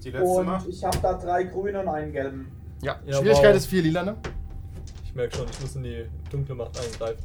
Die 0.05 0.11
letzte 0.11 0.27
Und 0.27 0.47
Macht. 0.47 0.69
ich 0.69 0.83
habe 0.85 0.99
da 1.01 1.15
drei 1.15 1.45
grüne 1.45 1.81
und 1.81 1.89
einen 1.89 2.13
gelben. 2.13 2.51
Ja, 2.83 2.99
Ja, 3.07 3.19
Schwierigkeit 3.19 3.51
wow. 3.51 3.57
ist 3.57 3.67
vier 3.67 3.83
lila, 3.83 4.03
ne? 4.03 4.17
Ich 5.05 5.15
merke 5.15 5.37
schon, 5.37 5.47
ich 5.51 5.61
muss 5.61 5.77
in 5.77 5.83
die 5.85 6.05
dunkle 6.31 6.55
Macht 6.55 6.79
eingreifen. 6.81 7.23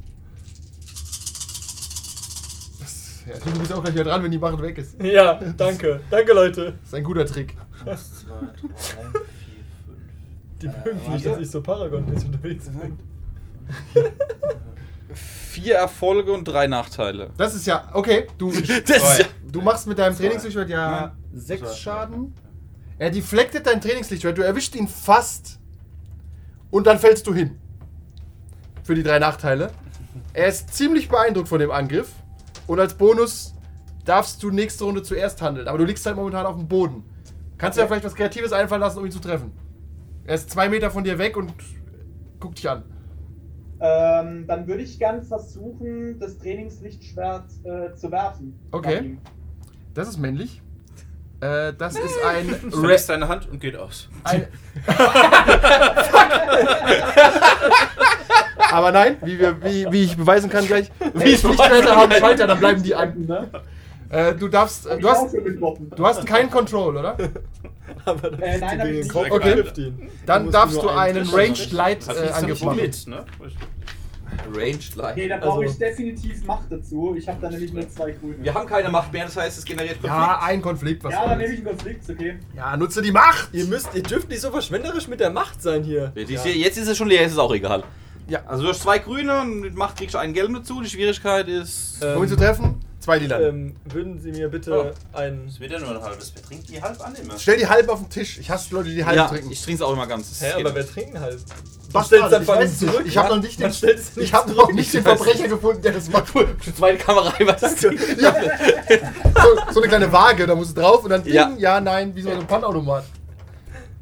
Das, 2.79 3.23
ja, 3.27 3.33
du 3.51 3.59
bist 3.59 3.73
auch 3.73 3.81
gleich 3.81 3.93
wieder 3.95 4.03
dran, 4.05 4.23
wenn 4.23 4.31
die 4.31 4.37
Macht 4.37 4.61
weg 4.61 4.77
ist. 4.77 4.95
Ja, 5.01 5.39
danke. 5.57 6.01
Danke, 6.09 6.33
Leute. 6.33 6.73
Das 6.81 6.89
ist 6.89 6.93
ein 6.93 7.03
guter 7.03 7.25
Trick. 7.25 7.55
Eins, 7.85 8.21
zwei, 8.21 8.33
drei, 8.39 8.51
vier, 8.55 9.63
fünf. 9.85 10.01
Die 10.61 10.67
mögen 10.67 11.13
nicht, 11.13 11.25
dass 11.25 11.39
ich 11.39 11.49
so 11.49 11.61
Paragon-mäßig 11.61 12.27
unterwegs 12.27 12.69
bin. 12.69 12.99
Vier 15.13 15.75
Erfolge 15.75 16.31
und 16.31 16.43
drei 16.45 16.67
Nachteile. 16.67 17.31
Das 17.37 17.55
ist 17.55 17.65
ja, 17.65 17.89
okay, 17.93 18.27
du, 18.37 18.51
Das 18.51 18.61
ist 18.61 19.19
ja. 19.19 19.25
du 19.51 19.61
machst 19.61 19.87
mit 19.87 19.97
deinem 19.97 20.15
Trainingslichtschwert 20.15 20.69
ja 20.69 21.01
Nein. 21.01 21.11
sechs. 21.33 21.77
Schaden. 21.79 22.33
Er 22.99 23.11
deflectet 23.11 23.67
dein 23.67 23.79
Trainingslichtschwert, 23.79 24.37
du 24.37 24.41
erwischt 24.41 24.75
ihn 24.75 24.87
fast 24.87 25.59
und 26.71 26.87
dann 26.87 26.99
fällst 26.99 27.27
du 27.27 27.33
hin. 27.33 27.57
Für 28.83 28.95
die 28.95 29.03
drei 29.03 29.19
Nachteile. 29.19 29.71
Er 30.33 30.47
ist 30.47 30.73
ziemlich 30.73 31.09
beeindruckt 31.09 31.47
von 31.47 31.59
dem 31.59 31.71
Angriff 31.71 32.11
und 32.65 32.79
als 32.79 32.95
Bonus 32.95 33.53
darfst 34.05 34.41
du 34.41 34.49
nächste 34.49 34.85
Runde 34.85 35.03
zuerst 35.03 35.41
handeln, 35.41 35.67
aber 35.67 35.77
du 35.77 35.83
liegst 35.83 36.05
halt 36.05 36.15
momentan 36.15 36.45
auf 36.45 36.55
dem 36.55 36.67
Boden. 36.67 37.03
Kannst 37.57 37.77
du 37.77 37.81
ja 37.81 37.87
vielleicht 37.87 38.05
was 38.05 38.15
Kreatives 38.15 38.53
einfallen 38.53 38.81
lassen, 38.81 38.99
um 38.99 39.05
ihn 39.05 39.11
zu 39.11 39.19
treffen. 39.19 39.51
Er 40.25 40.35
ist 40.35 40.49
zwei 40.49 40.69
Meter 40.69 40.91
von 40.91 41.03
dir 41.03 41.17
weg 41.17 41.37
und 41.37 41.53
guckt 42.39 42.57
dich 42.57 42.69
an. 42.69 42.83
Ähm, 43.79 44.47
dann 44.47 44.67
würde 44.67 44.81
ich 44.81 44.97
gern 44.97 45.23
versuchen, 45.23 46.19
das 46.19 46.37
Trainingslichtschwert 46.39 47.45
äh, 47.63 47.93
zu 47.93 48.11
werfen. 48.11 48.59
Okay. 48.71 49.17
Das 49.93 50.07
ist 50.07 50.17
männlich. 50.17 50.61
Äh, 51.39 51.73
das 51.77 51.95
ist 51.95 52.23
ein, 52.25 52.49
Verlässt 52.71 53.09
deine 53.09 53.27
Hand 53.27 53.47
und 53.49 53.59
geht 53.59 53.75
aus. 53.75 54.09
ein 54.23 54.47
Aber 58.71 58.91
nein, 58.91 59.17
wie, 59.23 59.39
wir, 59.39 59.63
wie, 59.63 59.85
wie 59.91 60.03
ich 60.03 60.17
beweisen 60.17 60.49
kann 60.49 60.65
gleich, 60.65 60.91
wie 61.13 61.33
es 61.33 61.43
Lichtschwerter 61.43 61.95
haben 61.95 62.11
Schalter, 62.11 62.47
dann 62.47 62.59
bleiben 62.59 62.81
die 62.83 62.95
an. 62.95 63.13
Ne? 63.25 63.47
Äh, 64.09 64.33
du 64.33 64.47
darfst, 64.47 64.87
äh, 64.87 64.97
du 64.97 65.07
ich 65.07 65.13
hast, 65.13 65.35
du 65.95 66.05
hast 66.05 66.25
keinen 66.25 66.49
Control, 66.49 66.97
oder? 66.97 67.15
Aber 68.05 68.31
das 68.31 68.39
Äh, 68.39 68.57
nein, 68.57 68.77
ich 68.79 68.83
den 68.85 68.95
nicht. 68.95 69.11
Kopf 69.11 69.31
Okay. 69.31 69.63
Dann 70.25 70.43
musst 70.45 70.55
darfst 70.55 70.81
du 70.81 70.89
einen. 70.89 71.27
Ranged 71.29 71.71
Light 71.71 72.07
äh, 72.07 72.29
Angriff 72.31 72.63
machen. 72.63 72.77
mit, 72.77 73.07
ne? 73.07 73.25
Ranged 74.53 74.95
Light. 74.95 75.13
Okay, 75.13 75.27
da 75.27 75.37
brauche 75.37 75.61
Also- 75.61 75.73
ich 75.73 75.77
definitiv 75.79 76.43
Macht 76.45 76.71
dazu. 76.71 77.15
Ich 77.17 77.27
habe 77.27 77.37
da 77.41 77.49
nämlich 77.49 77.73
nur 77.73 77.89
zwei 77.89 78.11
grüne. 78.11 78.35
Wir 78.43 78.53
haben 78.53 78.67
keine 78.67 78.89
Macht 78.89 79.11
mehr, 79.13 79.25
das 79.25 79.35
heißt, 79.37 79.57
es 79.57 79.65
generiert 79.65 79.93
Konflikt. 80.01 80.13
Ja, 80.15 80.39
ein 80.41 80.61
Konflikt, 80.61 81.03
was 81.03 81.13
ja, 81.13 81.25
dann 81.27 81.37
nehme 81.37 81.53
ich 81.53 81.59
einen 81.59 81.67
Konflikt, 81.67 82.09
okay. 82.09 82.37
Ja, 82.55 82.77
nutze 82.77 83.01
die 83.01 83.11
Macht! 83.11 83.49
Ihr 83.53 83.65
müsst, 83.65 83.89
ihr 83.93 84.03
dürft 84.03 84.29
nicht 84.29 84.41
so 84.41 84.51
verschwenderisch 84.51 85.07
mit 85.07 85.19
der 85.19 85.29
Macht 85.29 85.61
sein 85.61 85.83
hier. 85.83 86.11
Ist 86.15 86.43
hier- 86.43 86.55
Jetzt 86.57 86.77
ist 86.77 86.87
es 86.87 86.97
schon 86.97 87.07
leer, 87.07 87.25
ist 87.25 87.33
es 87.33 87.37
auch 87.37 87.53
egal. 87.53 87.83
Ja. 88.29 88.41
Also 88.45 88.63
du 88.63 88.69
hast 88.69 88.81
zwei 88.81 88.99
grüne 88.99 89.39
und 89.41 89.61
mit 89.61 89.75
Macht 89.75 89.97
kriegst 89.97 90.13
du 90.15 90.17
einen 90.19 90.33
gelben 90.33 90.53
dazu. 90.53 90.81
Die 90.81 90.89
Schwierigkeit 90.89 91.47
ist. 91.47 92.03
Äh, 92.03 92.13
Um 92.15 92.23
ihn 92.23 92.29
zu 92.29 92.35
treffen, 92.35 92.75
zwei 92.99 93.19
Lila. 93.19 93.39
Ähm, 93.39 93.73
würden 93.85 94.19
Sie 94.19 94.31
mir 94.31 94.49
bitte 94.49 94.93
einen. 95.13 95.47
Es 95.47 95.61
wird 95.61 95.71
ja 95.71 95.79
nur 95.79 95.91
ein 95.91 96.01
halbes. 96.01 96.33
Wer 96.35 96.43
trinkt 96.43 96.67
die 96.69 96.81
halb 96.81 96.99
an 97.05 97.15
immer? 97.15 97.39
Stell 97.39 97.57
die 97.57 97.67
halb 97.67 97.87
auf 97.87 97.99
den 98.01 98.09
Tisch. 98.09 98.37
Ich 98.37 98.49
hasse 98.49 98.73
Leute, 98.75 98.89
die 98.89 99.05
halb 99.05 99.15
ja, 99.15 99.27
trinken. 99.29 99.49
ich 99.49 99.61
trinke 99.61 99.81
es 99.81 99.87
auch 99.87 99.93
immer 99.93 100.07
ganz. 100.07 100.27
Das 100.29 100.41
Hä, 100.41 100.59
aber 100.59 100.75
wer 100.75 100.85
trinken 100.85 101.17
halt? 101.21 101.39
Was 101.99 102.07
stellst 102.07 102.23
dann? 102.25 102.31
dann 102.31 102.43
von 102.43 102.59
nicht. 102.59 102.79
zurück. 102.79 103.03
Ich 103.05 103.17
habe 103.17 103.35
noch 103.35 103.41
nicht 103.41 103.59
den, 103.59 103.69
ich 103.69 103.79
zurück. 103.79 104.55
noch 104.57 104.71
nicht 104.71 104.93
den 104.93 105.03
Verbrecher 105.03 105.47
gefunden, 105.47 105.81
der 105.81 105.91
das 105.93 106.09
macht. 106.11 106.27
Zweite 106.77 106.97
Kamera 106.97 107.33
das? 107.59 107.81
Ja. 107.81 108.35
So, 109.35 109.73
so 109.73 109.79
eine 109.81 109.87
kleine 109.89 110.11
Waage, 110.11 110.45
da 110.47 110.55
muss 110.55 110.69
es 110.69 110.73
drauf 110.73 111.03
und 111.03 111.09
dann 111.11 111.25
Ja. 111.25 111.45
ding, 111.45 111.57
ja, 111.59 111.79
nein, 111.81 112.15
wie 112.15 112.21
so 112.21 112.29
ein 112.29 112.47
Pfandautomat. 112.47 113.03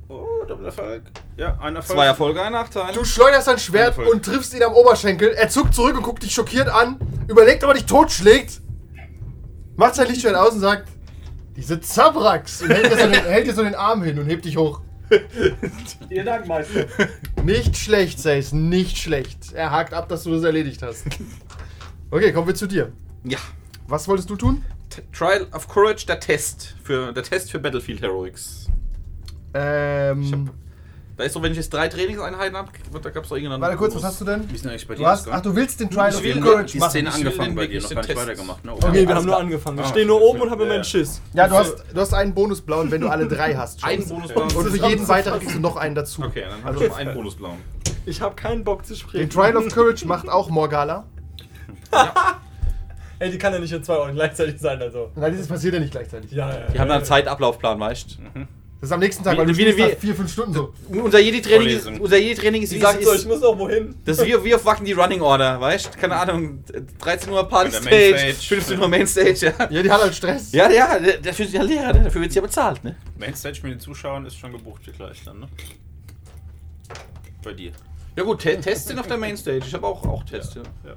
Oh, 0.09 0.25
Doppelerfolg. 0.47 1.03
Ja, 1.37 1.57
ein 1.61 1.75
Erfolg. 1.75 1.97
Zwei 1.97 2.05
Erfolge, 2.05 2.41
ein 2.41 2.53
Nachteil. 2.53 2.93
Du 2.93 3.03
schleuderst 3.03 3.47
dein 3.47 3.59
Schwert 3.59 3.97
und 3.97 4.23
triffst 4.23 4.53
ihn 4.53 4.63
am 4.63 4.73
Oberschenkel. 4.73 5.29
Er 5.29 5.49
zuckt 5.49 5.73
zurück 5.73 5.97
und 5.97 6.03
guckt 6.03 6.23
dich 6.23 6.31
schockiert 6.33 6.69
an, 6.69 6.97
überlegt, 7.27 7.63
ob 7.63 7.71
er 7.71 7.73
dich 7.73 7.85
totschlägt, 7.85 8.61
macht 9.75 9.95
sein 9.95 10.07
Lichtschwert 10.07 10.35
aus 10.35 10.53
und 10.53 10.61
sagt, 10.61 10.87
diese 11.57 11.79
Zabrax 11.81 12.61
und 12.61 12.69
hält 12.69 12.85
dir, 12.91 12.97
so 12.97 13.07
den, 13.07 13.13
hält 13.25 13.47
dir 13.47 13.53
so 13.53 13.63
den 13.63 13.75
Arm 13.75 14.03
hin 14.03 14.19
und 14.19 14.27
hebt 14.27 14.45
dich 14.45 14.57
hoch. 14.57 14.81
Vielen 16.09 16.25
Dank, 16.25 16.47
Meister. 16.47 16.85
Nicht 17.43 17.77
schlecht, 17.77 18.19
Sace, 18.19 18.53
nicht 18.53 18.97
schlecht. 18.97 19.53
Er 19.53 19.71
hakt 19.71 19.93
ab, 19.93 20.09
dass 20.09 20.23
du 20.23 20.31
das 20.31 20.43
erledigt 20.43 20.81
hast. 20.81 21.05
Okay, 22.11 22.31
kommen 22.31 22.47
wir 22.47 22.55
zu 22.55 22.67
dir. 22.67 22.91
Ja. 23.23 23.37
Was 23.87 24.07
wolltest 24.07 24.29
du 24.29 24.35
tun? 24.35 24.63
T- 24.89 25.01
Trial 25.11 25.47
of 25.51 25.67
Courage, 25.67 26.05
der 26.05 26.19
Test. 26.19 26.75
Für, 26.83 27.11
der 27.11 27.23
Test 27.23 27.51
für 27.51 27.59
Battlefield 27.59 28.01
Heroics. 28.01 28.67
Ähm, 29.53 30.49
Da 31.17 31.23
ist 31.23 31.31
so, 31.31 31.41
wenn 31.41 31.51
ich 31.53 31.57
jetzt 31.57 31.73
drei 31.73 31.87
Trainingseinheiten 31.87 32.57
habe, 32.57 32.69
da 33.01 33.09
gab 33.09 33.23
es 33.23 33.29
doch 33.29 33.37
irgendeinen. 33.37 33.61
warte 33.61 33.77
kurz, 33.77 33.95
was 33.95 34.03
hast 34.03 34.19
du 34.19 34.25
denn? 34.25 34.49
Wie 34.49 34.55
ist 34.55 34.65
denn 34.65 34.71
eigentlich 34.71 34.85
bei 34.85 34.95
dir? 34.95 35.03
Du 35.03 35.07
hast, 35.07 35.29
ach, 35.29 35.39
du 35.41 35.55
willst 35.55 35.79
den 35.79 35.89
Trial 35.89 36.13
of 36.13 36.21
Courage 36.21 36.73
die 36.73 36.77
machen. 36.79 36.89
Szene 36.89 37.07
Ich 37.09 37.15
will 37.15 37.25
angefangen 37.27 37.49
den 37.51 37.55
bei 37.55 37.67
dir, 37.67 37.81
noch 37.81 37.89
gar 37.89 37.95
nicht 38.01 38.07
Test. 38.07 38.21
weitergemacht. 38.21 38.65
Ne? 38.65 38.71
Okay, 38.73 38.85
Okay, 38.85 38.97
alles 38.97 39.07
wir 39.07 39.15
haben 39.15 39.25
nur 39.25 39.37
angefangen. 39.39 39.77
Wir 39.77 39.85
Ah, 39.85 39.87
stehen 39.87 40.07
nur 40.07 40.17
okay. 40.17 40.25
oben 40.25 40.41
und 40.41 40.49
haben 40.51 40.59
immer 40.61 40.69
Ja. 40.71 40.75
einen 40.75 40.83
Schiss. 40.83 41.21
Ja, 41.33 41.47
du 41.47 41.55
hast, 41.55 41.75
du 41.93 42.01
hast 42.01 42.13
einen 42.13 42.33
Bonusblauen, 42.33 42.91
wenn 42.91 42.99
du 42.99 43.07
alle 43.07 43.27
drei 43.29 43.55
hast. 43.55 43.79
schon. 43.79 43.89
Ein 43.89 44.05
Bonusblau. 44.05 44.41
Und 44.43 44.51
für 44.51 44.87
jeden 44.89 45.07
weiteren 45.07 45.39
kriegst 45.39 45.55
du 45.55 45.59
noch 45.61 45.77
einen 45.77 45.95
dazu. 45.95 46.21
Okay, 46.21 46.41
dann 46.41 46.51
Also 46.65 46.65
habe 46.65 46.77
ich 46.85 46.91
schon 46.91 46.97
einen 46.99 47.13
Bonusblauen. 47.13 47.57
Ich 48.05 48.21
habe 48.21 48.35
keinen 48.35 48.63
Bock 48.65 48.85
zu 48.85 48.95
sprechen. 48.95 49.19
Den 49.19 49.29
Trial 49.29 49.55
of 49.55 49.73
Courage 49.73 50.05
macht 50.05 50.27
auch 50.27 50.49
Morgala. 50.49 51.05
Ey, 53.19 53.31
die 53.31 53.37
kann 53.37 53.53
ja 53.53 53.59
nicht 53.59 53.71
in 53.71 53.81
zwei 53.81 53.95
Orten 53.95 54.15
gleichzeitig 54.15 54.59
sein, 54.59 54.81
also. 54.81 55.09
Nein, 55.15 55.31
dieses 55.31 55.47
passiert 55.47 55.73
ja 55.75 55.79
nicht 55.79 55.91
gleichzeitig. 55.91 56.31
Ja, 56.31 56.49
ja. 56.49 56.65
Die 56.73 56.77
haben 56.79 56.89
da 56.89 56.95
einen 56.95 57.05
Zeitablaufplan, 57.05 57.79
weißt 57.79 58.17
Das 58.85 58.91
ist 58.91 58.93
am 58.93 58.99
nächsten 58.99 59.23
Tag, 59.23 59.33
Wie- 59.33 59.37
weil 59.39 59.45
du 59.47 59.57
wie- 59.57 59.77
wie- 59.77 59.81
nach 59.81 59.97
vier, 59.97 60.13
fünf 60.13 60.31
Stunden 60.31 60.53
so. 60.53 60.73
du? 60.91 61.01
Unser 61.03 61.17
Jedi-Training 61.19 61.67
ist, 61.69 61.87
unser 61.87 62.17
Jedi-Training 62.17 62.61
ist, 62.61 62.71
wie, 62.71 62.79
sag 62.79 63.01
so, 63.01 63.13
ich 63.13 63.19
ist, 63.21 63.25
muss 63.27 63.41
auch 63.41 63.57
wohin. 63.57 63.95
das 64.05 64.19
ist 64.19 64.25
wie, 64.27 64.43
wie 64.43 64.53
auf 64.53 64.63
Wacken 64.63 64.85
die 64.85 64.91
Running 64.93 65.21
Order, 65.21 65.59
weißt 65.59 65.97
Keine 65.97 66.15
Ahnung, 66.15 66.63
13 66.99 67.31
Uhr 67.33 67.49
Party 67.49 67.71
Stage, 67.71 67.85
Mainstage. 67.89 68.33
15 68.35 68.79
Uhr 68.79 68.87
Mainstage, 68.87 69.33
ja. 69.57 69.67
Ja, 69.71 69.81
die 69.81 69.89
hat 69.89 70.01
halt 70.03 70.13
Stress. 70.13 70.51
Ja, 70.51 70.69
ja, 70.69 70.99
der- 70.99 71.17
dafür 71.17 71.45
sind 71.47 71.55
ja 71.55 71.63
Lehrer, 71.63 71.93
ne? 71.93 72.03
dafür 72.03 72.21
wird 72.21 72.31
sie 72.31 72.35
ja 72.35 72.43
bezahlt, 72.43 72.83
ne? 72.83 72.95
Mainstage 73.17 73.59
mit 73.63 73.71
den 73.71 73.79
Zuschauern 73.79 74.23
ist 74.27 74.37
schon 74.37 74.51
gebucht 74.51 74.81
hier 74.83 74.93
gleich 74.93 75.23
dann, 75.25 75.39
ne? 75.39 75.47
Bei 77.43 77.53
dir. 77.53 77.71
Ja 78.15 78.21
gut, 78.23 78.39
Te 78.41 78.59
Tests 78.61 78.87
sind 78.87 78.99
auf 78.99 79.07
der 79.07 79.17
Mainstage. 79.17 79.63
Ich 79.65 79.73
habe 79.73 79.87
auch, 79.87 80.05
auch 80.05 80.23
Tests, 80.25 80.53
ja. 80.53 80.61
Ja. 80.85 80.95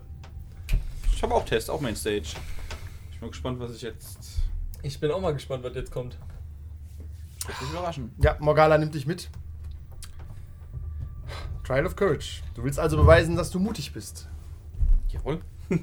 Ich 1.16 1.22
habe 1.22 1.35
auch 1.35 1.44
Tests, 1.46 1.70
auch 1.70 1.81
Mainstage. 1.81 2.16
Ich 2.20 3.18
bin 3.18 3.20
mal 3.22 3.31
gespannt, 3.31 3.61
was 3.61 3.74
ich 3.74 3.81
jetzt... 3.81 4.18
Ich 4.83 5.01
bin 5.01 5.11
auch 5.11 5.20
mal 5.22 5.33
gespannt, 5.33 5.64
was 5.64 5.74
jetzt 5.74 5.90
kommt. 5.90 6.18
Wird 7.48 7.61
mich 7.61 7.70
überraschen. 7.70 8.12
Ja, 8.22 8.37
Morgala 8.38 8.78
nimmt 8.78 8.94
dich 8.94 9.06
mit. 9.06 9.30
Trial 11.64 11.87
of 11.87 11.96
Courage. 11.96 12.42
Du 12.54 12.62
willst 12.62 12.78
also 12.78 12.96
beweisen, 12.96 13.37
dass 13.37 13.50
du 13.50 13.58
mutig 13.58 13.92
bist. 13.92 14.28
Jawohl. 15.08 15.40